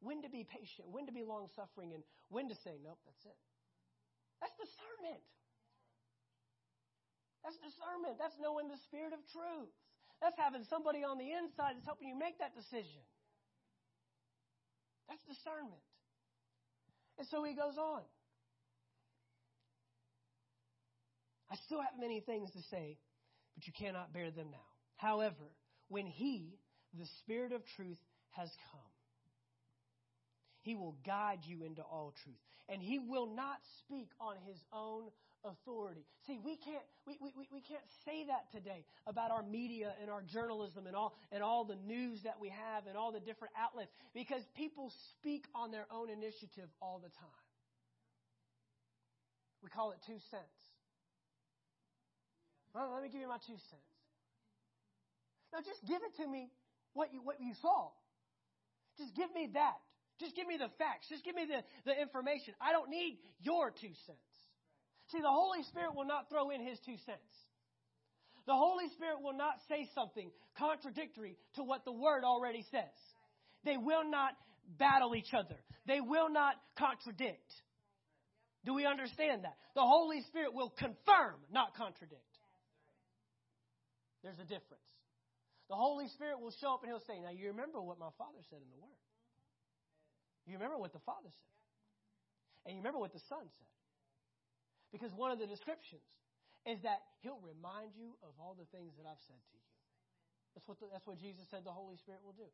When 0.00 0.24
to 0.24 0.30
be 0.32 0.42
patient, 0.42 0.88
when 0.88 1.04
to 1.04 1.12
be 1.12 1.22
long 1.22 1.52
suffering, 1.52 1.92
and 1.92 2.02
when 2.32 2.48
to 2.48 2.56
say, 2.64 2.80
nope, 2.80 2.98
that's 3.04 3.22
it. 3.28 3.38
That's 4.40 4.56
discernment. 4.56 5.22
That's 7.44 7.58
discernment. 7.60 8.16
That's 8.16 8.38
knowing 8.40 8.72
the 8.72 8.78
spirit 8.88 9.12
of 9.12 9.20
truth. 9.34 9.74
That's 10.20 10.36
having 10.36 10.64
somebody 10.68 11.04
on 11.04 11.18
the 11.18 11.30
inside 11.30 11.76
that's 11.76 11.86
helping 11.86 12.08
you 12.08 12.18
make 12.18 12.38
that 12.38 12.54
decision. 12.54 13.02
That's 15.08 15.22
discernment. 15.26 15.82
And 17.18 17.26
so 17.28 17.44
he 17.44 17.54
goes 17.54 17.78
on. 17.78 18.02
I 21.50 21.56
still 21.66 21.80
have 21.80 21.98
many 21.98 22.20
things 22.20 22.50
to 22.52 22.62
say, 22.70 22.98
but 23.54 23.66
you 23.66 23.72
cannot 23.72 24.12
bear 24.12 24.30
them 24.30 24.48
now. 24.50 24.68
However, 24.96 25.54
when 25.88 26.06
he, 26.06 26.58
the 26.98 27.06
Spirit 27.20 27.52
of 27.52 27.62
truth, 27.76 27.98
has 28.30 28.50
come, 28.70 28.80
he 30.60 30.74
will 30.74 30.96
guide 31.06 31.40
you 31.44 31.64
into 31.64 31.82
all 31.82 32.12
truth. 32.22 32.36
And 32.68 32.82
he 32.82 32.98
will 32.98 33.34
not 33.34 33.56
speak 33.78 34.10
on 34.20 34.36
his 34.46 34.58
own 34.72 35.04
authority. 35.44 36.04
See, 36.26 36.38
we 36.44 36.56
can't 36.56 36.82
we, 37.06 37.16
we, 37.20 37.46
we 37.52 37.60
can't 37.60 37.84
say 38.04 38.26
that 38.26 38.50
today 38.52 38.84
about 39.06 39.30
our 39.30 39.42
media 39.42 39.94
and 40.00 40.10
our 40.10 40.22
journalism 40.22 40.86
and 40.86 40.96
all 40.96 41.14
and 41.32 41.42
all 41.42 41.64
the 41.64 41.76
news 41.86 42.22
that 42.24 42.40
we 42.40 42.48
have 42.48 42.86
and 42.86 42.96
all 42.96 43.12
the 43.12 43.20
different 43.20 43.54
outlets 43.56 43.92
because 44.14 44.42
people 44.56 44.92
speak 45.10 45.44
on 45.54 45.70
their 45.70 45.86
own 45.90 46.10
initiative 46.10 46.68
all 46.82 46.98
the 47.02 47.10
time. 47.10 47.46
We 49.62 49.68
call 49.70 49.90
it 49.92 49.98
two 50.06 50.18
cents. 50.30 50.58
Well, 52.74 52.90
let 52.94 53.02
me 53.02 53.08
give 53.08 53.20
you 53.20 53.28
my 53.28 53.38
two 53.46 53.58
cents. 53.70 53.92
Now 55.52 55.60
just 55.60 55.80
give 55.86 56.00
it 56.02 56.22
to 56.22 56.28
me 56.28 56.50
what 56.94 57.12
you 57.12 57.20
what 57.22 57.40
you 57.40 57.54
saw. 57.62 57.88
Just 58.98 59.14
give 59.14 59.32
me 59.34 59.48
that. 59.54 59.78
Just 60.18 60.34
give 60.34 60.46
me 60.48 60.56
the 60.56 60.68
facts. 60.78 61.06
Just 61.08 61.24
give 61.24 61.34
me 61.34 61.46
the, 61.46 61.62
the 61.86 61.94
information. 62.00 62.54
I 62.60 62.72
don't 62.72 62.90
need 62.90 63.18
your 63.40 63.70
two 63.70 63.94
cents. 64.06 64.37
See, 65.12 65.20
the 65.20 65.30
Holy 65.30 65.62
Spirit 65.64 65.94
will 65.94 66.06
not 66.06 66.28
throw 66.28 66.50
in 66.50 66.60
his 66.60 66.78
two 66.84 66.96
cents. 67.06 67.32
The 68.46 68.56
Holy 68.56 68.88
Spirit 68.96 69.20
will 69.22 69.36
not 69.36 69.60
say 69.68 69.88
something 69.94 70.30
contradictory 70.58 71.36
to 71.56 71.62
what 71.62 71.84
the 71.84 71.92
Word 71.92 72.24
already 72.24 72.64
says. 72.70 72.96
They 73.64 73.76
will 73.76 74.08
not 74.08 74.32
battle 74.78 75.14
each 75.14 75.32
other. 75.32 75.56
They 75.86 76.00
will 76.00 76.30
not 76.30 76.54
contradict. 76.78 77.52
Do 78.64 78.74
we 78.74 78.84
understand 78.84 79.44
that? 79.44 79.56
The 79.74 79.84
Holy 79.84 80.20
Spirit 80.28 80.52
will 80.52 80.70
confirm, 80.70 81.40
not 81.52 81.76
contradict. 81.76 82.20
There's 84.22 84.38
a 84.38 84.48
difference. 84.48 84.88
The 85.68 85.76
Holy 85.76 86.08
Spirit 86.08 86.40
will 86.40 86.52
show 86.60 86.74
up 86.74 86.82
and 86.82 86.90
He'll 86.90 87.04
say, 87.06 87.20
Now 87.20 87.30
you 87.30 87.48
remember 87.48 87.80
what 87.80 87.98
my 87.98 88.12
Father 88.16 88.40
said 88.50 88.60
in 88.60 88.68
the 88.68 88.80
Word. 88.80 89.00
You 90.46 90.54
remember 90.54 90.76
what 90.78 90.92
the 90.92 91.04
Father 91.04 91.28
said. 91.28 91.52
And 92.64 92.76
you 92.76 92.80
remember 92.80 92.98
what 92.98 93.12
the 93.12 93.20
Son 93.28 93.44
said. 93.44 93.77
Because 94.92 95.12
one 95.12 95.30
of 95.30 95.38
the 95.38 95.46
descriptions 95.46 96.04
is 96.64 96.80
that 96.82 97.04
he'll 97.20 97.40
remind 97.44 97.96
you 97.96 98.16
of 98.24 98.32
all 98.40 98.56
the 98.56 98.68
things 98.72 98.96
that 98.96 99.04
I've 99.04 99.20
said 99.28 99.40
to 99.40 99.54
you. 99.56 99.68
That's 100.56 100.66
what, 100.66 100.80
the, 100.80 100.86
that's 100.90 101.06
what 101.06 101.20
Jesus 101.20 101.44
said 101.50 101.62
the 101.62 101.74
Holy 101.74 101.96
Spirit 101.96 102.20
will 102.24 102.36
do. 102.36 102.48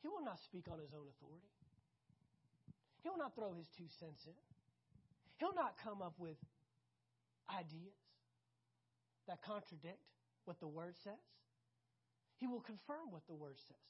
He 0.00 0.08
will 0.08 0.24
not 0.24 0.38
speak 0.42 0.66
on 0.70 0.78
his 0.78 0.94
own 0.94 1.06
authority. 1.06 1.50
He 3.02 3.10
will 3.10 3.18
not 3.18 3.34
throw 3.34 3.52
his 3.54 3.66
two 3.76 3.86
cents 3.98 4.22
in. 4.26 4.38
He'll 5.38 5.54
not 5.54 5.74
come 5.82 6.02
up 6.02 6.14
with 6.18 6.38
ideas 7.50 7.98
that 9.26 9.42
contradict 9.42 10.02
what 10.44 10.58
the 10.58 10.66
Word 10.66 10.94
says. 11.02 11.22
He 12.38 12.46
will 12.46 12.62
confirm 12.62 13.10
what 13.10 13.26
the 13.26 13.34
Word 13.34 13.58
says. 13.68 13.86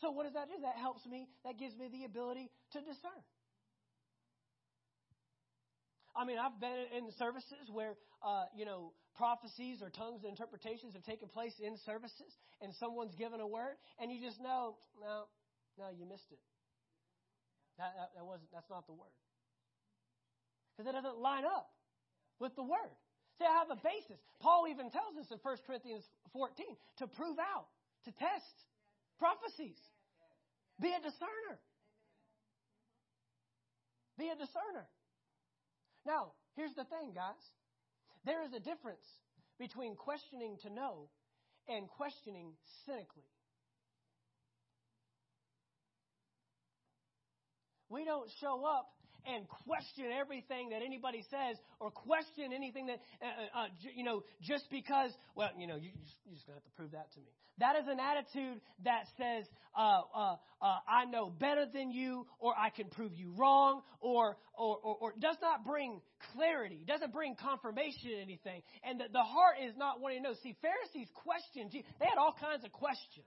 So, 0.00 0.10
what 0.10 0.24
does 0.24 0.34
that 0.34 0.48
do? 0.48 0.60
That 0.62 0.76
helps 0.76 1.06
me, 1.06 1.28
that 1.44 1.58
gives 1.58 1.76
me 1.76 1.88
the 1.88 2.04
ability 2.04 2.50
to 2.72 2.80
discern. 2.80 3.22
I 6.14 6.24
mean, 6.24 6.36
I've 6.36 6.60
been 6.60 6.92
in 6.96 7.10
services 7.18 7.72
where, 7.72 7.96
uh, 8.20 8.44
you 8.54 8.64
know, 8.64 8.92
prophecies 9.16 9.80
or 9.80 9.88
tongues 9.88 10.24
and 10.24 10.30
interpretations 10.30 10.92
have 10.94 11.04
taken 11.04 11.28
place 11.28 11.54
in 11.60 11.76
services, 11.84 12.32
and 12.60 12.72
someone's 12.76 13.14
given 13.16 13.40
a 13.40 13.46
word, 13.46 13.76
and 14.00 14.12
you 14.12 14.20
just 14.20 14.40
know, 14.40 14.76
no, 15.00 15.24
no, 15.78 15.88
you 15.88 16.04
missed 16.04 16.28
it. 16.30 16.40
That, 17.78 17.92
that, 17.96 18.08
that 18.16 18.24
wasn't, 18.24 18.52
that's 18.52 18.68
not 18.68 18.86
the 18.86 18.92
word. 18.92 19.16
Because 20.76 20.88
it 20.88 20.94
doesn't 20.96 21.18
line 21.18 21.44
up 21.44 21.72
with 22.40 22.56
the 22.56 22.62
word. 22.62 22.92
See, 23.38 23.48
I 23.48 23.64
have 23.64 23.72
a 23.72 23.80
basis. 23.80 24.20
Paul 24.40 24.68
even 24.68 24.90
tells 24.92 25.16
us 25.16 25.26
in 25.32 25.38
1 25.40 25.56
Corinthians 25.66 26.04
14 26.32 26.52
to 27.00 27.06
prove 27.08 27.38
out, 27.40 27.72
to 28.04 28.12
test 28.12 28.56
prophecies. 29.18 29.80
Be 30.80 30.92
a 30.92 31.00
discerner. 31.00 31.56
Be 34.18 34.28
a 34.28 34.36
discerner. 34.36 34.88
Now, 36.06 36.32
here's 36.56 36.74
the 36.74 36.84
thing, 36.84 37.12
guys. 37.14 37.42
There 38.24 38.42
is 38.44 38.52
a 38.52 38.60
difference 38.60 39.04
between 39.58 39.94
questioning 39.94 40.56
to 40.62 40.70
know 40.70 41.08
and 41.68 41.88
questioning 41.88 42.52
cynically. 42.86 43.28
We 47.88 48.04
don't 48.04 48.30
show 48.40 48.64
up 48.64 48.88
and 49.26 49.48
question 49.48 50.06
everything 50.12 50.70
that 50.70 50.82
anybody 50.84 51.24
says 51.30 51.56
or 51.80 51.90
question 51.90 52.52
anything 52.54 52.86
that, 52.86 53.00
uh, 53.20 53.26
uh, 53.26 53.62
uh 53.64 53.68
you 53.94 54.04
know, 54.04 54.22
just 54.42 54.64
because, 54.70 55.10
well, 55.34 55.50
you 55.58 55.66
know, 55.66 55.76
you, 55.76 55.90
you're 56.24 56.34
just 56.34 56.46
going 56.46 56.58
to 56.58 56.62
have 56.62 56.64
to 56.64 56.76
prove 56.76 56.90
that 56.92 57.12
to 57.12 57.20
me. 57.20 57.32
That 57.58 57.76
is 57.76 57.84
an 57.86 58.00
attitude 58.00 58.60
that 58.84 59.04
says, 59.18 59.44
uh, 59.76 60.00
uh, 60.14 60.36
uh, 60.60 60.78
I 60.88 61.04
know 61.04 61.28
better 61.30 61.66
than 61.72 61.90
you, 61.90 62.26
or 62.38 62.54
I 62.56 62.70
can 62.70 62.88
prove 62.88 63.12
you 63.14 63.32
wrong, 63.36 63.82
or, 64.00 64.36
or, 64.54 64.78
or, 64.78 64.96
or 65.00 65.14
does 65.20 65.36
not 65.42 65.64
bring 65.64 66.00
clarity, 66.32 66.84
doesn't 66.86 67.12
bring 67.12 67.36
confirmation 67.36 68.10
in 68.16 68.20
anything. 68.20 68.62
And 68.82 69.00
the, 69.00 69.04
the 69.12 69.22
heart 69.22 69.56
is 69.62 69.74
not 69.76 70.00
wanting 70.00 70.22
to 70.22 70.30
know. 70.30 70.34
See, 70.42 70.56
Pharisees 70.62 71.08
questioned, 71.14 71.72
they 71.72 72.06
had 72.06 72.18
all 72.18 72.34
kinds 72.40 72.64
of 72.64 72.72
questions. 72.72 73.26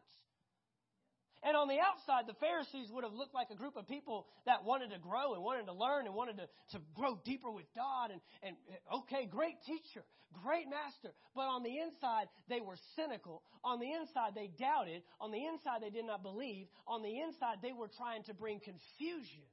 And 1.45 1.55
on 1.55 1.67
the 1.67 1.77
outside, 1.77 2.25
the 2.25 2.33
Pharisees 2.41 2.89
would 2.89 3.03
have 3.03 3.13
looked 3.13 3.35
like 3.35 3.53
a 3.53 3.55
group 3.55 3.77
of 3.77 3.87
people 3.87 4.25
that 4.47 4.65
wanted 4.65 4.89
to 4.89 4.97
grow 4.97 5.35
and 5.35 5.43
wanted 5.43 5.67
to 5.67 5.73
learn 5.73 6.07
and 6.07 6.15
wanted 6.15 6.37
to, 6.37 6.49
to 6.73 6.81
grow 6.95 7.21
deeper 7.23 7.51
with 7.51 7.69
God. 7.75 8.09
And, 8.09 8.19
and 8.41 8.57
okay, 9.05 9.29
great 9.29 9.61
teacher, 9.61 10.01
great 10.41 10.65
master. 10.65 11.13
But 11.35 11.45
on 11.45 11.61
the 11.61 11.77
inside, 11.77 12.33
they 12.49 12.61
were 12.61 12.77
cynical. 12.95 13.43
On 13.63 13.79
the 13.79 13.93
inside, 13.93 14.33
they 14.33 14.49
doubted. 14.57 15.03
On 15.21 15.29
the 15.29 15.45
inside, 15.45 15.85
they 15.85 15.93
did 15.93 16.05
not 16.05 16.23
believe. 16.23 16.65
On 16.87 17.03
the 17.03 17.13
inside, 17.21 17.61
they 17.61 17.73
were 17.73 17.93
trying 17.93 18.23
to 18.23 18.33
bring 18.33 18.59
confusion, 18.59 19.45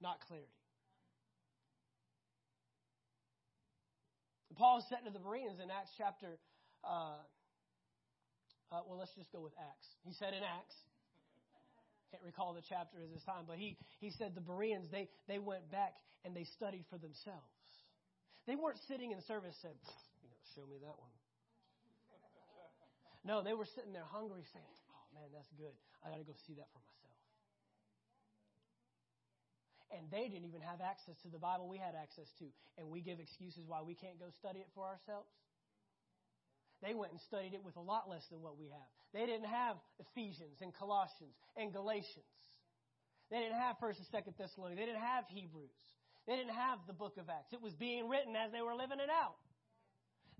not 0.00 0.16
clarity. 0.26 0.48
Paul 4.56 4.84
said 4.88 5.04
to 5.04 5.10
the 5.12 5.20
Bereans 5.20 5.60
in 5.62 5.70
Acts 5.70 5.92
chapter 5.96 6.38
uh, 6.84 7.20
uh, 8.72 8.82
well, 8.86 8.98
let's 8.98 9.14
just 9.14 9.30
go 9.32 9.40
with 9.40 9.52
Acts. 9.58 9.86
He 10.06 10.14
said 10.14 10.34
in 10.34 10.42
Acts, 10.42 10.74
can't 12.10 12.22
recall 12.26 12.54
the 12.54 12.66
chapter 12.66 12.98
at 12.98 13.10
this 13.14 13.22
time, 13.22 13.46
but 13.46 13.54
he, 13.54 13.78
he 14.02 14.10
said 14.10 14.34
the 14.34 14.42
Bereans, 14.42 14.90
they, 14.90 15.06
they 15.30 15.38
went 15.38 15.70
back 15.70 15.94
and 16.26 16.34
they 16.34 16.44
studied 16.58 16.84
for 16.90 16.98
themselves. 16.98 17.46
They 18.50 18.58
weren't 18.58 18.82
sitting 18.90 19.14
in 19.14 19.22
service 19.30 19.54
said, 19.62 19.78
you 20.22 20.26
know, 20.26 20.40
show 20.58 20.66
me 20.66 20.82
that 20.82 20.98
one. 20.98 21.14
No, 23.22 23.44
they 23.44 23.54
were 23.54 23.68
sitting 23.68 23.92
there 23.92 24.08
hungry 24.10 24.42
saying, 24.50 24.74
oh 24.90 25.06
man, 25.14 25.28
that's 25.30 25.50
good. 25.54 25.76
I 26.02 26.10
got 26.10 26.18
to 26.18 26.26
go 26.26 26.34
see 26.48 26.56
that 26.58 26.66
for 26.72 26.80
myself. 26.82 27.18
And 29.90 30.02
they 30.10 30.26
didn't 30.30 30.48
even 30.48 30.62
have 30.62 30.80
access 30.80 31.18
to 31.22 31.28
the 31.28 31.38
Bible 31.38 31.68
we 31.68 31.78
had 31.78 31.94
access 31.94 32.30
to. 32.38 32.46
And 32.78 32.88
we 32.88 33.02
give 33.02 33.20
excuses 33.20 33.66
why 33.66 33.82
we 33.82 33.94
can't 33.94 34.18
go 34.18 34.30
study 34.38 34.64
it 34.64 34.70
for 34.74 34.86
ourselves. 34.86 35.28
They 36.82 36.94
went 36.94 37.12
and 37.12 37.20
studied 37.28 37.52
it 37.52 37.62
with 37.62 37.76
a 37.76 37.84
lot 37.84 38.08
less 38.08 38.24
than 38.30 38.40
what 38.40 38.56
we 38.58 38.72
have. 38.72 38.88
They 39.12 39.26
didn't 39.26 39.48
have 39.48 39.76
Ephesians 40.00 40.56
and 40.60 40.72
Colossians 40.72 41.36
and 41.56 41.72
Galatians. 41.72 42.24
They 43.30 43.38
didn't 43.38 43.60
have 43.60 43.76
1st 43.78 44.00
and 44.00 44.08
2nd 44.10 44.36
Thessalonians. 44.38 44.80
They 44.80 44.86
didn't 44.86 45.04
have 45.04 45.24
Hebrews. 45.28 45.76
They 46.26 46.36
didn't 46.36 46.54
have 46.54 46.78
the 46.86 46.92
book 46.92 47.16
of 47.18 47.28
Acts. 47.28 47.52
It 47.52 47.62
was 47.62 47.74
being 47.74 48.08
written 48.08 48.34
as 48.34 48.52
they 48.52 48.60
were 48.60 48.74
living 48.74 48.98
it 48.98 49.10
out. 49.10 49.36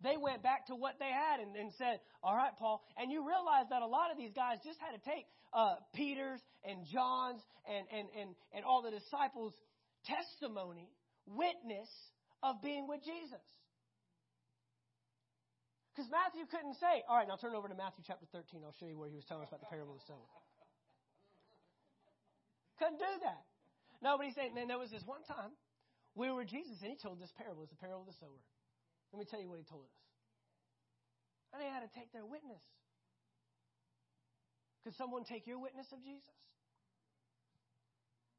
They 0.02 0.16
went 0.16 0.42
back 0.42 0.66
to 0.68 0.74
what 0.74 0.96
they 0.98 1.12
had 1.12 1.40
and, 1.40 1.56
and 1.56 1.72
said, 1.76 2.00
All 2.22 2.34
right, 2.34 2.56
Paul. 2.58 2.82
And 2.96 3.12
you 3.12 3.20
realize 3.20 3.66
that 3.68 3.82
a 3.82 3.86
lot 3.86 4.10
of 4.10 4.16
these 4.16 4.32
guys 4.32 4.56
just 4.64 4.80
had 4.80 4.96
to 4.96 5.02
take 5.04 5.26
uh, 5.52 5.76
Peter's 5.94 6.40
and 6.64 6.86
John's 6.86 7.42
and, 7.68 7.84
and, 7.92 8.08
and, 8.18 8.30
and 8.54 8.64
all 8.64 8.82
the 8.82 8.90
disciples' 8.90 9.52
testimony, 10.06 10.88
witness 11.26 11.88
of 12.42 12.62
being 12.62 12.88
with 12.88 13.00
Jesus. 13.04 13.44
Because 15.90 16.06
Matthew 16.10 16.46
couldn't 16.46 16.78
say, 16.78 17.02
all 17.10 17.18
right, 17.18 17.26
now 17.26 17.34
turn 17.36 17.54
over 17.54 17.66
to 17.66 17.74
Matthew 17.74 18.06
chapter 18.06 18.26
13. 18.30 18.62
I'll 18.62 18.76
show 18.78 18.86
you 18.86 18.96
where 18.96 19.10
he 19.10 19.18
was 19.18 19.26
telling 19.26 19.42
us 19.42 19.50
about 19.50 19.60
the 19.60 19.70
parable 19.70 19.98
of 19.98 20.00
the 20.00 20.06
sower. 20.06 20.30
Couldn't 22.78 23.02
do 23.02 23.14
that. 23.26 23.42
Nobody 24.00 24.32
said, 24.32 24.54
man, 24.54 24.70
there 24.70 24.80
was 24.80 24.88
this 24.88 25.04
one 25.04 25.20
time 25.26 25.52
we 26.14 26.30
were 26.30 26.42
with 26.42 26.48
Jesus 26.48 26.80
and 26.80 26.90
he 26.90 26.96
told 26.96 27.20
this 27.20 27.34
parable. 27.36 27.62
It's 27.66 27.74
the 27.74 27.82
parable 27.82 28.06
of 28.06 28.10
the 28.10 28.16
sower. 28.16 28.40
Let 29.12 29.18
me 29.18 29.26
tell 29.26 29.42
you 29.42 29.50
what 29.50 29.58
he 29.58 29.66
told 29.66 29.84
us. 29.84 29.98
And 31.52 31.60
they 31.60 31.66
had 31.66 31.82
to 31.82 31.92
take 31.92 32.14
their 32.14 32.24
witness. 32.24 32.62
Could 34.86 34.94
someone 34.96 35.26
take 35.26 35.46
your 35.46 35.58
witness 35.58 35.90
of 35.92 36.00
Jesus? 36.00 36.38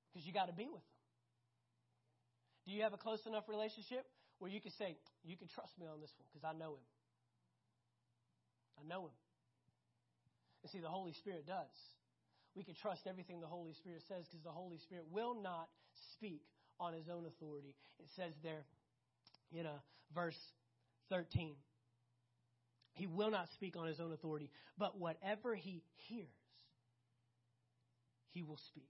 Because 0.09 0.25
you 0.25 0.33
got 0.33 0.47
to 0.47 0.55
be 0.55 0.65
with 0.65 0.81
them. 0.81 0.97
Do 2.65 2.71
you 2.73 2.81
have 2.83 2.93
a 2.93 2.97
close 2.97 3.25
enough 3.27 3.45
relationship 3.47 4.07
where 4.39 4.49
you 4.49 4.59
can 4.59 4.71
say, 4.71 4.97
you 5.23 5.37
can 5.37 5.47
trust 5.47 5.77
me 5.77 5.85
on 5.85 6.01
this 6.01 6.11
one 6.17 6.25
because 6.31 6.47
I 6.47 6.57
know 6.57 6.79
him? 6.79 6.87
I 8.81 8.87
know 8.87 9.05
him. 9.05 9.17
And 10.63 10.71
see, 10.71 10.79
the 10.79 10.89
Holy 10.89 11.13
Spirit 11.13 11.45
does. 11.45 11.75
We 12.55 12.63
can 12.63 12.75
trust 12.75 13.07
everything 13.07 13.39
the 13.39 13.47
Holy 13.47 13.73
Spirit 13.73 14.01
says 14.07 14.25
because 14.29 14.43
the 14.43 14.51
Holy 14.51 14.77
Spirit 14.77 15.05
will 15.11 15.35
not 15.41 15.69
speak 16.13 16.41
on 16.79 16.93
his 16.93 17.07
own 17.07 17.25
authority. 17.25 17.75
It 17.99 18.09
says 18.15 18.33
there 18.43 18.65
in 19.51 19.65
a 19.65 19.69
uh, 19.69 19.79
verse 20.13 20.37
13. 21.09 21.55
He 22.93 23.07
will 23.07 23.31
not 23.31 23.47
speak 23.55 23.77
on 23.77 23.87
his 23.87 23.99
own 23.99 24.11
authority, 24.11 24.49
but 24.77 24.99
whatever 24.99 25.55
he 25.55 25.81
hears, 25.95 26.27
he 28.31 28.43
will 28.43 28.59
speak. 28.67 28.89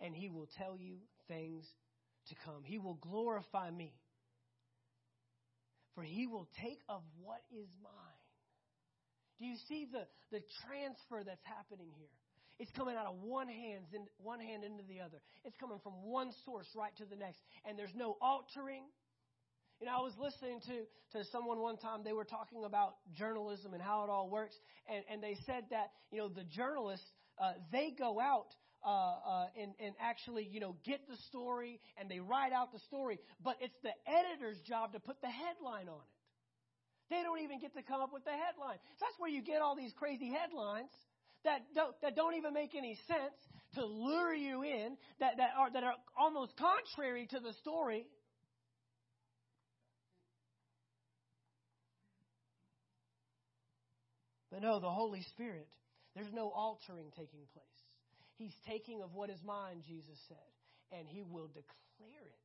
And 0.00 0.14
he 0.14 0.28
will 0.28 0.48
tell 0.58 0.76
you 0.76 0.96
things 1.28 1.64
to 2.28 2.34
come. 2.44 2.62
He 2.64 2.78
will 2.78 2.94
glorify 2.94 3.70
me 3.70 3.94
for 5.98 6.04
he 6.04 6.28
will 6.28 6.46
take 6.62 6.78
of 6.88 7.02
what 7.20 7.42
is 7.50 7.66
mine. 7.82 8.22
Do 9.40 9.46
you 9.46 9.56
see 9.66 9.84
the, 9.90 10.06
the 10.30 10.44
transfer 10.62 11.26
that's 11.26 11.42
happening 11.42 11.90
here? 11.98 12.14
It's 12.60 12.70
coming 12.70 12.94
out 12.94 13.06
of 13.06 13.18
one 13.20 13.48
hand, 13.48 13.82
one 14.18 14.38
hand 14.38 14.62
into 14.62 14.84
the 14.86 15.00
other. 15.00 15.18
It's 15.44 15.56
coming 15.58 15.80
from 15.82 15.94
one 16.06 16.30
source 16.44 16.68
right 16.76 16.94
to 16.98 17.04
the 17.04 17.16
next. 17.16 17.40
And 17.64 17.76
there's 17.76 17.94
no 17.96 18.16
altering. 18.22 18.82
You 19.80 19.86
know, 19.86 19.98
I 19.98 20.02
was 20.02 20.14
listening 20.22 20.60
to, 20.70 21.18
to 21.18 21.24
someone 21.32 21.58
one 21.58 21.78
time, 21.78 22.02
they 22.04 22.12
were 22.12 22.24
talking 22.24 22.62
about 22.64 22.94
journalism 23.16 23.74
and 23.74 23.82
how 23.82 24.04
it 24.04 24.10
all 24.10 24.30
works. 24.30 24.54
And, 24.86 25.02
and 25.10 25.20
they 25.20 25.36
said 25.46 25.64
that, 25.70 25.90
you 26.12 26.18
know, 26.18 26.28
the 26.28 26.44
journalists, 26.44 27.06
uh, 27.42 27.54
they 27.72 27.92
go 27.98 28.20
out 28.20 28.54
uh, 28.84 28.88
uh, 28.88 29.46
and, 29.60 29.72
and 29.80 29.94
actually, 30.00 30.48
you 30.50 30.60
know, 30.60 30.76
get 30.84 31.00
the 31.08 31.16
story 31.28 31.80
and 31.98 32.10
they 32.10 32.20
write 32.20 32.52
out 32.52 32.72
the 32.72 32.78
story. 32.80 33.18
But 33.42 33.56
it's 33.60 33.76
the 33.82 33.92
editor's 34.06 34.60
job 34.66 34.92
to 34.92 35.00
put 35.00 35.20
the 35.20 35.28
headline 35.28 35.88
on 35.88 36.00
it. 36.00 36.18
They 37.10 37.22
don't 37.22 37.40
even 37.40 37.58
get 37.60 37.74
to 37.74 37.82
come 37.82 38.00
up 38.00 38.12
with 38.12 38.24
the 38.24 38.36
headline. 38.36 38.78
So 38.98 39.06
that's 39.06 39.18
where 39.18 39.30
you 39.30 39.42
get 39.42 39.62
all 39.62 39.74
these 39.74 39.92
crazy 39.98 40.30
headlines 40.30 40.90
that 41.44 41.62
don't, 41.74 41.94
that 42.02 42.14
don't 42.16 42.34
even 42.34 42.52
make 42.52 42.74
any 42.74 42.98
sense 43.06 43.38
to 43.74 43.84
lure 43.84 44.34
you 44.34 44.62
in, 44.62 44.96
that, 45.20 45.36
that, 45.38 45.50
are, 45.58 45.70
that 45.72 45.84
are 45.84 45.94
almost 46.18 46.52
contrary 46.56 47.26
to 47.30 47.40
the 47.40 47.52
story. 47.60 48.06
But 54.50 54.62
no, 54.62 54.80
the 54.80 54.90
Holy 54.90 55.22
Spirit, 55.34 55.68
there's 56.14 56.32
no 56.32 56.50
altering 56.50 57.12
taking 57.16 57.46
place. 57.52 57.77
He's 58.38 58.54
taking 58.66 59.02
of 59.02 59.12
what 59.12 59.30
is 59.30 59.38
mine, 59.44 59.82
Jesus 59.86 60.16
said, 60.28 60.96
and 60.96 61.08
he 61.08 61.22
will 61.22 61.48
declare 61.48 62.22
it 62.24 62.38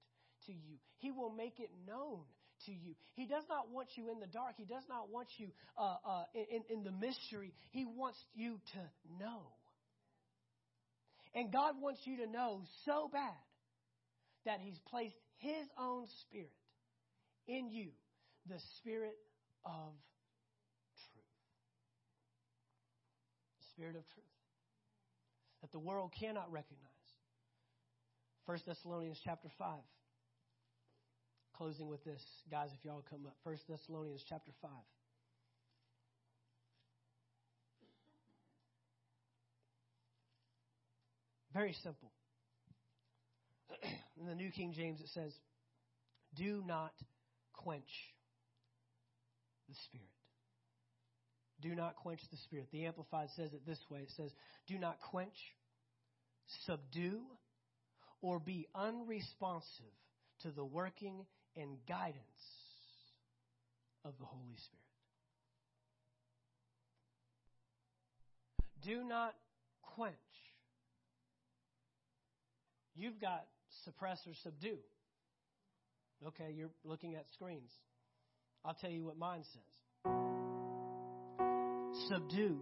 to 0.48 0.52
you. 0.52 0.82
He 0.98 1.12
will 1.12 1.30
make 1.30 1.60
it 1.60 1.70
known 1.88 2.26
to 2.66 2.72
you. 2.72 2.96
He 3.14 3.28
does 3.28 3.44
not 3.48 3.70
want 3.70 3.90
you 3.96 4.12
in 4.12 4.20
the 4.20 4.26
dark. 4.26 4.56
He 4.58 4.66
does 4.66 4.84
not 4.90 5.10
want 5.12 5.28
you 5.38 5.50
uh, 5.78 5.98
uh, 6.04 6.24
in, 6.34 6.64
in 6.78 6.84
the 6.84 6.92
mystery. 6.92 7.54
He 7.70 7.86
wants 7.86 8.18
you 8.34 8.60
to 8.74 9.24
know. 9.24 9.44
And 11.36 11.54
God 11.54 11.76
wants 11.80 12.02
you 12.06 12.18
to 12.26 12.28
know 12.28 12.62
so 12.86 13.10
bad 13.14 13.38
that 14.46 14.60
He's 14.62 14.80
placed 14.90 15.16
His 15.38 15.68
own 15.80 16.08
Spirit 16.22 16.50
in 17.48 17.70
you, 17.70 17.90
the 18.48 18.60
Spirit 18.80 19.16
of 19.64 19.94
truth. 21.12 21.26
Spirit 23.74 23.96
of 23.96 24.04
truth 24.14 24.43
that 25.64 25.72
the 25.72 25.80
world 25.80 26.12
cannot 26.20 26.52
recognize. 26.52 26.90
1 28.46 28.60
Thessalonians 28.68 29.18
chapter 29.24 29.48
5. 29.58 29.80
Closing 31.56 31.88
with 31.88 32.04
this, 32.04 32.22
guys, 32.52 32.70
if 32.78 32.84
y'all 32.84 33.04
come 33.10 33.26
up. 33.26 33.38
1 33.44 33.56
Thessalonians 33.70 34.22
chapter 34.28 34.52
5. 34.62 34.70
Very 41.54 41.74
simple. 41.82 42.12
In 44.20 44.28
the 44.28 44.36
New 44.36 44.52
King 44.52 44.74
James, 44.76 45.00
it 45.00 45.10
says, 45.14 45.32
Do 46.36 46.62
not 46.68 46.92
quench 47.54 47.84
the 49.70 49.76
Spirit. 49.86 50.08
Do 51.64 51.74
not 51.76 51.96
quench 51.96 52.20
the 52.30 52.38
Spirit. 52.38 52.68
The 52.74 52.86
Amplified 52.86 53.30
says 53.38 53.54
it 53.54 53.66
this 53.66 53.80
way 53.90 54.02
it 54.02 54.12
says, 54.18 54.32
Do 54.68 54.78
not 54.78 55.00
quench, 55.00 55.38
subdue, 56.66 57.22
or 58.22 58.38
be 58.40 58.68
unresponsive 58.76 59.86
to 60.42 60.52
the 60.52 60.66
working 60.66 61.26
and 61.56 61.78
guidance 61.88 62.18
of 64.04 64.14
the 64.20 64.26
Holy 64.26 64.58
Spirit. 64.58 64.84
Do 68.84 69.08
not 69.08 69.34
quench. 69.96 70.14
You've 72.94 73.22
got 73.22 73.46
suppress 73.86 74.20
or 74.28 74.34
subdue. 74.44 74.80
Okay, 76.28 76.54
you're 76.54 76.70
looking 76.84 77.16
at 77.16 77.26
screens. 77.34 77.72
I'll 78.66 78.74
tell 78.74 78.92
you 78.92 79.06
what 79.06 79.18
mine 79.18 79.44
says 79.54 80.33
subdue 82.08 82.60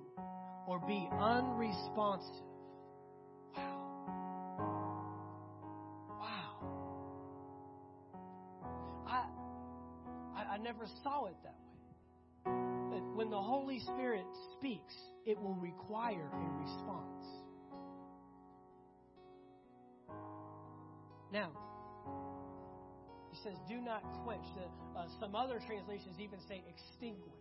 or 0.68 0.80
be 0.88 1.10
unresponsive. 1.12 2.46
Wow. 3.56 3.78
Wow. 6.22 6.52
I, 9.08 9.26
I, 10.36 10.54
I 10.54 10.58
never 10.58 10.86
saw 11.04 11.26
it 11.26 11.36
that 11.44 11.56
way. 11.56 12.54
That 12.96 13.04
when 13.16 13.30
the 13.30 13.42
Holy 13.42 13.80
Spirit 13.80 14.26
speaks, 14.58 14.96
it 15.26 15.40
will 15.40 15.56
require 15.56 16.30
a 16.32 16.62
response. 16.62 17.28
Now, 21.32 21.52
he 23.32 23.38
says, 23.44 23.56
do 23.70 23.80
not 23.80 24.04
quench. 24.26 24.44
The, 24.56 25.00
uh, 25.00 25.08
some 25.20 25.36
other 25.36 25.60
translations 25.66 26.20
even 26.20 26.40
say 26.50 26.64
extinguish. 26.68 27.32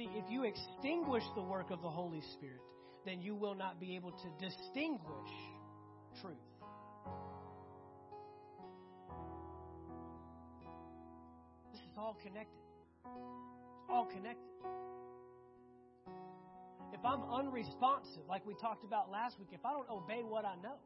See, 0.00 0.08
if 0.16 0.24
you 0.30 0.44
extinguish 0.44 1.24
the 1.34 1.42
work 1.42 1.70
of 1.70 1.82
the 1.82 1.90
Holy 1.90 2.22
Spirit, 2.32 2.62
then 3.04 3.20
you 3.20 3.34
will 3.34 3.54
not 3.54 3.78
be 3.78 3.96
able 3.96 4.12
to 4.12 4.28
distinguish 4.40 5.30
truth. 6.22 6.36
This 11.70 11.82
is 11.82 11.98
all 11.98 12.16
connected. 12.22 12.62
It's 13.04 13.90
all 13.90 14.06
connected. 14.06 14.48
If 16.94 17.04
I'm 17.04 17.20
unresponsive, 17.30 18.22
like 18.26 18.46
we 18.46 18.54
talked 18.54 18.84
about 18.84 19.10
last 19.10 19.38
week, 19.38 19.48
if 19.52 19.66
I 19.66 19.72
don't 19.72 19.90
obey 19.90 20.22
what 20.22 20.46
I 20.46 20.54
know, 20.62 20.78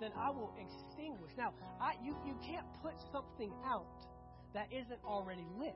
then 0.00 0.10
I 0.18 0.28
will 0.28 0.52
extinguish. 0.60 1.32
Now, 1.38 1.54
I, 1.80 1.94
you, 2.04 2.14
you 2.26 2.36
can't 2.46 2.66
put 2.82 2.92
something 3.10 3.54
out 3.64 4.04
that 4.52 4.68
isn't 4.70 5.00
already 5.02 5.46
lit. 5.58 5.72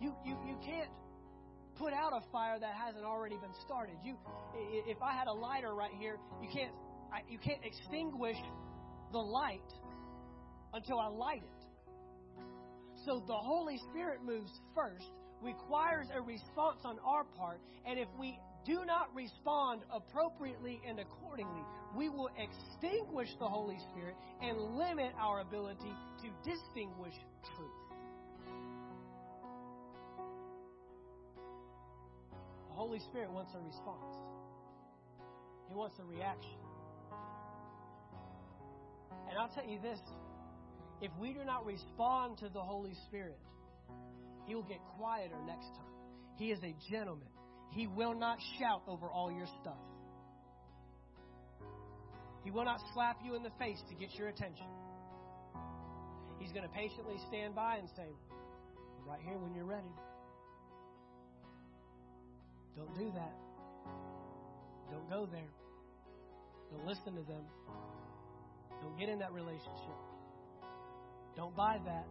You, 0.00 0.14
you, 0.24 0.36
you 0.46 0.56
can't 0.64 0.90
put 1.76 1.92
out 1.92 2.12
a 2.12 2.20
fire 2.30 2.58
that 2.58 2.74
hasn't 2.74 3.04
already 3.04 3.36
been 3.36 3.54
started. 3.64 3.96
You, 4.04 4.16
if 4.86 5.00
I 5.02 5.12
had 5.12 5.28
a 5.28 5.32
lighter 5.32 5.74
right 5.74 5.92
here, 5.98 6.18
you 6.42 6.48
can't, 6.52 6.72
you 7.28 7.38
can't 7.38 7.64
extinguish 7.64 8.36
the 9.12 9.18
light 9.18 9.72
until 10.74 10.98
I 10.98 11.08
light 11.08 11.42
it. 11.42 11.58
So 13.06 13.22
the 13.26 13.36
Holy 13.36 13.78
Spirit 13.90 14.24
moves 14.24 14.50
first, 14.74 15.10
requires 15.40 16.08
a 16.14 16.20
response 16.20 16.80
on 16.84 16.98
our 17.04 17.24
part, 17.24 17.60
and 17.86 17.98
if 17.98 18.08
we 18.18 18.38
do 18.66 18.84
not 18.84 19.14
respond 19.14 19.82
appropriately 19.90 20.80
and 20.86 20.98
accordingly, 20.98 21.62
we 21.96 22.08
will 22.08 22.28
extinguish 22.36 23.28
the 23.38 23.48
Holy 23.48 23.78
Spirit 23.90 24.14
and 24.42 24.58
limit 24.76 25.12
our 25.18 25.40
ability 25.40 25.92
to 26.22 26.28
distinguish 26.44 27.14
truth. 27.56 27.77
Holy 32.78 33.00
Spirit 33.00 33.32
wants 33.32 33.50
a 33.56 33.58
response, 33.58 34.14
He 35.68 35.74
wants 35.74 35.98
a 35.98 36.04
reaction. 36.04 36.58
And 39.28 39.36
I'll 39.36 39.48
tell 39.48 39.66
you 39.66 39.80
this 39.82 39.98
if 41.02 41.10
we 41.20 41.32
do 41.32 41.44
not 41.44 41.66
respond 41.66 42.38
to 42.38 42.48
the 42.48 42.60
Holy 42.60 42.94
Spirit, 43.08 43.40
He 44.46 44.54
will 44.54 44.62
get 44.62 44.78
quieter 44.96 45.34
next 45.44 45.66
time. 45.74 45.90
He 46.36 46.52
is 46.52 46.60
a 46.62 46.72
gentleman. 46.88 47.26
He 47.70 47.88
will 47.88 48.14
not 48.14 48.38
shout 48.60 48.82
over 48.86 49.08
all 49.08 49.32
your 49.32 49.48
stuff. 49.60 49.82
He 52.44 52.52
will 52.52 52.64
not 52.64 52.78
slap 52.94 53.18
you 53.24 53.34
in 53.34 53.42
the 53.42 53.50
face 53.58 53.82
to 53.88 53.94
get 53.96 54.14
your 54.14 54.28
attention. 54.28 54.66
He's 56.38 56.52
going 56.52 56.62
to 56.62 56.72
patiently 56.72 57.16
stand 57.26 57.56
by 57.56 57.78
and 57.78 57.88
say, 57.96 58.06
Right 59.04 59.20
here 59.26 59.36
when 59.36 59.52
you're 59.52 59.64
ready. 59.64 59.90
Don't 62.78 62.94
do 62.94 63.10
that. 63.16 63.34
Don't 64.90 65.10
go 65.10 65.26
there. 65.26 65.50
Don't 66.70 66.86
listen 66.86 67.14
to 67.16 67.22
them. 67.22 67.42
Don't 68.80 68.96
get 68.96 69.08
in 69.08 69.18
that 69.18 69.32
relationship. 69.32 69.98
Don't 71.34 71.56
buy 71.56 71.78
that. 71.84 72.06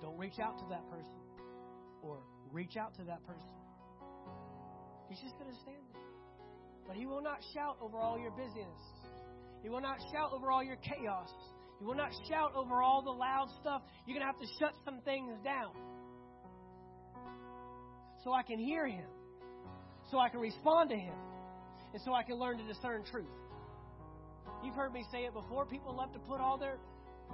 Don't 0.00 0.18
reach 0.18 0.38
out 0.42 0.58
to 0.58 0.64
that 0.70 0.88
person 0.90 1.20
or 2.02 2.18
reach 2.52 2.76
out 2.78 2.94
to 2.96 3.04
that 3.04 3.24
person. 3.26 3.52
He's 5.10 5.20
just 5.20 5.38
going 5.38 5.50
to 5.50 5.60
stand 5.60 5.84
there. 5.92 6.02
But 6.88 6.96
he 6.96 7.04
will 7.04 7.22
not 7.22 7.38
shout 7.52 7.76
over 7.82 7.98
all 7.98 8.18
your 8.18 8.30
busyness. 8.30 8.80
He 9.62 9.68
will 9.68 9.80
not 9.82 9.98
shout 10.12 10.32
over 10.32 10.50
all 10.50 10.64
your 10.64 10.76
chaos. 10.76 11.28
He 11.78 11.84
will 11.84 11.94
not 11.94 12.10
shout 12.30 12.52
over 12.54 12.82
all 12.82 13.02
the 13.02 13.10
loud 13.10 13.48
stuff. 13.60 13.82
You're 14.06 14.18
going 14.18 14.26
to 14.26 14.32
have 14.32 14.40
to 14.40 14.48
shut 14.58 14.72
some 14.84 15.00
things 15.04 15.32
down 15.44 15.72
so 18.24 18.32
I 18.32 18.42
can 18.42 18.58
hear 18.58 18.88
him, 18.88 19.04
so 20.10 20.18
I 20.18 20.30
can 20.30 20.40
respond 20.40 20.90
to 20.90 20.96
him, 20.96 21.14
and 21.92 22.02
so 22.02 22.14
I 22.14 22.22
can 22.22 22.36
learn 22.36 22.56
to 22.56 22.64
discern 22.64 23.04
truth. 23.04 23.26
You've 24.64 24.74
heard 24.74 24.92
me 24.94 25.04
say 25.12 25.24
it 25.24 25.34
before. 25.34 25.66
People 25.66 25.94
love 25.94 26.12
to 26.14 26.18
put 26.20 26.40
all 26.40 26.56
their 26.56 26.78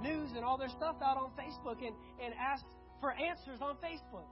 news 0.03 0.31
and 0.35 0.43
all 0.43 0.57
their 0.57 0.69
stuff 0.69 0.97
out 1.01 1.15
on 1.15 1.31
Facebook 1.39 1.77
and, 1.85 1.95
and 2.23 2.33
ask 2.37 2.63
for 2.99 3.13
answers 3.13 3.61
on 3.61 3.75
Facebook. 3.77 4.27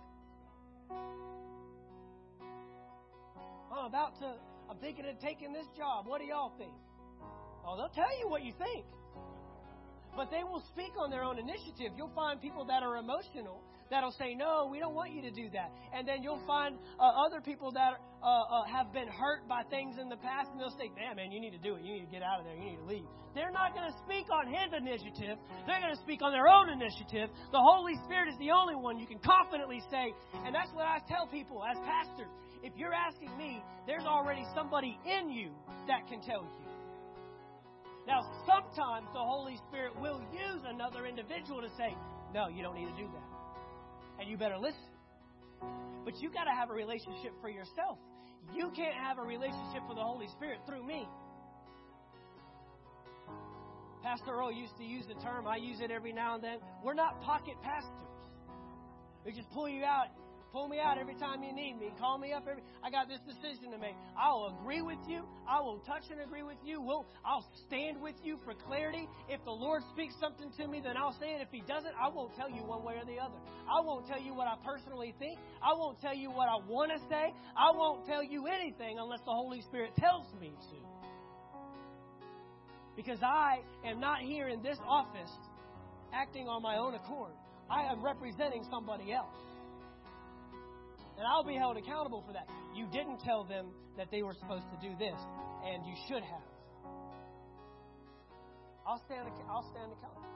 I'm 3.71 3.85
about 3.85 4.19
to, 4.19 4.33
I'm 4.69 4.77
thinking 4.77 5.05
of 5.05 5.17
taking 5.21 5.53
this 5.53 5.65
job. 5.77 6.05
What 6.07 6.19
do 6.19 6.27
y'all 6.27 6.51
think? 6.57 6.73
Oh, 7.65 7.77
they'll 7.77 7.95
tell 7.95 8.19
you 8.19 8.27
what 8.27 8.43
you 8.43 8.51
think. 8.57 8.85
But 10.15 10.29
they 10.31 10.43
will 10.43 10.63
speak 10.73 10.91
on 10.99 11.09
their 11.09 11.23
own 11.23 11.39
initiative. 11.39 11.93
You'll 11.95 12.11
find 12.13 12.41
people 12.41 12.65
that 12.65 12.83
are 12.83 12.97
emotional 12.97 13.61
that'll 13.89 14.13
say, 14.13 14.33
No, 14.33 14.69
we 14.71 14.79
don't 14.79 14.93
want 14.93 15.11
you 15.11 15.21
to 15.23 15.31
do 15.31 15.49
that. 15.53 15.71
And 15.93 16.07
then 16.07 16.23
you'll 16.23 16.43
find 16.45 16.77
uh, 16.99 17.25
other 17.25 17.41
people 17.41 17.71
that 17.73 17.97
uh, 18.21 18.25
uh, 18.25 18.63
have 18.65 18.93
been 18.93 19.07
hurt 19.07 19.47
by 19.47 19.63
things 19.69 19.97
in 19.99 20.09
the 20.09 20.17
past, 20.17 20.49
and 20.51 20.61
they'll 20.61 20.77
say, 20.77 20.89
Man, 20.95 21.17
man, 21.17 21.31
you 21.31 21.41
need 21.41 21.51
to 21.51 21.61
do 21.61 21.75
it. 21.75 21.83
You 21.83 21.93
need 21.93 22.05
to 22.05 22.11
get 22.11 22.21
out 22.21 22.39
of 22.39 22.45
there. 22.45 22.55
You 22.55 22.77
need 22.77 22.81
to 22.81 22.85
leave. 22.85 23.07
They're 23.35 23.53
not 23.53 23.73
going 23.73 23.85
to 23.85 23.95
speak 24.05 24.25
on 24.33 24.49
his 24.49 24.73
initiative, 24.73 25.37
they're 25.67 25.81
going 25.81 25.93
to 25.93 26.01
speak 26.01 26.21
on 26.21 26.31
their 26.31 26.47
own 26.47 26.69
initiative. 26.69 27.29
The 27.51 27.61
Holy 27.61 27.93
Spirit 28.05 28.29
is 28.29 28.37
the 28.39 28.51
only 28.51 28.75
one 28.75 28.97
you 28.97 29.05
can 29.05 29.19
confidently 29.19 29.81
say, 29.89 30.13
and 30.45 30.53
that's 30.53 30.73
what 30.73 30.85
I 30.85 30.97
tell 31.07 31.27
people 31.27 31.61
as 31.65 31.77
pastors. 31.85 32.29
If 32.61 32.73
you're 32.75 32.93
asking 32.93 33.37
me, 33.37 33.63
there's 33.87 34.03
already 34.03 34.43
somebody 34.53 34.97
in 35.05 35.29
you 35.29 35.51
that 35.87 36.09
can 36.09 36.21
tell 36.21 36.43
you. 36.43 36.65
Now, 38.07 38.25
sometimes 38.49 39.07
the 39.13 39.21
Holy 39.21 39.55
Spirit 39.69 39.93
will 40.01 40.19
use 40.33 40.65
another 40.65 41.05
individual 41.05 41.61
to 41.61 41.69
say, 41.77 41.95
No, 42.33 42.49
you 42.49 42.63
don't 42.63 42.75
need 42.75 42.89
to 42.89 42.97
do 42.97 43.07
that 43.13 43.28
and 44.19 44.29
you 44.29 44.37
better 44.37 44.57
listen. 44.57 44.79
But 46.05 46.19
you 46.21 46.29
got 46.29 46.45
to 46.45 46.51
have 46.51 46.69
a 46.69 46.73
relationship 46.73 47.33
for 47.41 47.49
yourself. 47.49 47.97
You 48.53 48.71
can't 48.75 48.95
have 48.95 49.17
a 49.17 49.21
relationship 49.21 49.83
with 49.87 49.97
the 49.97 50.03
Holy 50.03 50.27
Spirit 50.27 50.59
through 50.65 50.85
me. 50.85 51.07
Pastor 54.01 54.31
Earl 54.31 54.51
used 54.51 54.77
to 54.77 54.83
use 54.83 55.05
the 55.07 55.21
term, 55.21 55.45
I 55.45 55.57
use 55.57 55.81
it 55.81 55.91
every 55.91 56.13
now 56.13 56.35
and 56.35 56.43
then. 56.43 56.57
We're 56.83 56.93
not 56.93 57.21
pocket 57.21 57.55
pastors. 57.61 57.91
We 59.25 59.33
just 59.33 59.49
pull 59.51 59.67
you 59.67 59.83
out 59.83 60.07
Pull 60.51 60.67
me 60.67 60.79
out 60.79 60.97
every 60.97 61.13
time 61.13 61.43
you 61.43 61.53
need 61.53 61.79
me. 61.79 61.91
Call 61.99 62.17
me 62.17 62.33
up 62.33 62.47
every. 62.49 62.63
I 62.83 62.89
got 62.89 63.07
this 63.07 63.19
decision 63.21 63.71
to 63.71 63.77
make. 63.77 63.93
I'll 64.17 64.57
agree 64.59 64.81
with 64.81 64.97
you. 65.07 65.23
I 65.47 65.61
will 65.61 65.77
touch 65.85 66.03
and 66.09 66.21
agree 66.21 66.41
with 66.41 66.57
you. 66.65 66.81
We'll, 66.81 67.05
I'll 67.23 67.45
stand 67.67 68.01
with 68.01 68.15
you 68.23 68.39
for 68.43 68.55
clarity. 68.55 69.07
If 69.29 69.43
the 69.45 69.51
Lord 69.51 69.83
speaks 69.93 70.15
something 70.19 70.51
to 70.57 70.67
me, 70.67 70.81
then 70.83 70.97
I'll 70.97 71.15
say 71.19 71.35
it. 71.35 71.41
If 71.41 71.49
He 71.51 71.61
doesn't, 71.61 71.93
I 72.01 72.07
won't 72.09 72.35
tell 72.35 72.49
you 72.49 72.63
one 72.63 72.83
way 72.83 72.95
or 72.95 73.05
the 73.05 73.19
other. 73.21 73.37
I 73.69 73.79
won't 73.81 74.07
tell 74.07 74.19
you 74.19 74.33
what 74.33 74.47
I 74.47 74.55
personally 74.65 75.13
think. 75.19 75.37
I 75.61 75.73
won't 75.73 76.01
tell 76.01 76.15
you 76.15 76.31
what 76.31 76.49
I 76.49 76.57
want 76.67 76.91
to 76.93 76.99
say. 77.09 77.31
I 77.55 77.69
won't 77.71 78.07
tell 78.07 78.23
you 78.23 78.47
anything 78.47 78.97
unless 78.97 79.21
the 79.25 79.31
Holy 79.31 79.61
Spirit 79.61 79.91
tells 79.99 80.25
me 80.41 80.49
to. 80.49 80.77
Because 82.95 83.19
I 83.21 83.59
am 83.85 83.99
not 83.99 84.21
here 84.21 84.49
in 84.49 84.63
this 84.63 84.77
office 84.87 85.31
acting 86.11 86.47
on 86.47 86.63
my 86.63 86.77
own 86.77 86.95
accord. 86.95 87.31
I 87.69 87.83
am 87.83 88.03
representing 88.03 88.65
somebody 88.71 89.13
else. 89.13 89.35
And 91.19 91.27
I'll 91.27 91.43
be 91.43 91.59
held 91.59 91.75
accountable 91.75 92.23
for 92.23 92.31
that. 92.31 92.47
You 92.73 92.87
didn't 92.87 93.19
tell 93.19 93.43
them 93.43 93.75
that 93.99 94.07
they 94.07 94.23
were 94.23 94.31
supposed 94.39 94.63
to 94.71 94.79
do 94.79 94.95
this, 94.95 95.19
and 95.67 95.83
you 95.83 95.91
should 96.07 96.23
have. 96.23 96.47
I'll 98.87 99.03
stand, 99.03 99.27
I'll 99.51 99.67
stand 99.75 99.91
accountable. 99.91 100.31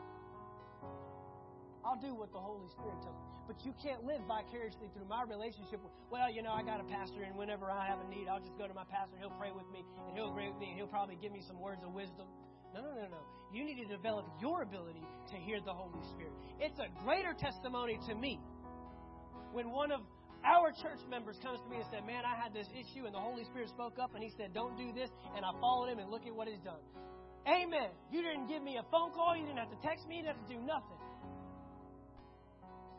I'll 1.87 1.99
do 2.03 2.11
what 2.11 2.35
the 2.35 2.43
Holy 2.43 2.67
Spirit 2.75 2.99
tells 2.99 3.15
me. 3.15 3.31
But 3.47 3.63
you 3.63 3.71
can't 3.79 4.03
live 4.03 4.27
vicariously 4.27 4.91
through 4.91 5.07
my 5.07 5.23
relationship 5.23 5.79
with, 5.79 5.91
well, 6.11 6.27
you 6.27 6.43
know, 6.43 6.51
I 6.51 6.63
got 6.63 6.83
a 6.83 6.87
pastor, 6.87 7.23
and 7.23 7.35
whenever 7.39 7.71
I 7.71 7.87
have 7.87 8.03
a 8.03 8.07
need, 8.11 8.27
I'll 8.27 8.43
just 8.43 8.55
go 8.59 8.67
to 8.67 8.75
my 8.75 8.87
pastor, 8.87 9.15
he'll 9.19 9.35
pray 9.39 9.55
with 9.55 9.67
me, 9.71 9.87
and 10.07 10.15
he'll 10.15 10.31
agree 10.31 10.51
with 10.51 10.59
me, 10.59 10.71
and 10.71 10.75
he'll 10.75 10.91
probably 10.91 11.15
give 11.15 11.31
me 11.31 11.43
some 11.47 11.59
words 11.59 11.79
of 11.83 11.95
wisdom. 11.95 12.27
No, 12.75 12.83
no, 12.83 12.91
no, 12.91 13.07
no. 13.07 13.21
You 13.55 13.63
need 13.63 13.79
to 13.83 13.87
develop 13.87 14.27
your 14.39 14.63
ability 14.63 15.03
to 15.31 15.35
hear 15.35 15.59
the 15.63 15.73
Holy 15.73 16.03
Spirit. 16.11 16.35
It's 16.59 16.79
a 16.79 16.91
greater 17.03 17.31
testimony 17.31 17.99
to 18.07 18.15
me 18.15 18.39
when 19.51 19.71
one 19.71 19.91
of 19.91 20.01
our 20.45 20.71
church 20.71 20.99
members 21.09 21.37
comes 21.41 21.59
to 21.63 21.67
me 21.69 21.77
and 21.77 21.87
said, 21.91 22.05
Man, 22.05 22.23
I 22.25 22.35
had 22.35 22.53
this 22.53 22.67
issue, 22.71 23.05
and 23.05 23.15
the 23.15 23.19
Holy 23.19 23.43
Spirit 23.45 23.69
spoke 23.69 23.97
up, 23.99 24.13
and 24.15 24.23
he 24.23 24.31
said, 24.37 24.53
Don't 24.53 24.77
do 24.77 24.91
this, 24.91 25.09
and 25.35 25.45
I 25.45 25.51
followed 25.59 25.89
him, 25.89 25.99
and 25.99 26.09
look 26.11 26.27
at 26.27 26.35
what 26.35 26.47
he's 26.47 26.61
done. 26.63 26.83
Amen. 27.47 27.91
You 28.11 28.21
didn't 28.21 28.47
give 28.47 28.63
me 28.63 28.77
a 28.77 28.85
phone 28.91 29.11
call, 29.11 29.35
you 29.35 29.45
didn't 29.45 29.59
have 29.59 29.71
to 29.71 29.81
text 29.83 30.07
me, 30.07 30.17
you 30.17 30.23
didn't 30.23 30.37
have 30.37 30.47
to 30.47 30.53
do 30.53 30.59
nothing. 30.61 30.99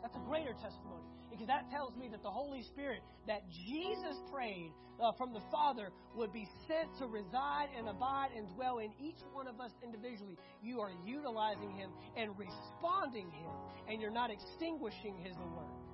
That's 0.03 0.17
a 0.17 0.25
greater 0.29 0.53
testimony 0.61 1.09
because 1.35 1.49
that 1.49 1.69
tells 1.71 1.97
me 1.97 2.09
that 2.13 2.23
the 2.23 2.31
Holy 2.31 2.63
Spirit 2.63 3.01
that 3.27 3.43
Jesus 3.51 4.21
prayed 4.33 4.71
uh, 5.01 5.11
from 5.19 5.33
the 5.33 5.41
Father 5.51 5.91
would 6.15 6.33
be 6.33 6.47
sent 6.69 6.97
to 6.99 7.07
reside 7.07 7.69
and 7.77 7.89
abide 7.89 8.29
and 8.37 8.47
dwell 8.55 8.79
in 8.79 8.93
each 9.01 9.19
one 9.33 9.49
of 9.49 9.61
us 9.61 9.73
individually. 9.83 10.37
You 10.63 10.81
are 10.81 10.93
utilizing 11.05 11.75
Him 11.75 11.91
and 12.17 12.31
responding 12.39 13.31
Him, 13.33 13.51
and 13.89 14.01
you're 14.01 14.13
not 14.13 14.31
extinguishing 14.31 15.19
His 15.19 15.35
life. 15.35 15.94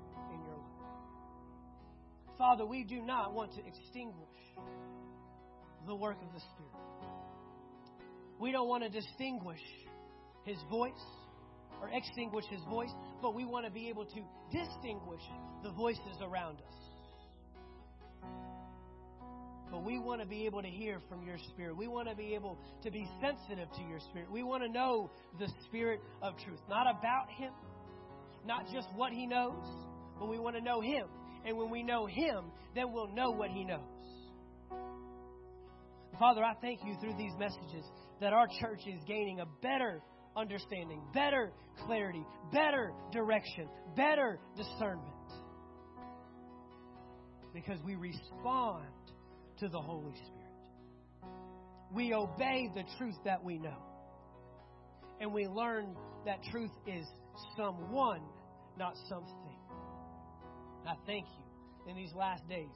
Father, 2.40 2.64
we 2.64 2.82
do 2.82 3.02
not 3.02 3.34
want 3.34 3.52
to 3.52 3.60
extinguish 3.66 4.16
the 5.86 5.94
work 5.94 6.16
of 6.26 6.32
the 6.32 6.40
Spirit. 6.40 7.12
We 8.40 8.50
don't 8.50 8.66
want 8.66 8.82
to 8.82 8.88
distinguish 8.88 9.60
His 10.44 10.56
voice 10.68 10.92
or 11.80 11.88
extinguish 11.92 12.44
his 12.50 12.60
voice, 12.68 12.90
but 13.22 13.34
we 13.34 13.44
want 13.44 13.64
to 13.64 13.70
be 13.70 13.88
able 13.88 14.04
to 14.04 14.20
distinguish 14.52 15.22
the 15.62 15.70
voices 15.72 16.16
around 16.22 16.58
us. 16.58 16.74
But 19.70 19.84
we 19.84 19.98
want 19.98 20.20
to 20.20 20.26
be 20.26 20.46
able 20.46 20.62
to 20.62 20.68
hear 20.68 21.00
from 21.08 21.24
your 21.24 21.38
spirit. 21.52 21.76
We 21.76 21.86
want 21.86 22.08
to 22.08 22.14
be 22.14 22.34
able 22.34 22.58
to 22.82 22.90
be 22.90 23.08
sensitive 23.20 23.68
to 23.76 23.82
your 23.82 24.00
spirit. 24.10 24.30
We 24.30 24.42
want 24.42 24.62
to 24.64 24.68
know 24.68 25.10
the 25.38 25.48
spirit 25.66 26.00
of 26.22 26.34
truth. 26.44 26.58
Not 26.68 26.86
about 26.86 27.30
him, 27.30 27.52
not 28.44 28.66
just 28.72 28.88
what 28.96 29.12
he 29.12 29.26
knows, 29.26 29.64
but 30.18 30.28
we 30.28 30.38
want 30.38 30.56
to 30.56 30.62
know 30.62 30.80
him. 30.80 31.06
And 31.44 31.56
when 31.56 31.70
we 31.70 31.82
know 31.82 32.06
him, 32.06 32.46
then 32.74 32.92
we'll 32.92 33.12
know 33.14 33.30
what 33.30 33.50
he 33.50 33.64
knows. 33.64 33.80
Father, 36.18 36.44
I 36.44 36.54
thank 36.60 36.80
you 36.84 36.96
through 37.00 37.16
these 37.16 37.32
messages 37.38 37.84
that 38.20 38.32
our 38.32 38.46
church 38.60 38.80
is 38.86 39.02
gaining 39.06 39.40
a 39.40 39.46
better 39.62 40.02
understanding, 40.36 41.02
better 41.14 41.52
clarity, 41.86 42.24
better 42.52 42.92
direction, 43.12 43.68
better 43.96 44.38
discernment. 44.56 45.06
Because 47.54 47.78
we 47.84 47.96
respond 47.96 48.86
to 49.58 49.68
the 49.68 49.80
Holy 49.80 50.14
Spirit. 50.14 51.32
We 51.92 52.14
obey 52.14 52.70
the 52.74 52.84
truth 52.98 53.16
that 53.24 53.42
we 53.42 53.58
know. 53.58 53.82
And 55.20 55.32
we 55.32 55.46
learn 55.48 55.96
that 56.26 56.38
truth 56.50 56.70
is 56.86 57.04
someone, 57.56 58.22
not 58.78 58.94
something. 59.08 59.49
I 60.86 60.94
thank 61.06 61.26
you 61.26 61.90
in 61.90 61.96
these 61.96 62.12
last 62.14 62.48
days 62.48 62.68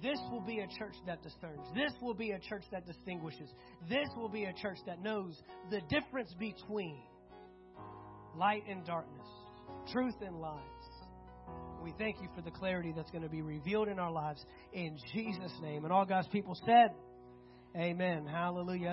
this 0.00 0.18
will 0.30 0.40
be 0.40 0.60
a 0.60 0.66
church 0.66 0.94
that 1.06 1.22
discerns. 1.22 1.66
This 1.74 1.92
will 2.00 2.14
be 2.14 2.32
a 2.32 2.38
church 2.38 2.64
that 2.72 2.86
distinguishes. 2.86 3.50
This 3.88 4.08
will 4.16 4.28
be 4.28 4.44
a 4.44 4.52
church 4.52 4.78
that 4.86 5.00
knows 5.00 5.40
the 5.70 5.80
difference 5.88 6.34
between 6.38 6.98
light 8.36 8.64
and 8.68 8.84
darkness, 8.84 9.28
truth 9.92 10.16
and 10.24 10.40
lies. 10.40 10.58
We 11.82 11.92
thank 11.98 12.20
you 12.20 12.28
for 12.34 12.42
the 12.42 12.50
clarity 12.50 12.92
that's 12.96 13.10
going 13.10 13.22
to 13.22 13.28
be 13.28 13.42
revealed 13.42 13.88
in 13.88 13.98
our 13.98 14.10
lives 14.10 14.44
in 14.72 14.96
Jesus' 15.12 15.52
name. 15.60 15.84
And 15.84 15.92
all 15.92 16.04
God's 16.04 16.28
people 16.28 16.56
said, 16.66 16.90
Amen. 17.76 18.26
Hallelujah. 18.26 18.90